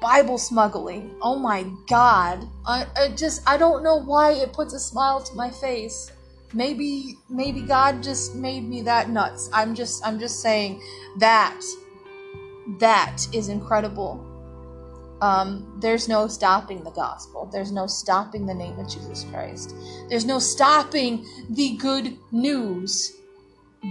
Bible 0.02 0.38
smuggling. 0.38 1.16
Oh 1.22 1.38
my 1.38 1.66
God! 1.88 2.48
I, 2.66 2.86
I 2.96 3.10
just 3.10 3.42
I 3.48 3.58
don't 3.58 3.84
know 3.84 3.96
why 3.96 4.34
it 4.34 4.54
puts 4.54 4.74
a 4.74 4.80
smile 4.80 5.22
to 5.22 5.36
my 5.36 5.50
face. 5.50 6.12
Maybe 6.54 7.18
maybe 7.30 7.62
God 7.62 8.04
just 8.04 8.36
made 8.36 8.64
me 8.64 8.82
that 8.84 9.10
nuts. 9.10 9.50
I'm 9.54 9.76
just 9.76 10.06
I'm 10.06 10.20
just 10.20 10.42
saying 10.42 10.82
that 11.18 11.60
that 12.80 13.26
is 13.34 13.50
incredible. 13.50 14.24
Um, 15.22 15.80
there's 15.82 16.08
no 16.08 16.28
stopping 16.28 16.84
the 16.84 16.92
gospel. 16.92 17.50
There's 17.52 17.72
no 17.72 17.88
stopping 17.88 18.46
the 18.46 18.54
name 18.54 18.78
of 18.78 18.88
Jesus 18.88 19.26
Christ. 19.32 19.74
There's 20.10 20.26
no 20.26 20.38
stopping 20.38 21.26
the 21.50 21.76
good 21.78 22.18
news. 22.32 23.14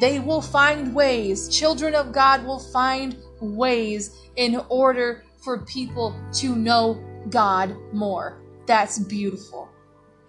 They 0.01 0.21
will 0.21 0.41
find 0.41 0.95
ways. 0.95 1.49
Children 1.49 1.95
of 1.95 2.13
God 2.13 2.45
will 2.45 2.61
find 2.61 3.17
ways 3.41 4.17
in 4.37 4.63
order 4.69 5.25
for 5.47 5.59
people 5.59 6.13
to 6.33 6.57
know 6.57 7.01
God 7.31 7.77
more. 7.93 8.43
That's 8.67 8.99
beautiful. 8.99 9.71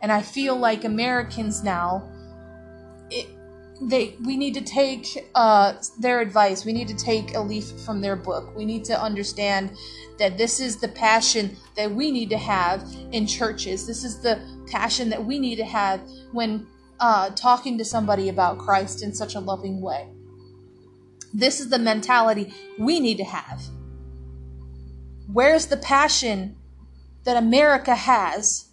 And 0.03 0.11
I 0.11 0.21
feel 0.21 0.55
like 0.55 0.83
Americans 0.83 1.63
now 1.63 2.07
they 3.81 4.15
we 4.23 4.37
need 4.37 4.53
to 4.53 4.61
take 4.61 5.29
uh, 5.33 5.73
their 5.99 6.19
advice. 6.19 6.65
We 6.65 6.73
need 6.73 6.87
to 6.89 6.95
take 6.95 7.33
a 7.35 7.39
leaf 7.39 7.65
from 7.85 7.99
their 7.99 8.15
book. 8.15 8.55
We 8.55 8.63
need 8.63 8.85
to 8.85 8.99
understand 8.99 9.71
that 10.19 10.37
this 10.37 10.59
is 10.59 10.77
the 10.77 10.87
passion 10.87 11.57
that 11.75 11.91
we 11.91 12.11
need 12.11 12.29
to 12.29 12.37
have 12.37 12.87
in 13.11 13.25
churches. 13.25 13.87
This 13.87 14.03
is 14.03 14.21
the 14.21 14.39
passion 14.67 15.09
that 15.09 15.23
we 15.23 15.39
need 15.39 15.55
to 15.57 15.65
have 15.65 16.01
when 16.31 16.67
uh, 16.99 17.31
talking 17.31 17.77
to 17.79 17.85
somebody 17.85 18.29
about 18.29 18.59
Christ 18.59 19.01
in 19.01 19.13
such 19.13 19.33
a 19.33 19.39
loving 19.39 19.81
way. 19.81 20.09
This 21.33 21.59
is 21.59 21.69
the 21.69 21.79
mentality 21.79 22.53
we 22.79 22.99
need 22.99 23.17
to 23.17 23.25
have. 23.25 23.61
Where's 25.31 25.67
the 25.67 25.77
passion 25.77 26.55
that 27.25 27.35
America 27.35 27.93
has 27.93 28.69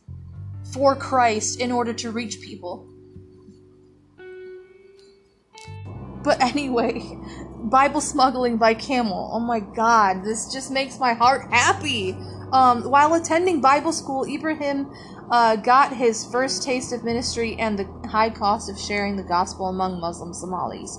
for 0.72 0.94
Christ 0.94 1.60
in 1.60 1.72
order 1.72 1.92
to 1.94 2.10
reach 2.10 2.40
people? 2.40 2.86
But 6.22 6.40
anyway, 6.40 7.18
Bible 7.58 8.00
smuggling 8.00 8.56
by 8.56 8.74
camel. 8.74 9.30
Oh 9.32 9.40
my 9.40 9.60
god, 9.60 10.24
this 10.24 10.52
just 10.52 10.70
makes 10.70 10.98
my 10.98 11.12
heart 11.12 11.52
happy. 11.52 12.16
Um, 12.52 12.88
while 12.88 13.14
attending 13.14 13.60
Bible 13.60 13.92
school, 13.92 14.24
Ibrahim 14.24 14.92
uh, 15.30 15.56
got 15.56 15.96
his 15.96 16.24
first 16.24 16.62
taste 16.62 16.92
of 16.92 17.02
ministry 17.02 17.56
and 17.58 17.78
the 17.78 18.08
high 18.08 18.30
cost 18.30 18.70
of 18.70 18.78
sharing 18.78 19.16
the 19.16 19.24
gospel 19.24 19.66
among 19.66 20.00
Muslim 20.00 20.32
Somalis. 20.32 20.98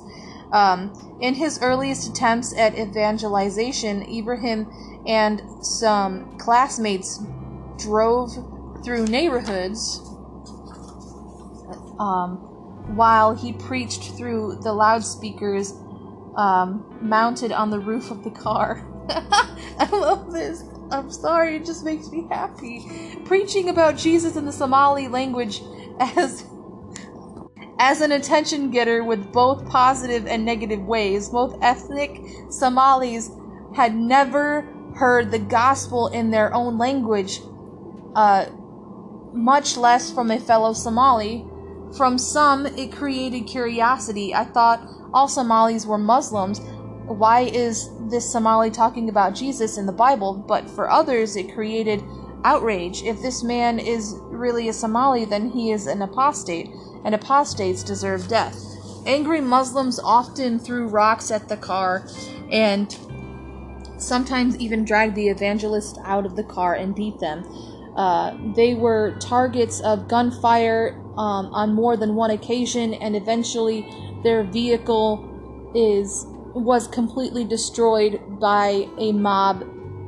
Um, 0.52 1.18
in 1.22 1.34
his 1.34 1.60
earliest 1.62 2.10
attempts 2.10 2.56
at 2.58 2.78
evangelization, 2.78 4.04
Ibrahim 4.04 4.68
and 5.06 5.42
some 5.62 6.38
classmates 6.38 7.22
drove 7.78 8.32
through 8.84 9.08
neighborhoods 9.08 10.00
um, 12.00 12.38
while 12.96 13.36
he 13.36 13.54
preached 13.54 14.16
through 14.16 14.60
the 14.62 14.74
loudspeakers 14.74 15.74
um, 16.36 16.86
mounted 17.02 17.52
on 17.52 17.70
the 17.70 17.80
roof 17.80 18.12
of 18.12 18.24
the 18.24 18.32
car. 18.32 18.86
I 19.10 19.90
love 19.92 20.32
this. 20.32 20.64
I'm 20.92 21.12
sorry, 21.12 21.56
it 21.56 21.66
just 21.66 21.84
makes 21.84 22.10
me 22.10 22.28
happy. 22.30 22.86
Preaching 23.26 23.70
about 23.70 23.98
Jesus 23.98 24.36
in 24.36 24.46
the 24.46 24.52
Somali 24.52 25.08
language 25.08 25.62
as 26.00 26.46
as 27.80 28.02
an 28.02 28.12
attention 28.12 28.72
getter 28.72 29.04
with 29.04 29.32
both 29.32 29.68
positive 29.68 30.28
and 30.28 30.46
negative 30.46 30.82
ways. 30.82 31.30
Both 31.30 31.58
ethnic 31.62 32.22
Somalis 32.50 33.32
had 33.76 33.96
never 33.96 34.62
heard 34.96 35.32
the 35.32 35.40
gospel 35.40 36.08
in 36.08 36.32
their 36.32 36.54
own 36.54 36.78
language, 36.78 37.42
uh, 38.16 38.46
much 39.34 39.76
less 39.76 40.12
from 40.12 40.32
a 40.32 40.40
fellow 40.40 40.72
Somali 40.72 41.46
from 41.96 42.18
some, 42.18 42.66
it 42.66 42.92
created 42.92 43.48
curiosity. 43.48 44.34
I 44.34 44.44
thought 44.44 44.86
all 45.14 45.28
Somalis 45.28 45.86
were 45.86 45.98
Muslims. 45.98 46.60
Why 47.08 47.42
is 47.42 47.90
this 48.10 48.30
Somali 48.30 48.70
talking 48.72 49.08
about 49.08 49.36
Jesus 49.36 49.78
in 49.78 49.86
the 49.86 49.94
Bible? 49.94 50.34
But 50.34 50.70
for 50.70 50.90
others, 50.90 51.36
it 51.36 51.54
created 51.54 52.04
outrage. 52.44 53.04
If 53.04 53.22
this 53.22 53.44
man 53.44 53.80
is 53.80 54.16
really 54.24 54.68
a 54.68 54.74
Somali, 54.74 55.26
then 55.26 55.50
he 55.50 55.72
is 55.72 55.88
an 55.88 56.02
apostate, 56.02 56.70
and 57.06 57.16
apostates 57.16 57.84
deserve 57.84 58.28
death. 58.28 58.62
Angry 59.06 59.40
Muslims 59.40 60.00
often 60.00 60.60
threw 60.60 60.88
rocks 60.88 61.30
at 61.32 61.48
the 61.48 61.56
car 61.56 62.06
and 62.52 62.98
sometimes 63.98 64.58
even 64.58 64.84
dragged 64.84 65.16
the 65.16 65.30
evangelist 65.30 65.98
out 66.04 66.26
of 66.26 66.36
the 66.36 66.44
car 66.44 66.74
and 66.74 66.96
beat 66.96 67.20
them. 67.20 67.46
Uh, 67.96 68.36
they 68.56 68.74
were 68.74 69.16
targets 69.20 69.80
of 69.82 70.08
gunfire 70.08 71.00
um, 71.18 71.54
on 71.54 71.74
more 71.74 71.96
than 71.96 72.16
one 72.16 72.32
occasion, 72.32 72.94
and 72.96 73.16
eventually 73.16 73.88
their 74.24 74.44
vehicle 74.44 75.72
is 75.74 76.26
was 76.54 76.88
completely 76.88 77.44
destroyed 77.44 78.40
by 78.40 78.88
a 78.98 79.12
mob 79.12 79.64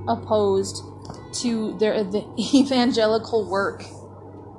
opposed 0.08 0.84
to 1.34 1.78
their 1.78 1.94
evangelical 2.40 3.50
work 3.50 3.84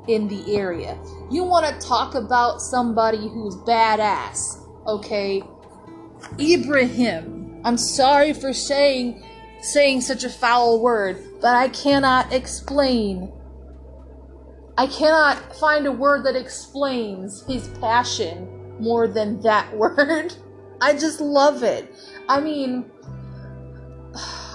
in 0.09 0.27
the 0.27 0.57
area. 0.57 0.99
You 1.31 1.45
want 1.45 1.67
to 1.67 1.87
talk 1.87 2.15
about 2.15 2.61
somebody 2.61 3.29
who's 3.29 3.57
badass, 3.57 4.67
okay? 4.87 5.43
Ibrahim. 6.41 7.61
I'm 7.65 7.77
sorry 7.77 8.33
for 8.33 8.53
saying 8.53 9.25
saying 9.61 10.01
such 10.01 10.25
a 10.25 10.31
foul 10.31 10.81
word, 10.81 11.41
but 11.41 11.55
I 11.55 11.69
cannot 11.69 12.33
explain 12.33 13.33
I 14.79 14.87
cannot 14.87 15.57
find 15.57 15.87
a 15.87 15.93
word 15.93 16.25
that 16.25 16.37
explains 16.37 17.45
his 17.49 17.67
passion 17.81 18.79
more 18.79 19.09
than 19.09 19.41
that 19.43 19.77
word. 19.77 20.35
I 20.81 20.93
just 20.93 21.21
love 21.21 21.65
it. 21.65 21.93
I 22.29 22.41
mean, 22.41 22.89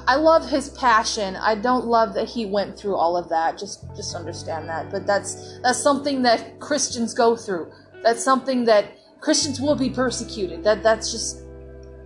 I 0.08 0.16
love 0.16 0.50
his 0.50 0.70
passion. 0.70 1.36
I 1.36 1.56
don't 1.56 1.86
love 1.86 2.14
that 2.16 2.28
he 2.30 2.46
went 2.46 2.78
through 2.78 2.96
all 2.96 3.16
of 3.16 3.30
that. 3.30 3.58
Just 3.58 3.86
just 3.96 4.16
understand 4.16 4.68
that. 4.70 4.92
But 4.92 5.06
that's 5.06 5.60
that's 5.62 5.80
something 5.80 6.22
that 6.24 6.60
Christians 6.60 7.14
go 7.14 7.36
through. 7.36 7.72
That's 8.02 8.24
something 8.24 8.66
that 8.66 8.98
Christians 9.22 9.62
will 9.62 9.76
be 9.76 9.90
persecuted. 9.90 10.64
That 10.64 10.84
that's 10.84 11.12
just 11.12 11.44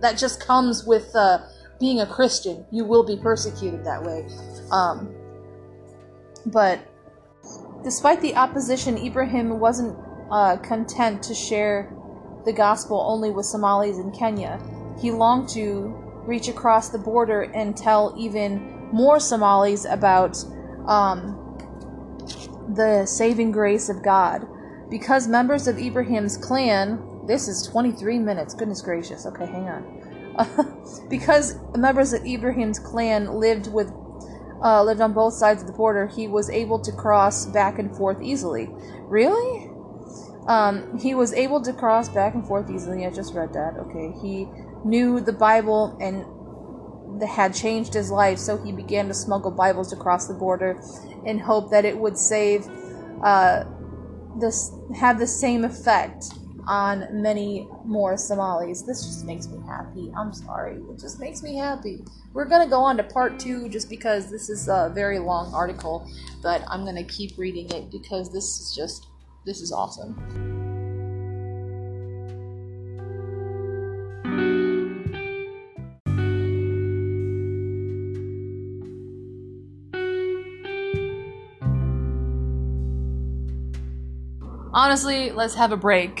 that 0.00 0.16
just 0.16 0.40
comes 0.40 0.84
with 0.84 1.14
uh, 1.14 1.38
being 1.80 2.00
a 2.00 2.06
Christian. 2.06 2.64
You 2.70 2.84
will 2.84 3.04
be 3.04 3.16
persecuted 3.16 3.84
that 3.84 4.02
way. 4.02 4.28
Um, 4.70 5.14
but 6.46 6.80
Despite 7.84 8.20
the 8.20 8.34
opposition, 8.34 8.98
Ibrahim 8.98 9.60
wasn't 9.60 9.96
uh, 10.30 10.56
content 10.56 11.22
to 11.24 11.34
share 11.34 11.94
the 12.44 12.52
gospel 12.52 13.00
only 13.00 13.30
with 13.30 13.46
Somalis 13.46 13.98
in 13.98 14.10
Kenya. 14.10 14.60
He 15.00 15.10
longed 15.10 15.48
to 15.50 16.07
reach 16.28 16.48
across 16.48 16.90
the 16.90 16.98
border 16.98 17.42
and 17.54 17.76
tell 17.76 18.14
even 18.16 18.90
more 18.92 19.18
Somalis 19.18 19.86
about 19.86 20.36
um, 20.86 21.34
the 22.74 23.06
saving 23.06 23.50
grace 23.50 23.88
of 23.88 24.02
God. 24.02 24.46
Because 24.90 25.26
members 25.26 25.66
of 25.66 25.78
Ibrahim's 25.78 26.36
clan, 26.36 27.26
this 27.26 27.48
is 27.48 27.66
23 27.66 28.18
minutes, 28.18 28.54
goodness 28.54 28.82
gracious, 28.82 29.26
okay, 29.26 29.46
hang 29.46 29.68
on. 29.68 31.06
because 31.10 31.56
members 31.76 32.12
of 32.12 32.24
Ibrahim's 32.24 32.78
clan 32.78 33.32
lived 33.32 33.72
with 33.72 33.90
uh, 34.62 34.82
lived 34.82 35.00
on 35.00 35.12
both 35.12 35.34
sides 35.34 35.62
of 35.62 35.68
the 35.68 35.72
border, 35.72 36.08
he 36.08 36.26
was 36.26 36.50
able 36.50 36.80
to 36.80 36.90
cross 36.90 37.46
back 37.46 37.78
and 37.78 37.96
forth 37.96 38.20
easily. 38.20 38.68
Really? 39.02 39.70
Um, 40.48 40.98
he 40.98 41.14
was 41.14 41.32
able 41.32 41.62
to 41.62 41.72
cross 41.72 42.08
back 42.08 42.34
and 42.34 42.44
forth 42.44 42.68
easily. 42.70 43.06
I 43.06 43.10
just 43.10 43.34
read 43.34 43.52
that. 43.52 43.76
Okay. 43.78 44.12
He 44.20 44.48
knew 44.84 45.20
the 45.20 45.32
Bible 45.32 45.96
and 46.00 46.24
had 47.26 47.54
changed 47.54 47.94
his 47.94 48.10
life, 48.10 48.38
so 48.38 48.56
he 48.62 48.72
began 48.72 49.08
to 49.08 49.14
smuggle 49.14 49.50
Bibles 49.50 49.92
across 49.92 50.28
the 50.28 50.34
border 50.34 50.80
in 51.24 51.38
hope 51.38 51.70
that 51.70 51.84
it 51.84 51.98
would 51.98 52.16
save 52.16 52.66
uh, 53.24 53.64
this 54.38 54.72
have 54.94 55.18
the 55.18 55.26
same 55.26 55.64
effect 55.64 56.26
on 56.68 57.22
many 57.22 57.66
more 57.84 58.16
Somalis. 58.16 58.82
This 58.82 59.04
just 59.04 59.24
makes 59.24 59.48
me 59.48 59.58
happy. 59.66 60.12
I'm 60.16 60.32
sorry. 60.32 60.76
It 60.76 61.00
just 61.00 61.18
makes 61.18 61.42
me 61.42 61.56
happy. 61.56 62.04
We're 62.34 62.44
going 62.44 62.62
to 62.62 62.70
go 62.70 62.80
on 62.80 62.98
to 62.98 63.02
part 63.02 63.38
two 63.38 63.68
just 63.70 63.88
because 63.88 64.30
this 64.30 64.50
is 64.50 64.68
a 64.68 64.92
very 64.94 65.18
long 65.18 65.52
article, 65.54 66.06
but 66.42 66.62
I'm 66.68 66.84
going 66.84 66.96
to 66.96 67.04
keep 67.04 67.38
reading 67.38 67.70
it 67.70 67.90
because 67.90 68.30
this 68.32 68.60
is 68.60 68.76
just, 68.76 69.06
this 69.46 69.60
is 69.60 69.72
awesome. 69.72 70.57
Honestly, 84.78 85.32
let's 85.32 85.54
have 85.54 85.72
a 85.72 85.76
break. 85.76 86.20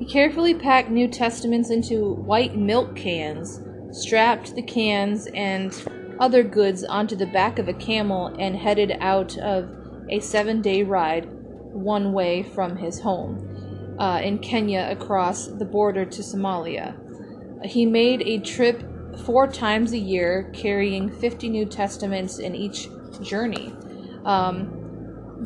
he 0.00 0.04
carefully 0.04 0.52
packed 0.52 0.90
New 0.90 1.06
Testaments 1.06 1.70
into 1.70 2.14
white 2.14 2.56
milk 2.56 2.96
cans, 2.96 3.60
strapped 3.92 4.56
the 4.56 4.62
cans 4.62 5.28
and 5.28 5.72
other 6.18 6.42
goods 6.42 6.82
onto 6.82 7.14
the 7.14 7.26
back 7.26 7.60
of 7.60 7.68
a 7.68 7.72
camel, 7.72 8.34
and 8.40 8.56
headed 8.56 8.96
out 8.98 9.38
of 9.38 9.70
a 10.10 10.18
seven 10.18 10.60
day 10.60 10.82
ride 10.82 11.28
one 11.72 12.12
way 12.12 12.42
from 12.42 12.78
his 12.78 12.98
home 12.98 13.47
uh, 13.98 14.20
in 14.22 14.38
Kenya 14.38 14.88
across 14.90 15.46
the 15.46 15.64
border 15.64 16.04
to 16.04 16.22
Somalia. 16.22 16.94
He 17.64 17.84
made 17.86 18.22
a 18.22 18.38
trip 18.38 18.82
four 19.24 19.46
times 19.46 19.92
a 19.92 19.98
year, 19.98 20.50
carrying 20.54 21.10
50 21.10 21.48
New 21.48 21.66
Testaments 21.66 22.38
in 22.38 22.54
each 22.54 22.88
journey. 23.20 23.74
Um, 24.24 24.74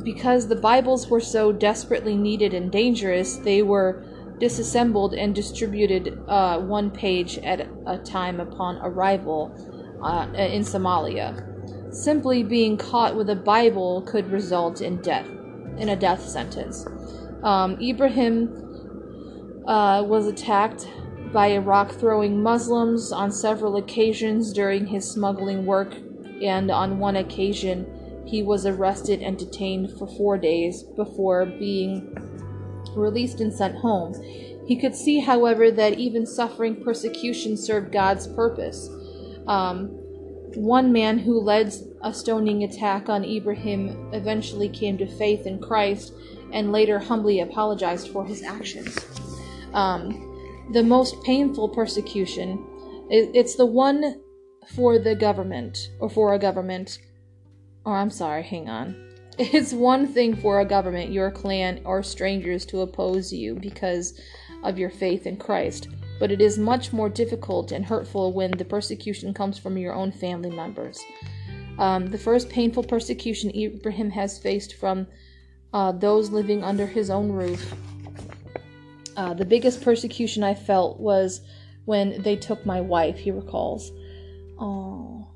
because 0.04 0.48
the 0.48 0.56
Bibles 0.56 1.08
were 1.08 1.20
so 1.20 1.52
desperately 1.52 2.16
needed 2.16 2.54
and 2.54 2.70
dangerous, 2.70 3.36
they 3.36 3.62
were 3.62 4.04
disassembled 4.38 5.14
and 5.14 5.34
distributed 5.34 6.18
uh, 6.28 6.58
one 6.58 6.90
page 6.90 7.38
at 7.38 7.68
a 7.86 7.98
time 7.98 8.40
upon 8.40 8.78
arrival 8.78 9.54
uh, 10.02 10.26
in 10.34 10.62
Somalia. 10.62 11.48
Simply 11.94 12.42
being 12.42 12.76
caught 12.76 13.14
with 13.14 13.28
a 13.30 13.36
Bible 13.36 14.02
could 14.02 14.30
result 14.30 14.80
in 14.80 14.96
death, 15.02 15.28
in 15.76 15.90
a 15.90 15.96
death 15.96 16.26
sentence. 16.26 16.86
Um, 17.42 17.80
Ibrahim 17.80 19.64
uh, 19.66 20.02
was 20.02 20.26
attacked 20.26 20.88
by 21.32 21.48
a 21.48 21.60
rock 21.60 21.92
throwing 21.92 22.42
Muslims 22.42 23.10
on 23.10 23.32
several 23.32 23.76
occasions 23.76 24.52
during 24.52 24.86
his 24.86 25.10
smuggling 25.10 25.66
work, 25.66 25.94
and 26.42 26.70
on 26.70 26.98
one 26.98 27.16
occasion, 27.16 27.86
he 28.26 28.42
was 28.42 28.66
arrested 28.66 29.22
and 29.22 29.38
detained 29.38 29.98
for 29.98 30.06
four 30.06 30.38
days 30.38 30.82
before 30.82 31.46
being 31.46 32.14
released 32.94 33.40
and 33.40 33.52
sent 33.52 33.76
home. 33.76 34.14
He 34.66 34.76
could 34.76 34.94
see, 34.94 35.20
however, 35.20 35.70
that 35.70 35.98
even 35.98 36.26
suffering 36.26 36.82
persecution 36.84 37.56
served 37.56 37.92
God's 37.92 38.28
purpose. 38.28 38.88
Um, 39.46 39.88
one 40.54 40.92
man 40.92 41.18
who 41.18 41.40
led 41.40 41.74
a 42.02 42.12
stoning 42.12 42.62
attack 42.62 43.08
on 43.08 43.24
Ibrahim 43.24 44.10
eventually 44.12 44.68
came 44.68 44.98
to 44.98 45.06
faith 45.06 45.46
in 45.46 45.60
Christ 45.60 46.12
and 46.52 46.72
later 46.72 46.98
humbly 46.98 47.40
apologized 47.40 48.08
for 48.08 48.24
his 48.24 48.42
actions. 48.42 48.98
Um, 49.74 50.28
the 50.72 50.82
most 50.82 51.22
painful 51.22 51.68
persecution, 51.68 52.64
it, 53.10 53.30
it's 53.34 53.56
the 53.56 53.66
one 53.66 54.20
for 54.74 54.98
the 54.98 55.14
government, 55.14 55.90
or 55.98 56.08
for 56.08 56.34
a 56.34 56.38
government, 56.38 56.98
or 57.84 57.96
I'm 57.96 58.10
sorry, 58.10 58.42
hang 58.42 58.68
on. 58.68 58.96
It's 59.38 59.72
one 59.72 60.06
thing 60.06 60.36
for 60.36 60.60
a 60.60 60.64
government, 60.64 61.10
your 61.10 61.30
clan, 61.30 61.80
or 61.84 62.02
strangers 62.02 62.66
to 62.66 62.82
oppose 62.82 63.32
you 63.32 63.54
because 63.54 64.20
of 64.62 64.78
your 64.78 64.90
faith 64.90 65.26
in 65.26 65.38
Christ, 65.38 65.88
but 66.20 66.30
it 66.30 66.42
is 66.42 66.58
much 66.58 66.92
more 66.92 67.08
difficult 67.08 67.72
and 67.72 67.84
hurtful 67.84 68.34
when 68.34 68.50
the 68.50 68.64
persecution 68.64 69.32
comes 69.32 69.58
from 69.58 69.78
your 69.78 69.94
own 69.94 70.12
family 70.12 70.50
members. 70.50 71.02
Um, 71.78 72.08
the 72.08 72.18
first 72.18 72.50
painful 72.50 72.84
persecution 72.84 73.50
Ibrahim 73.56 74.10
has 74.10 74.38
faced 74.38 74.74
from 74.74 75.06
uh, 75.72 75.92
those 75.92 76.30
living 76.30 76.62
under 76.62 76.86
his 76.86 77.10
own 77.10 77.32
roof. 77.32 77.74
Uh, 79.16 79.34
the 79.34 79.44
biggest 79.44 79.82
persecution 79.82 80.42
I 80.42 80.54
felt 80.54 80.98
was 81.00 81.40
when 81.84 82.22
they 82.22 82.36
took 82.36 82.64
my 82.64 82.80
wife, 82.80 83.18
he 83.18 83.30
recalls. 83.30 83.90
Oh. 84.58 85.28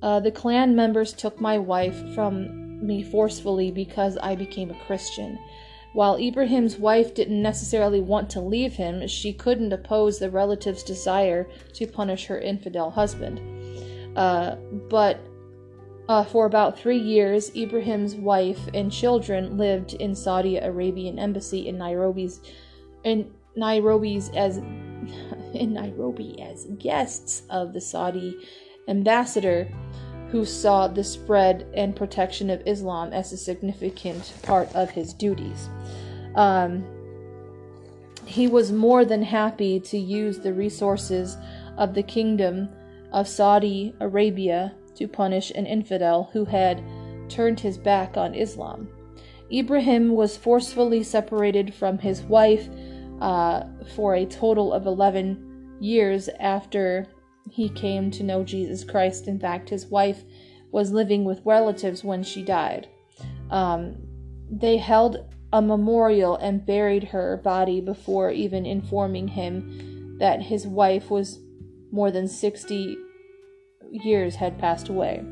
Uh, 0.00 0.20
the 0.20 0.32
clan 0.32 0.74
members 0.74 1.12
took 1.12 1.40
my 1.40 1.58
wife 1.58 1.96
from 2.14 2.84
me 2.84 3.02
forcefully 3.02 3.70
because 3.70 4.18
I 4.18 4.34
became 4.34 4.70
a 4.70 4.84
Christian. 4.86 5.38
While 5.92 6.16
Ibrahim's 6.16 6.78
wife 6.78 7.14
didn't 7.14 7.42
necessarily 7.42 8.00
want 8.00 8.30
to 8.30 8.40
leave 8.40 8.74
him, 8.74 9.06
she 9.06 9.32
couldn't 9.32 9.72
oppose 9.72 10.18
the 10.18 10.30
relative's 10.30 10.82
desire 10.82 11.48
to 11.74 11.86
punish 11.86 12.26
her 12.26 12.40
infidel 12.40 12.90
husband. 12.90 13.40
Uh, 14.16 14.56
but 14.88 15.20
uh, 16.12 16.22
for 16.22 16.44
about 16.44 16.78
three 16.78 16.98
years, 16.98 17.50
Ibrahim's 17.56 18.14
wife 18.14 18.68
and 18.74 18.92
children 18.92 19.56
lived 19.56 19.94
in 19.94 20.14
Saudi 20.14 20.58
Arabian 20.58 21.18
embassy 21.18 21.66
in 21.68 21.78
Nairobi's 21.78 22.40
in 23.02 23.32
Nairobi's 23.56 24.28
as 24.36 24.58
in 25.54 25.72
Nairobi 25.72 26.38
as 26.42 26.66
guests 26.78 27.44
of 27.48 27.72
the 27.72 27.80
Saudi 27.80 28.36
ambassador 28.88 29.66
who 30.28 30.44
saw 30.44 30.86
the 30.86 31.02
spread 31.02 31.66
and 31.72 31.96
protection 31.96 32.50
of 32.50 32.60
Islam 32.66 33.14
as 33.14 33.32
a 33.32 33.38
significant 33.38 34.34
part 34.42 34.68
of 34.74 34.90
his 34.90 35.14
duties. 35.14 35.70
Um, 36.34 36.84
he 38.26 38.48
was 38.48 38.70
more 38.70 39.06
than 39.06 39.22
happy 39.22 39.80
to 39.80 39.96
use 39.96 40.40
the 40.40 40.52
resources 40.52 41.38
of 41.78 41.94
the 41.94 42.02
kingdom 42.02 42.68
of 43.12 43.26
Saudi 43.26 43.94
Arabia 44.00 44.74
to 44.96 45.08
punish 45.08 45.50
an 45.50 45.66
infidel 45.66 46.30
who 46.32 46.44
had 46.44 46.82
turned 47.28 47.60
his 47.60 47.78
back 47.78 48.16
on 48.16 48.34
Islam. 48.34 48.88
Ibrahim 49.52 50.14
was 50.14 50.36
forcefully 50.36 51.02
separated 51.02 51.74
from 51.74 51.98
his 51.98 52.22
wife 52.22 52.68
uh, 53.20 53.64
for 53.94 54.14
a 54.14 54.26
total 54.26 54.72
of 54.72 54.86
11 54.86 55.76
years 55.80 56.28
after 56.40 57.06
he 57.50 57.68
came 57.68 58.10
to 58.12 58.22
know 58.22 58.44
Jesus 58.44 58.84
Christ. 58.84 59.28
In 59.28 59.38
fact, 59.38 59.68
his 59.68 59.86
wife 59.86 60.24
was 60.70 60.92
living 60.92 61.24
with 61.24 61.44
relatives 61.44 62.02
when 62.02 62.22
she 62.22 62.42
died. 62.42 62.88
Um, 63.50 63.96
they 64.50 64.78
held 64.78 65.32
a 65.52 65.60
memorial 65.60 66.36
and 66.36 66.64
buried 66.64 67.04
her 67.04 67.36
body 67.44 67.80
before 67.80 68.30
even 68.30 68.64
informing 68.64 69.28
him 69.28 70.16
that 70.18 70.40
his 70.40 70.66
wife 70.66 71.10
was 71.10 71.40
more 71.90 72.10
than 72.10 72.26
60 72.26 72.96
years 73.92 74.34
had 74.36 74.58
passed 74.58 74.88
away. 74.88 75.22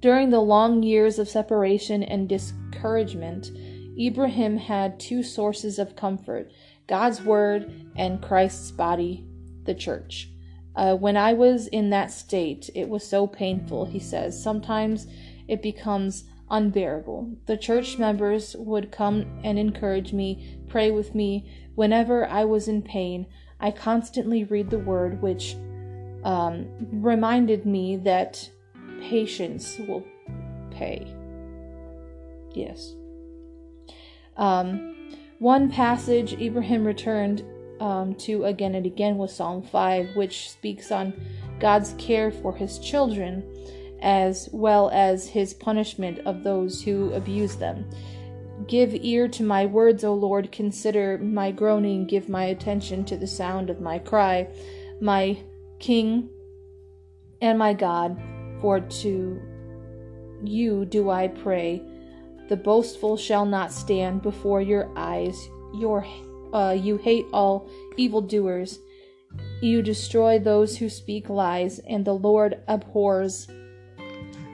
During 0.00 0.30
the 0.30 0.40
long 0.40 0.82
years 0.82 1.18
of 1.18 1.28
separation 1.28 2.02
and 2.02 2.28
discouragement, 2.28 3.50
Ibrahim 3.98 4.56
had 4.56 4.98
two 4.98 5.22
sources 5.22 5.78
of 5.78 5.96
comfort 5.96 6.50
God's 6.88 7.22
Word 7.22 7.90
and 7.94 8.20
Christ's 8.20 8.72
body, 8.72 9.24
the 9.64 9.74
church. 9.74 10.28
Uh, 10.74 10.96
when 10.96 11.16
I 11.16 11.32
was 11.34 11.68
in 11.68 11.90
that 11.90 12.10
state, 12.10 12.68
it 12.74 12.88
was 12.88 13.06
so 13.06 13.26
painful, 13.26 13.84
he 13.84 14.00
says. 14.00 14.42
Sometimes 14.42 15.06
it 15.46 15.62
becomes 15.62 16.24
unbearable. 16.50 17.36
The 17.46 17.56
church 17.56 17.98
members 17.98 18.56
would 18.58 18.90
come 18.90 19.40
and 19.44 19.58
encourage 19.58 20.12
me, 20.12 20.58
pray 20.68 20.90
with 20.90 21.14
me. 21.14 21.48
Whenever 21.74 22.26
I 22.26 22.44
was 22.44 22.68
in 22.68 22.82
pain, 22.82 23.26
I 23.60 23.70
constantly 23.70 24.44
read 24.44 24.70
the 24.70 24.78
Word, 24.78 25.22
which 25.22 25.54
um, 26.24 26.66
reminded 26.92 27.66
me 27.66 27.96
that 27.96 28.48
patience 29.00 29.78
will 29.78 30.04
pay. 30.70 31.06
Yes. 32.54 32.94
Um, 34.36 34.94
one 35.38 35.70
passage 35.70 36.34
Ibrahim 36.34 36.84
returned 36.84 37.44
um, 37.80 38.14
to 38.14 38.44
again 38.44 38.74
and 38.74 38.86
again 38.86 39.18
was 39.18 39.34
Psalm 39.34 39.62
5, 39.62 40.14
which 40.14 40.50
speaks 40.50 40.92
on 40.92 41.12
God's 41.58 41.94
care 41.98 42.30
for 42.30 42.54
his 42.54 42.78
children 42.78 43.42
as 44.02 44.48
well 44.52 44.90
as 44.90 45.28
his 45.28 45.54
punishment 45.54 46.18
of 46.20 46.42
those 46.42 46.82
who 46.82 47.12
abuse 47.12 47.56
them. 47.56 47.88
Give 48.66 48.94
ear 48.94 49.28
to 49.28 49.42
my 49.42 49.66
words, 49.66 50.04
O 50.04 50.14
Lord, 50.14 50.52
consider 50.52 51.18
my 51.18 51.50
groaning, 51.50 52.06
give 52.06 52.28
my 52.28 52.44
attention 52.46 53.04
to 53.06 53.16
the 53.16 53.26
sound 53.26 53.70
of 53.70 53.80
my 53.80 53.98
cry. 53.98 54.48
My 55.00 55.38
King, 55.82 56.30
and 57.42 57.58
my 57.58 57.74
God, 57.74 58.16
for 58.60 58.80
to 58.80 59.42
you 60.44 60.84
do 60.84 61.10
I 61.10 61.28
pray. 61.28 61.82
The 62.48 62.56
boastful 62.56 63.16
shall 63.16 63.44
not 63.44 63.72
stand 63.72 64.22
before 64.22 64.62
your 64.62 64.90
eyes. 64.96 65.36
Your, 65.74 66.06
uh, 66.52 66.76
you 66.78 66.98
hate 66.98 67.26
all 67.32 67.68
evildoers. 67.96 68.78
You 69.60 69.82
destroy 69.82 70.38
those 70.38 70.76
who 70.76 70.88
speak 70.88 71.28
lies, 71.28 71.80
and 71.80 72.04
the 72.04 72.14
Lord 72.14 72.62
abhors 72.68 73.48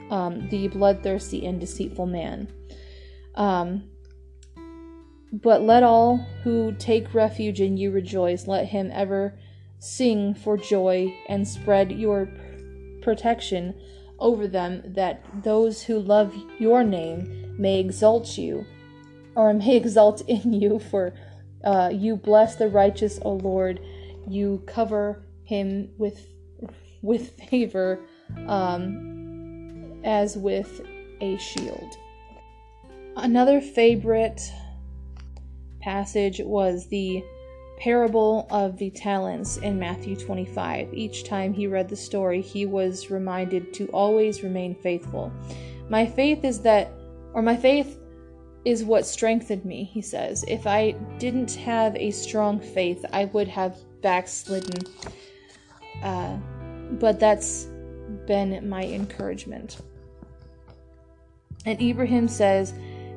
um, 0.09 0.47
the 0.49 0.67
bloodthirsty 0.69 1.45
and 1.45 1.59
deceitful 1.59 2.07
man. 2.07 2.51
Um, 3.35 3.83
but 5.31 5.61
let 5.61 5.83
all 5.83 6.17
who 6.43 6.73
take 6.79 7.13
refuge 7.13 7.61
in 7.61 7.77
you 7.77 7.91
rejoice. 7.91 8.47
Let 8.47 8.65
him 8.65 8.89
ever 8.91 9.37
sing 9.79 10.33
for 10.33 10.57
joy 10.57 11.13
and 11.27 11.47
spread 11.47 11.91
your 11.91 12.29
protection 13.01 13.73
over 14.19 14.47
them, 14.47 14.83
that 14.85 15.23
those 15.43 15.83
who 15.83 15.99
love 15.99 16.35
your 16.59 16.83
name 16.83 17.55
may 17.57 17.79
exalt 17.79 18.37
you, 18.37 18.65
or 19.35 19.53
may 19.53 19.75
exalt 19.77 20.21
in 20.27 20.53
you. 20.53 20.79
For 20.79 21.13
uh, 21.63 21.89
you 21.93 22.15
bless 22.15 22.55
the 22.55 22.67
righteous, 22.67 23.19
O 23.23 23.33
Lord. 23.33 23.79
You 24.27 24.63
cover 24.67 25.23
him 25.43 25.89
with 25.97 26.27
with 27.01 27.31
favor, 27.49 27.99
um, 28.47 30.01
as 30.03 30.37
with 30.37 30.81
a 31.21 31.37
shield. 31.37 31.95
Another 33.15 33.61
favorite 33.61 34.41
passage 35.81 36.41
was 36.43 36.87
the 36.87 37.23
parable 37.79 38.45
of 38.49 38.77
the 38.77 38.89
talents 38.89 39.57
in 39.57 39.79
Matthew 39.79 40.15
25. 40.15 40.93
Each 40.93 41.23
time 41.23 41.53
he 41.53 41.67
read 41.67 41.87
the 41.87 41.95
story, 41.95 42.41
he 42.41 42.65
was 42.65 43.09
reminded 43.09 43.73
to 43.75 43.87
always 43.87 44.43
remain 44.43 44.75
faithful. 44.75 45.31
My 45.89 46.05
faith 46.05 46.43
is 46.43 46.59
that, 46.61 46.91
or 47.33 47.41
my 47.41 47.55
faith 47.55 47.99
is 48.65 48.83
what 48.83 49.05
strengthened 49.05 49.63
me, 49.63 49.85
he 49.85 50.01
says. 50.01 50.43
If 50.47 50.67
I 50.67 50.91
didn't 51.17 51.53
have 51.53 51.95
a 51.95 52.11
strong 52.11 52.59
faith, 52.59 53.05
I 53.13 53.25
would 53.25 53.47
have 53.47 53.77
backslidden. 54.01 54.85
Uh, 56.03 56.35
but 56.91 57.19
that's 57.19 57.67
been 58.25 58.67
my 58.67 58.83
encouragement. 58.83 59.77
And 61.65 61.81
Ibrahim 61.81 62.27
says 62.27 62.73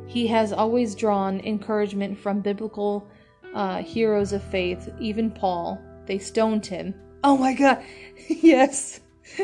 he 0.06 0.26
has 0.28 0.52
always 0.52 0.94
drawn 0.94 1.40
encouragement 1.40 2.18
from 2.18 2.40
biblical 2.40 3.08
uh, 3.54 3.82
heroes 3.82 4.32
of 4.32 4.42
faith, 4.42 4.88
even 4.98 5.30
Paul. 5.30 5.80
They 6.06 6.18
stoned 6.18 6.66
him. 6.66 6.94
Oh 7.24 7.36
my 7.36 7.54
god, 7.54 7.82
yes. 8.28 9.00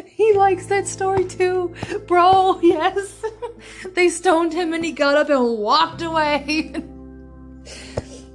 He 0.06 0.34
likes 0.34 0.66
that 0.66 0.86
story 0.86 1.24
too, 1.24 1.74
bro. 2.06 2.61
Yes. 2.62 3.24
they 3.94 4.09
stoned 4.09 4.52
him 4.52 4.72
and 4.72 4.84
he 4.84 4.92
got 4.92 5.16
up 5.16 5.30
and 5.30 5.59
walked 5.59 6.02
away. 6.02 6.74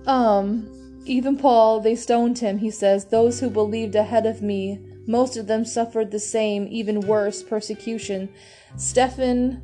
um, 0.07 1.01
even 1.05 1.37
Paul, 1.37 1.79
they 1.81 1.95
stoned 1.95 2.39
him. 2.39 2.57
He 2.57 2.71
says, 2.71 3.05
Those 3.05 3.39
who 3.39 3.49
believed 3.49 3.95
ahead 3.95 4.25
of 4.25 4.41
me, 4.41 4.79
most 5.05 5.37
of 5.37 5.47
them 5.47 5.65
suffered 5.65 6.11
the 6.11 6.19
same, 6.19 6.67
even 6.69 7.01
worse, 7.01 7.43
persecution. 7.43 8.29
Stephen, 8.77 9.61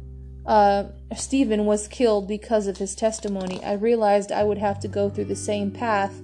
uh, 0.50 0.86
Stephen 1.16 1.66
was 1.66 1.88
killed 1.88 2.28
because 2.28 2.66
of 2.66 2.78
his 2.78 2.95
testimony. 2.95 3.64
I 3.64 3.74
realized 3.74 4.32
I 4.32 4.43
would 4.43 4.58
have 4.58 4.80
to 4.80 4.88
go 4.88 5.10
through 5.10 5.26
the 5.26 5.36
same 5.36 5.70
path 5.70 6.20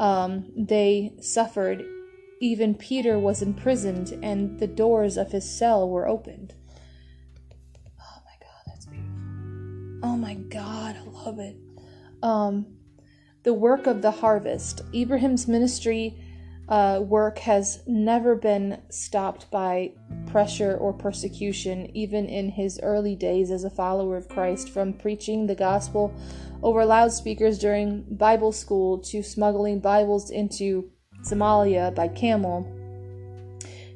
um, 0.00 0.50
they 0.56 1.12
suffered. 1.20 1.84
Even 2.40 2.74
Peter 2.74 3.18
was 3.18 3.42
imprisoned, 3.42 4.18
and 4.22 4.58
the 4.58 4.66
doors 4.66 5.18
of 5.18 5.30
his 5.30 5.48
cell 5.48 5.88
were 5.88 6.08
opened. 6.08 6.54
Oh 8.00 8.22
my 8.24 8.32
God, 8.40 8.62
that's 8.66 8.86
beautiful. 8.86 10.00
Oh 10.02 10.16
my 10.16 10.34
God, 10.34 10.96
I 10.96 11.02
love 11.02 11.38
it. 11.38 11.56
Um, 12.22 12.64
the 13.42 13.52
work 13.52 13.86
of 13.86 14.00
the 14.00 14.10
harvest. 14.10 14.80
Ibrahim's 14.94 15.46
ministry 15.46 16.18
uh, 16.70 17.00
work 17.02 17.38
has 17.38 17.82
never 17.86 18.36
been 18.36 18.80
stopped 18.90 19.50
by 19.50 19.90
pressure 20.28 20.76
or 20.76 20.92
persecution, 20.92 21.90
even 21.94 22.26
in 22.26 22.48
his 22.48 22.78
early 22.82 23.16
days 23.16 23.50
as 23.50 23.64
a 23.64 23.70
follower 23.70 24.16
of 24.16 24.28
Christ, 24.28 24.70
from 24.70 24.92
preaching 24.92 25.46
the 25.46 25.54
gospel 25.56 26.14
over 26.62 26.84
loudspeakers 26.84 27.58
during 27.58 28.02
Bible 28.10 28.52
school 28.52 28.98
to 28.98 29.22
smuggling 29.22 29.80
Bibles 29.80 30.30
into 30.30 30.90
Somalia 31.24 31.92
by 31.92 32.06
camel. 32.06 32.64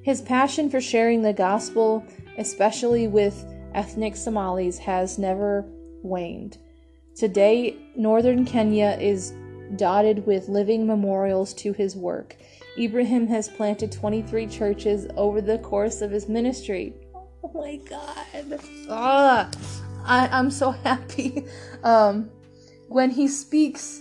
His 0.03 0.21
passion 0.21 0.69
for 0.69 0.81
sharing 0.81 1.23
the 1.23 1.33
gospel, 1.33 2.05
especially 2.39 3.07
with 3.07 3.47
ethnic 3.73 4.17
Somalis, 4.17 4.79
has 4.79 5.17
never 5.17 5.65
waned. 6.03 6.59
Today, 7.15 7.77
northern 7.97 8.45
Kenya 8.45 8.99
is 9.01 9.33
dotted 9.77 10.27
with 10.27 10.49
living 10.49 10.87
memorials 10.87 11.55
to 11.55 11.73
his 11.73 11.97
work. 11.97 12.37
Ibrahim 12.79 13.27
has 13.29 13.49
planted 13.49 13.93
23 13.93 14.47
churches 14.47 15.07
over 15.17 15.41
the 15.41 15.59
course 15.59 16.01
of 16.01 16.11
his 16.11 16.29
ministry. 16.29 16.95
Oh 17.15 17.51
my 17.55 17.77
god. 17.89 18.61
Ah, 18.89 19.51
I, 20.05 20.29
I'm 20.29 20.51
so 20.51 20.71
happy. 20.71 21.47
Um, 21.85 22.31
when 22.89 23.11
he 23.11 23.29
speaks 23.29 24.01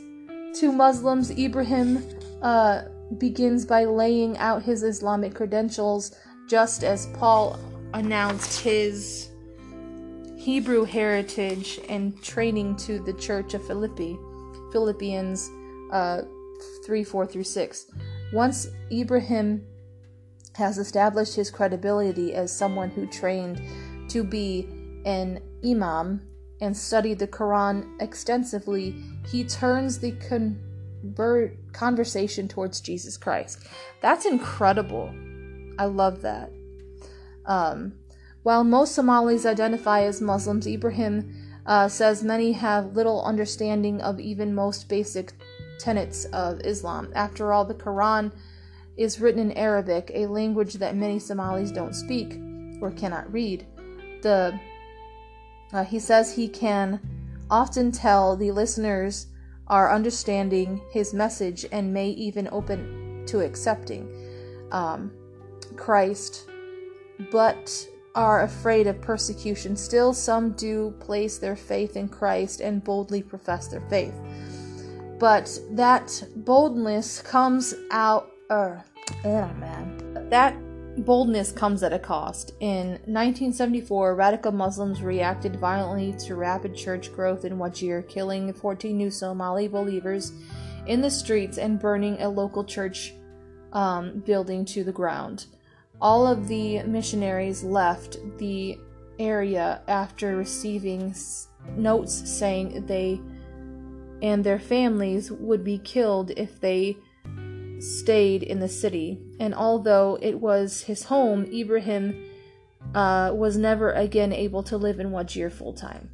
to 0.54 0.72
Muslims, 0.72 1.32
Ibrahim 1.32 2.02
uh, 2.42 2.84
begins 3.18 3.66
by 3.66 3.84
laying 3.84 4.38
out 4.38 4.64
his 4.64 4.84
Islamic 4.84 5.36
credentials, 5.36 6.16
just 6.48 6.86
as 6.86 7.08
Paul 7.08 7.60
announced 7.94 8.62
his 8.62 9.32
Hebrew 10.38 10.86
heritage 10.86 11.82
and 11.90 12.22
training 12.24 12.78
to 12.78 13.00
the 13.00 13.14
church 13.14 13.54
of 13.54 13.68
Philippi, 13.68 14.18
Philippians 14.72 15.50
uh, 15.92 16.22
3 16.86 17.04
4 17.04 17.26
through 17.26 17.44
6. 17.44 17.92
Once 18.34 18.68
Ibrahim 18.92 19.64
has 20.56 20.80
established 20.80 21.36
his 21.36 21.52
credibility 21.52 22.34
as 22.34 22.52
someone 22.52 22.90
who 22.90 23.06
trained 23.06 23.62
to 24.10 24.24
be 24.24 24.68
an 25.06 25.40
imam 25.64 26.20
and 26.60 26.76
studied 26.76 27.20
the 27.20 27.28
Quran 27.28 27.86
extensively, 28.02 28.96
he 29.28 29.44
turns 29.44 30.00
the 30.00 30.12
conversation 31.74 32.48
towards 32.48 32.82
Jesus 32.82 33.18
Christ. 33.18 33.68
That's 34.02 34.26
incredible. 34.26 35.14
I 35.78 35.86
love 35.86 36.22
that. 36.22 36.52
Um, 37.46 37.94
while 38.42 38.64
most 38.64 38.96
Somalis 38.96 39.46
identify 39.46 40.02
as 40.02 40.22
Muslims, 40.22 40.66
Ibrahim 40.66 41.36
uh, 41.66 41.88
says 41.88 42.24
many 42.24 42.54
have 42.54 42.96
little 42.96 43.24
understanding 43.24 44.02
of 44.02 44.20
even 44.20 44.56
most 44.56 44.90
basic 44.90 45.34
tenets 45.80 46.26
of 46.26 46.62
Islam. 46.62 47.12
After 47.16 47.54
all, 47.54 47.66
the 47.66 47.74
Quran 47.74 48.32
is 48.98 49.20
written 49.20 49.42
in 49.42 49.58
Arabic, 49.58 50.12
a 50.14 50.28
language 50.28 50.76
that 50.76 50.96
many 50.96 51.20
Somalis 51.20 51.72
don't 51.72 51.96
speak 51.96 52.40
or 52.82 52.92
cannot 52.92 53.32
read. 53.32 53.66
The 54.22 54.60
uh, 55.74 55.84
he 55.84 56.00
says 56.00 56.36
he 56.36 56.48
can 56.48 57.00
often 57.50 57.92
tell 57.92 58.36
the 58.36 58.52
listeners 58.52 59.28
are 59.68 59.92
understanding 59.92 60.82
his 60.92 61.14
message 61.14 61.66
and 61.72 61.94
may 61.94 62.10
even 62.10 62.48
open 62.52 63.24
to 63.28 63.40
accepting 63.40 64.08
um, 64.72 65.12
Christ, 65.76 66.48
but 67.32 67.88
are 68.16 68.44
afraid 68.44 68.86
of 68.88 69.02
persecution. 69.02 69.76
Still, 69.76 70.14
some 70.14 70.52
do 70.52 70.94
place 71.00 71.38
their 71.38 71.56
faith 71.56 71.96
in 71.96 72.08
Christ 72.08 72.62
and 72.62 72.84
boldly 72.84 73.24
profess 73.24 73.68
their 73.68 73.82
faith. 73.90 74.14
But 75.20 75.58
that 75.72 76.24
boldness 76.38 77.22
comes 77.22 77.74
out. 77.92 78.32
Oh 78.50 78.82
man. 79.24 80.28
That 80.30 80.56
boldness 81.06 81.52
comes 81.52 81.84
at 81.84 81.94
a 81.94 82.00
cost. 82.00 82.54
In 82.60 82.90
1974, 83.06 84.16
radical 84.16 84.52
Muslims 84.52 85.02
reacted 85.02 85.56
violently 85.56 86.14
to 86.26 86.36
rapid 86.36 86.76
church 86.76 87.14
growth 87.14 87.46
in 87.46 87.58
Wajir, 87.58 88.08
killing 88.08 88.54
14 88.54 88.96
new 88.96 89.10
Somali 89.10 89.68
believers 89.68 90.34
in 90.88 91.02
the 91.02 91.10
streets 91.10 91.58
and 91.58 91.80
burning 91.80 92.22
a 92.22 92.30
local 92.30 92.64
church 92.64 93.14
um, 93.72 94.20
building 94.20 94.66
to 94.66 94.84
the 94.84 94.92
ground. 94.92 95.48
All 96.02 96.28
of 96.28 96.48
the 96.48 96.84
missionaries 96.84 97.64
left 97.64 98.18
the 98.38 98.78
area 99.20 99.82
after 99.88 100.36
receiving 100.36 101.16
notes 101.76 102.30
saying 102.30 102.86
they 102.86 103.22
and 104.24 104.46
their 104.46 104.58
families 104.58 105.30
would 105.30 105.66
be 105.66 105.78
killed 105.78 106.32
if 106.38 106.60
they 106.62 106.98
stayed 107.80 108.42
in 108.42 108.60
the 108.60 108.70
city, 108.70 109.20
and 109.38 109.54
although 109.54 110.18
it 110.22 110.40
was 110.40 110.84
his 110.84 111.04
home, 111.04 111.44
Ibrahim 111.54 112.32
uh, 112.96 113.32
was 113.34 113.58
never 113.58 113.92
again 113.92 114.32
able 114.32 114.64
to 114.64 114.78
live 114.78 115.02
in 115.02 115.12
Wajir 115.12 115.52
full 115.52 115.74
time. 115.74 116.10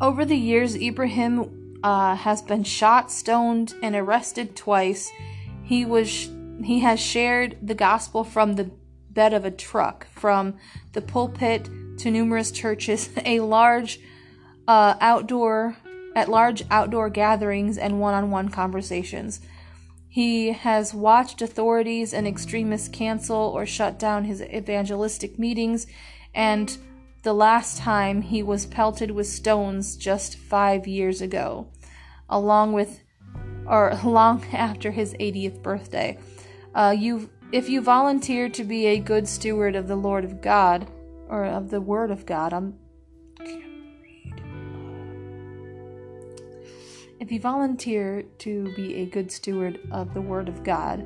Over 0.00 0.24
the 0.24 0.36
years, 0.36 0.74
Ibrahim 0.74 1.78
uh, 1.82 2.14
has 2.16 2.40
been 2.40 2.64
shot, 2.64 3.12
stoned, 3.12 3.74
and 3.82 3.94
arrested 3.94 4.56
twice. 4.56 5.10
He 5.62 5.84
was 5.84 6.30
he 6.64 6.80
has 6.80 6.98
shared 6.98 7.58
the 7.62 7.74
gospel 7.74 8.24
from 8.24 8.54
the 8.54 8.70
bed 9.10 9.34
of 9.34 9.44
a 9.44 9.50
truck, 9.50 10.06
from 10.10 10.56
the 10.92 11.02
pulpit 11.02 11.68
to 11.98 12.10
numerous 12.10 12.50
churches, 12.50 13.10
a 13.24 13.40
large 13.40 14.00
uh, 14.68 14.94
outdoor 15.00 15.76
at 16.14 16.28
large 16.28 16.62
outdoor 16.70 17.08
gatherings 17.08 17.78
and 17.78 18.00
one-on-one 18.00 18.50
conversations. 18.50 19.40
He 20.08 20.52
has 20.52 20.94
watched 20.94 21.42
authorities 21.42 22.12
and 22.12 22.26
extremists 22.26 22.88
cancel 22.88 23.36
or 23.36 23.64
shut 23.64 23.98
down 23.98 24.24
his 24.24 24.42
evangelistic 24.42 25.38
meetings, 25.38 25.86
and 26.34 26.76
the 27.22 27.32
last 27.32 27.78
time 27.78 28.22
he 28.22 28.42
was 28.42 28.66
pelted 28.66 29.10
with 29.10 29.26
stones 29.26 29.96
just 29.96 30.36
five 30.36 30.86
years 30.86 31.20
ago, 31.20 31.68
along 32.28 32.72
with 32.72 33.00
or 33.66 33.98
long 34.04 34.44
after 34.52 34.90
his 34.90 35.14
80th 35.14 35.62
birthday. 35.62 36.18
Uh, 36.74 36.94
you, 36.96 37.30
if 37.52 37.68
you 37.68 37.80
volunteer 37.80 38.48
to 38.48 38.64
be 38.64 38.86
a 38.86 38.98
good 38.98 39.26
steward 39.28 39.76
of 39.76 39.88
the 39.88 39.96
Lord 39.96 40.24
of 40.24 40.40
God, 40.40 40.90
or 41.28 41.44
of 41.44 41.70
the 41.70 41.80
Word 41.80 42.10
of 42.10 42.24
God, 42.24 42.52
I'm 42.52 42.78
If 47.20 47.32
you 47.32 47.40
volunteer 47.40 48.22
to 48.38 48.72
be 48.76 48.96
a 48.96 49.06
good 49.06 49.32
steward 49.32 49.80
of 49.90 50.14
the 50.14 50.20
Word 50.20 50.48
of 50.48 50.62
God, 50.62 51.04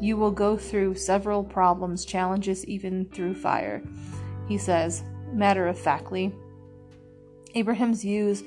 you 0.00 0.16
will 0.16 0.32
go 0.32 0.56
through 0.56 0.96
several 0.96 1.44
problems, 1.44 2.04
challenges, 2.04 2.66
even 2.66 3.04
through 3.06 3.34
fire. 3.34 3.80
He 4.48 4.58
says, 4.58 5.04
matter 5.32 5.68
of 5.68 5.78
factly, 5.78 6.34
Abraham's 7.54 8.02
views 8.02 8.42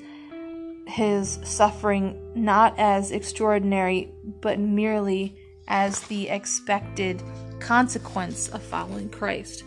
his 0.87 1.39
suffering 1.43 2.19
not 2.35 2.75
as 2.77 3.11
extraordinary, 3.11 4.11
but 4.41 4.59
merely 4.59 5.35
as 5.67 6.01
the 6.01 6.27
expected 6.29 7.23
consequence 7.59 8.49
of 8.49 8.61
following 8.61 9.09
Christ. 9.09 9.63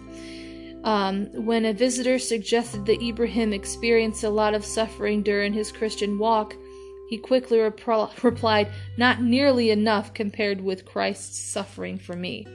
Um, 0.85 1.27
when 1.33 1.65
a 1.65 1.73
visitor 1.73 2.19
suggested 2.19 2.87
that 2.87 3.03
Ibrahim 3.03 3.53
experienced 3.53 4.23
a 4.23 4.31
lot 4.31 4.55
of 4.55 4.65
suffering 4.65 5.23
during 5.23 5.53
his 5.53 5.73
Christian 5.73 6.19
walk, 6.19 6.55
he 7.09 7.17
quickly 7.17 7.59
repl- 7.59 8.23
replied, 8.23 8.69
Not 8.97 9.23
nearly 9.23 9.71
enough 9.71 10.13
compared 10.13 10.61
with 10.61 10.85
Christ's 10.85 11.39
suffering 11.39 11.99
for 11.99 12.15
me. 12.15 12.47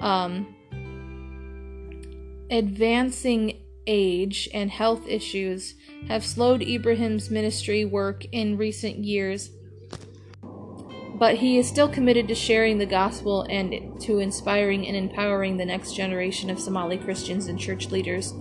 Um, 0.00 0.54
advancing 2.50 3.60
age 3.86 4.48
and 4.54 4.70
health 4.70 5.06
issues 5.08 5.74
have 6.06 6.24
slowed 6.24 6.62
Ibrahim's 6.62 7.30
ministry 7.30 7.84
work 7.84 8.24
in 8.32 8.56
recent 8.56 8.98
years, 8.98 9.50
but 11.14 11.36
he 11.36 11.58
is 11.58 11.68
still 11.68 11.88
committed 11.88 12.28
to 12.28 12.34
sharing 12.34 12.78
the 12.78 12.86
gospel 12.86 13.44
and 13.50 14.00
to 14.02 14.20
inspiring 14.20 14.86
and 14.86 14.96
empowering 14.96 15.56
the 15.56 15.64
next 15.64 15.94
generation 15.94 16.48
of 16.48 16.60
Somali 16.60 16.96
Christians 16.96 17.48
and 17.48 17.58
church 17.58 17.90
leaders. 17.90 18.32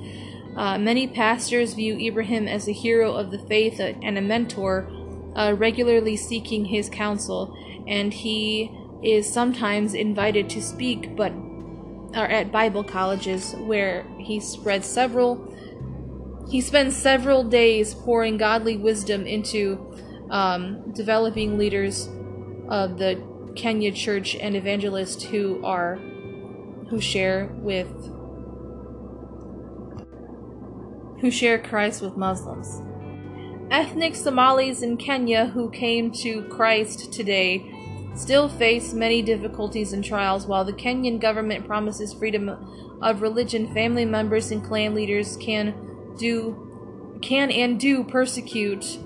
Uh, 0.56 0.78
many 0.78 1.08
pastors 1.08 1.74
view 1.74 1.98
Ibrahim 1.98 2.48
as 2.48 2.68
a 2.68 2.74
hero 2.74 3.14
of 3.14 3.32
the 3.32 3.40
faith 3.40 3.80
and 3.80 4.18
a 4.18 4.22
mentor 4.22 4.92
uh, 5.40 5.54
regularly 5.58 6.18
seeking 6.18 6.66
his 6.66 6.90
counsel, 6.90 7.56
and 7.88 8.14
he 8.14 8.70
is 9.02 9.32
sometimes 9.32 9.94
invited 9.94 10.50
to 10.50 10.62
speak, 10.62 11.16
but 11.16 11.32
are 12.14 12.28
at 12.28 12.52
Bible 12.52 12.84
colleges 12.84 13.56
where 13.56 14.06
he 14.20 14.42
spreads 14.42 14.86
several. 14.86 15.56
He 16.50 16.60
spends 16.60 16.98
several 16.98 17.46
days 17.46 17.94
pouring 17.94 18.36
godly 18.36 18.76
wisdom 18.76 19.26
into 19.26 19.96
um, 20.30 20.92
developing 20.92 21.58
leaders 21.58 22.10
of 22.68 22.98
the 22.98 23.24
Kenya 23.56 23.94
church 23.94 24.36
and 24.36 24.58
evangelists 24.58 25.24
who 25.24 25.64
are 25.64 25.96
who 26.90 27.00
share 27.00 27.50
with 27.60 27.88
who 31.22 31.32
share 31.32 31.60
Christ 31.60 32.02
with 32.02 32.18
Muslims. 32.18 32.82
Ethnic 33.72 34.16
Somalis 34.16 34.82
in 34.82 34.98
Kenya 34.98 35.46
who 35.48 35.70
came 35.70 36.12
to 36.12 36.42
Christ 36.46 37.14
today 37.14 37.72
still 38.16 38.50
face 38.50 38.94
many 38.94 39.22
difficulties 39.22 39.94
and 39.94 40.04
trials. 40.04 40.48
While 40.48 40.66
the 40.66 40.74
Kenyan 40.74 41.20
government 41.20 41.68
promises 41.68 42.12
freedom 42.12 42.50
of 43.02 43.22
religion 43.22 43.72
family 43.74 44.06
members 44.06 44.50
and 44.50 44.64
clan 44.64 44.96
leaders 44.96 45.38
can 45.38 45.76
do 46.18 47.20
can 47.22 47.52
and 47.52 47.80
do 47.80 48.04
persecute 48.04 48.98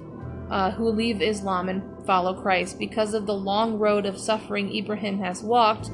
uh, 0.49 0.71
who 0.71 0.89
leave 0.89 1.21
Islam 1.21 1.67
and 1.67 2.05
follow 2.05 2.33
Christ. 2.33 2.79
Because 2.79 3.13
of 3.13 3.25
the 3.25 3.35
long 3.35 3.77
road 3.77 4.05
of 4.05 4.17
suffering 4.17 4.73
Ibrahim 4.73 5.19
has 5.19 5.43
walked 5.43 5.91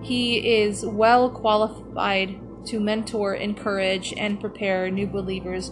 he 0.00 0.62
is 0.62 0.84
well 0.84 1.28
qualified 1.28 2.38
to 2.66 2.78
mentor 2.78 3.34
encourage 3.34 4.12
and 4.16 4.40
prepare 4.40 4.90
new 4.90 5.06
believers. 5.06 5.70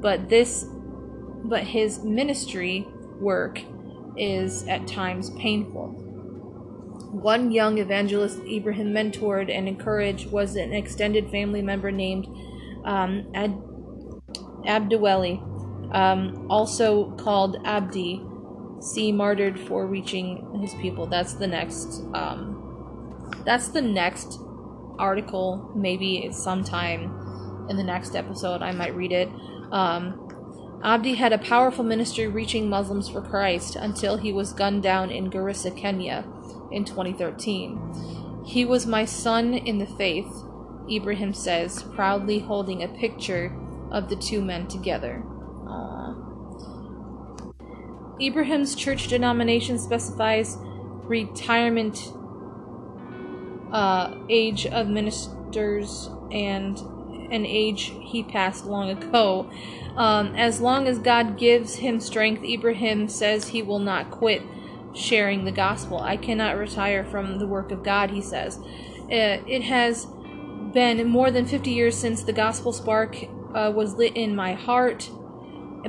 But 0.00 0.28
this 0.28 0.66
but 1.44 1.62
his 1.62 2.02
ministry 2.02 2.86
work 3.20 3.60
is 4.16 4.66
at 4.66 4.86
times 4.86 5.30
painful. 5.30 5.88
One 7.10 7.52
young 7.52 7.78
evangelist 7.78 8.40
Ibrahim 8.40 8.92
mentored 8.92 9.50
and 9.50 9.68
encouraged 9.68 10.30
was 10.30 10.56
an 10.56 10.72
extended 10.72 11.30
family 11.30 11.62
member 11.62 11.92
named 11.92 12.26
um, 12.84 13.30
Ad- 13.34 13.62
Abdiweli, 14.66 15.94
um, 15.94 16.46
also 16.50 17.12
called 17.12 17.56
Abdi. 17.64 18.22
See 18.80 19.12
martyred 19.12 19.58
for 19.58 19.86
reaching 19.86 20.60
his 20.60 20.74
people. 20.74 21.06
That's 21.06 21.34
the 21.34 21.46
next. 21.46 22.02
Um, 22.14 23.42
that's 23.46 23.68
the 23.68 23.80
next 23.80 24.38
article. 24.98 25.72
Maybe 25.74 26.30
sometime 26.32 27.66
in 27.70 27.76
the 27.76 27.82
next 27.82 28.14
episode 28.14 28.60
I 28.60 28.72
might 28.72 28.94
read 28.94 29.12
it. 29.12 29.28
Um, 29.70 30.23
Abdi 30.84 31.14
had 31.14 31.32
a 31.32 31.38
powerful 31.38 31.82
ministry 31.82 32.26
reaching 32.26 32.68
Muslims 32.68 33.08
for 33.08 33.22
Christ 33.22 33.74
until 33.74 34.18
he 34.18 34.34
was 34.34 34.52
gunned 34.52 34.82
down 34.82 35.10
in 35.10 35.30
Garissa, 35.30 35.74
Kenya 35.74 36.26
in 36.70 36.84
2013. 36.84 38.42
He 38.44 38.66
was 38.66 38.86
my 38.86 39.06
son 39.06 39.54
in 39.54 39.78
the 39.78 39.86
faith, 39.86 40.30
Ibrahim 40.90 41.32
says, 41.32 41.82
proudly 41.94 42.40
holding 42.40 42.82
a 42.82 42.88
picture 42.88 43.56
of 43.90 44.10
the 44.10 44.16
two 44.16 44.42
men 44.42 44.66
together. 44.66 45.22
Aww. 45.64 46.20
Ibrahim's 48.20 48.74
church 48.74 49.08
denomination 49.08 49.78
specifies 49.78 50.58
retirement 51.04 52.12
uh, 53.72 54.14
age 54.28 54.66
of 54.66 54.88
ministers 54.88 56.10
and 56.30 56.78
an 57.34 57.44
age 57.44 57.92
he 58.00 58.22
passed 58.22 58.64
long 58.64 58.90
ago. 58.90 59.50
Um, 59.96 60.34
as 60.34 60.60
long 60.60 60.86
as 60.86 60.98
God 60.98 61.38
gives 61.38 61.76
him 61.76 62.00
strength, 62.00 62.42
Ibrahim 62.44 63.08
says 63.08 63.48
he 63.48 63.62
will 63.62 63.78
not 63.78 64.10
quit 64.10 64.42
sharing 64.94 65.44
the 65.44 65.52
gospel. 65.52 65.98
I 65.98 66.16
cannot 66.16 66.56
retire 66.56 67.04
from 67.04 67.38
the 67.38 67.46
work 67.46 67.70
of 67.72 67.82
God, 67.82 68.10
he 68.10 68.22
says. 68.22 68.58
Uh, 68.58 69.42
it 69.46 69.62
has 69.62 70.06
been 70.72 71.08
more 71.08 71.30
than 71.30 71.46
50 71.46 71.70
years 71.70 71.96
since 71.96 72.22
the 72.22 72.32
gospel 72.32 72.72
spark 72.72 73.16
uh, 73.54 73.72
was 73.74 73.94
lit 73.94 74.16
in 74.16 74.34
my 74.34 74.54
heart 74.54 75.10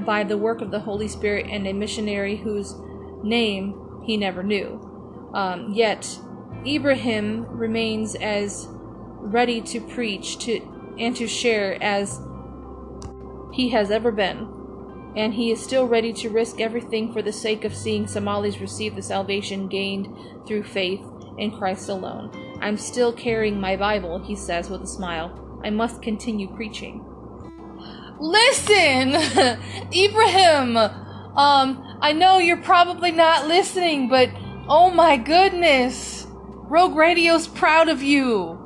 by 0.06 0.24
the 0.24 0.38
work 0.38 0.62
of 0.62 0.72
the 0.72 0.82
Holy 0.82 1.08
Spirit 1.08 1.48
and 1.50 1.68
a 1.68 1.74
missionary 1.74 2.38
whose 2.38 2.76
name 3.24 4.02
he 4.04 4.18
never 4.18 4.44
knew. 4.44 5.32
Um, 5.34 5.74
yet, 5.74 6.20
Ibrahim 6.66 7.46
remains 7.46 8.16
as 8.16 8.68
ready 8.70 9.62
to 9.62 9.82
preach 9.82 10.38
to 10.40 10.60
and 10.98 11.16
to 11.16 11.28
share 11.28 11.82
as 11.84 12.22
he 13.54 13.70
has 13.70 13.92
ever 13.92 14.12
been, 14.12 14.48
and 15.16 15.34
he 15.34 15.52
is 15.52 15.64
still 15.64 15.88
ready 15.88 16.12
to 16.12 16.30
risk 16.30 16.60
everything 16.60 17.14
for 17.14 17.22
the 17.22 17.32
sake 17.32 17.64
of 17.64 17.74
seeing 17.74 18.08
Somalis 18.08 18.60
receive 18.60 18.96
the 18.96 19.02
salvation 19.02 19.68
gained 19.68 20.08
through 20.46 20.64
faith 20.64 21.02
in 21.38 21.52
Christ 21.52 21.90
alone. 21.90 22.58
I'm 22.62 22.78
still 22.78 23.14
carrying 23.14 23.60
my 23.60 23.76
Bible, 23.76 24.20
he 24.20 24.36
says 24.36 24.70
with 24.70 24.82
a 24.82 24.88
smile. 24.88 25.62
I 25.64 25.70
must 25.70 26.02
continue 26.02 26.54
preaching. 26.54 27.04
Listen! 28.20 29.16
Ibrahim! 29.94 30.78
Um, 30.78 31.98
I 32.02 32.14
know 32.14 32.38
you're 32.38 32.58
probably 32.58 33.12
not 33.12 33.48
listening, 33.48 34.08
but 34.08 34.30
oh 34.68 34.90
my 34.90 35.18
goodness! 35.18 36.28
Rogue 36.30 36.96
Radio's 36.96 37.48
proud 37.48 37.90
of 37.90 38.02
you! 38.02 38.65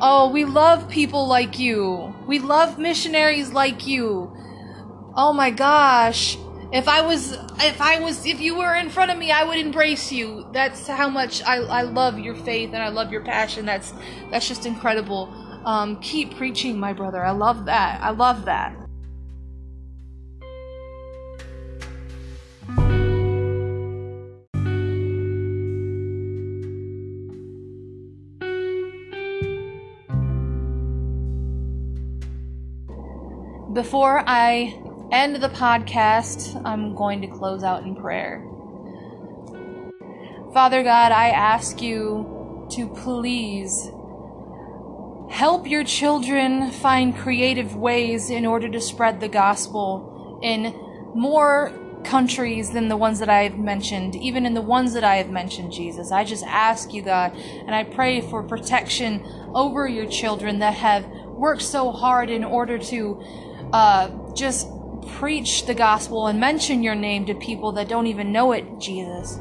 Oh, 0.00 0.30
we 0.30 0.44
love 0.44 0.88
people 0.88 1.28
like 1.28 1.58
you. 1.58 2.16
We 2.26 2.38
love 2.38 2.78
missionaries 2.78 3.52
like 3.52 3.86
you. 3.86 4.32
Oh 5.14 5.32
my 5.32 5.50
gosh. 5.50 6.38
If 6.72 6.88
I 6.88 7.02
was 7.02 7.32
if 7.60 7.80
I 7.80 7.98
was 8.00 8.24
if 8.26 8.40
you 8.40 8.56
were 8.56 8.74
in 8.74 8.90
front 8.90 9.10
of 9.10 9.18
me, 9.18 9.30
I 9.32 9.44
would 9.44 9.58
embrace 9.58 10.12
you. 10.12 10.46
That's 10.52 10.86
how 10.88 11.10
much 11.10 11.42
I 11.46 11.56
I 11.58 11.82
love 11.82 12.18
your 12.18 12.34
faith 12.36 12.70
and 12.72 12.82
I 12.82 12.88
love 12.88 13.12
your 13.12 13.22
passion. 13.22 13.66
That's 13.66 13.94
that's 14.30 14.48
just 14.48 14.66
incredible. 14.66 15.34
Um 15.64 15.98
keep 16.00 16.36
preaching, 16.36 16.78
my 16.80 16.92
brother. 16.94 17.24
I 17.24 17.32
love 17.32 17.66
that. 17.66 18.00
I 18.02 18.10
love 18.10 18.46
that. 18.46 18.79
Before 33.80 34.22
I 34.26 34.78
end 35.10 35.36
the 35.36 35.48
podcast, 35.48 36.60
I'm 36.66 36.94
going 36.94 37.22
to 37.22 37.26
close 37.26 37.64
out 37.64 37.82
in 37.82 37.96
prayer. 37.96 38.46
Father 40.52 40.82
God, 40.82 41.12
I 41.12 41.30
ask 41.30 41.80
you 41.80 42.66
to 42.72 42.88
please 42.88 43.90
help 45.30 45.66
your 45.66 45.82
children 45.82 46.70
find 46.70 47.16
creative 47.16 47.74
ways 47.74 48.28
in 48.28 48.44
order 48.44 48.68
to 48.68 48.82
spread 48.82 49.18
the 49.18 49.28
gospel 49.28 50.38
in 50.42 50.78
more 51.18 51.72
countries 52.04 52.72
than 52.72 52.88
the 52.88 52.98
ones 52.98 53.18
that 53.18 53.30
I 53.30 53.44
have 53.44 53.58
mentioned, 53.58 54.14
even 54.14 54.44
in 54.44 54.52
the 54.52 54.60
ones 54.60 54.92
that 54.92 55.04
I 55.04 55.16
have 55.16 55.30
mentioned, 55.30 55.72
Jesus. 55.72 56.12
I 56.12 56.24
just 56.24 56.44
ask 56.44 56.92
you, 56.92 57.00
God, 57.00 57.34
and 57.34 57.74
I 57.74 57.84
pray 57.84 58.20
for 58.20 58.42
protection 58.42 59.24
over 59.54 59.88
your 59.88 60.06
children 60.06 60.58
that 60.58 60.74
have 60.74 61.06
worked 61.06 61.62
so 61.62 61.90
hard 61.90 62.28
in 62.28 62.44
order 62.44 62.76
to 62.76 63.24
uh, 63.72 64.10
just 64.34 64.68
preach 65.08 65.66
the 65.66 65.74
gospel 65.74 66.26
and 66.26 66.38
mention 66.40 66.82
your 66.82 66.94
name 66.94 67.26
to 67.26 67.34
people 67.34 67.72
that 67.72 67.88
don't 67.88 68.06
even 68.06 68.32
know 68.32 68.52
it, 68.52 68.64
Jesus. 68.78 69.38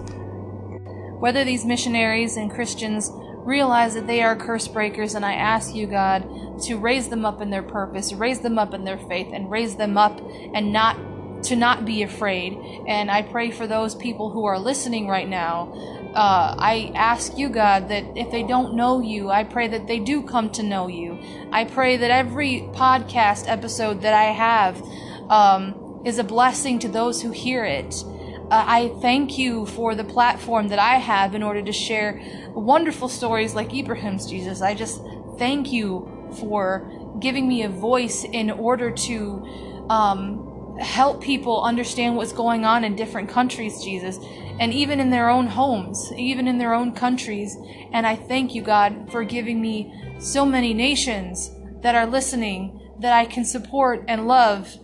Whether 1.20 1.44
these 1.44 1.66
missionaries 1.66 2.38
and 2.38 2.50
Christians 2.50 3.12
realize 3.40 3.94
that 3.94 4.08
they 4.08 4.22
are 4.22 4.36
curse 4.36 4.68
breakers, 4.68 5.16
and 5.16 5.26
I 5.26 5.34
ask 5.34 5.76
you, 5.76 5.88
God, 5.88 6.62
to 6.64 6.78
raise 6.78 7.10
them 7.10 7.26
up 7.26 7.42
in 7.42 7.50
their 7.50 7.64
purpose, 7.64 8.14
raise 8.14 8.40
them 8.42 8.58
up 8.58 8.74
in 8.74 8.84
their 8.84 8.98
faith, 8.98 9.28
and 9.34 9.50
raise 9.50 9.76
them 9.76 9.98
up 9.98 10.20
and 10.54 10.72
not 10.72 10.98
to 11.44 11.56
not 11.56 11.86
be 11.86 12.04
afraid. 12.04 12.58
And 12.88 13.10
I 13.10 13.22
pray 13.22 13.52
for 13.52 13.68
those 13.68 13.96
people 13.96 14.30
who 14.30 14.46
are 14.46 14.60
listening 14.60 15.08
right 15.08 15.28
now. 15.28 15.74
Uh, 16.14 16.56
I 16.58 16.92
ask 16.96 17.38
you, 17.38 17.50
God, 17.50 17.90
that 17.90 18.04
if 18.18 18.32
they 18.32 18.42
don't 18.42 18.74
know 18.74 19.00
you, 19.00 19.30
I 19.30 19.44
pray 19.44 19.68
that 19.68 19.86
they 19.86 20.00
do 20.00 20.24
come 20.24 20.50
to 20.52 20.64
know 20.64 20.88
you. 20.88 21.20
I 21.52 21.66
pray 21.66 21.98
that 21.98 22.10
every 22.10 22.68
podcast 22.74 23.48
episode 23.48 24.02
that 24.02 24.16
I 24.16 24.32
have 24.32 24.82
um, 25.30 26.02
is 26.06 26.18
a 26.18 26.24
blessing 26.24 26.80
to 26.80 26.88
those 26.88 27.22
who 27.22 27.32
hear 27.32 27.64
it. 27.64 28.04
Uh, 28.50 28.66
I 28.68 28.88
thank 29.02 29.38
you 29.38 29.68
for 29.68 29.94
the 29.94 30.04
platform 30.04 30.70
that 30.70 30.80
I 30.80 30.96
have 30.96 31.36
in 31.36 31.44
order 31.44 31.62
to 31.62 31.72
share 31.72 32.20
wonderful 32.56 33.08
stories 33.08 33.54
like 33.54 33.72
Ibrahim's 33.72 34.26
Jesus. 34.26 34.64
I 34.64 34.74
just 34.74 35.02
thank 35.38 35.72
you 35.72 36.32
for 36.40 36.90
giving 37.20 37.48
me 37.48 37.64
a 37.64 37.70
voice 37.70 38.24
in 38.24 38.50
order 38.50 38.90
to 38.90 39.86
um, 39.92 40.78
help 40.80 41.22
people 41.22 41.62
understand 41.62 42.16
what's 42.16 42.34
going 42.34 42.66
on 42.66 42.84
in 42.84 42.96
different 42.96 43.30
countries, 43.30 43.84
Jesus, 43.84 44.18
and 44.60 44.74
even 44.74 45.00
in 45.00 45.10
their 45.10 45.30
own 45.30 45.48
homes, 45.48 46.12
even 46.16 46.48
in 46.48 46.58
their 46.58 46.74
own 46.74 46.94
countries. 46.94 47.58
And 47.94 48.06
I 48.06 48.16
thank 48.16 48.54
you, 48.54 48.62
God, 48.62 49.10
for 49.12 49.24
giving 49.24 49.62
me 49.62 50.18
so 50.20 50.46
many 50.46 50.74
nations 50.74 51.52
that 51.82 51.96
are 51.96 52.06
listening 52.06 52.80
that 53.00 53.14
I 53.14 53.26
can 53.26 53.46
support 53.46 54.04
and 54.08 54.28
love 54.28 54.78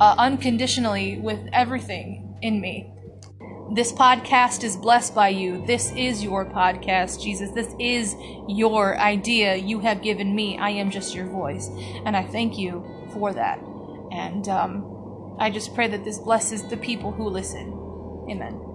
uh, 0.00 0.14
unconditionally 0.18 1.18
with 1.18 1.40
everything 1.52 2.38
in 2.42 2.60
me. 2.60 2.92
This 3.74 3.92
podcast 3.92 4.62
is 4.62 4.76
blessed 4.76 5.12
by 5.12 5.30
you. 5.30 5.66
This 5.66 5.92
is 5.96 6.22
your 6.22 6.46
podcast, 6.46 7.20
Jesus. 7.20 7.50
This 7.50 7.74
is 7.80 8.14
your 8.46 8.96
idea 8.98 9.56
you 9.56 9.80
have 9.80 10.02
given 10.02 10.36
me. 10.36 10.56
I 10.56 10.70
am 10.70 10.88
just 10.88 11.16
your 11.16 11.26
voice. 11.26 11.68
And 12.04 12.16
I 12.16 12.22
thank 12.22 12.56
you 12.56 12.84
for 13.12 13.32
that. 13.32 13.58
And 14.12 14.48
um, 14.48 15.36
I 15.40 15.50
just 15.50 15.74
pray 15.74 15.88
that 15.88 16.04
this 16.04 16.18
blesses 16.18 16.62
the 16.68 16.76
people 16.76 17.10
who 17.10 17.28
listen. 17.28 17.72
Amen. 18.30 18.65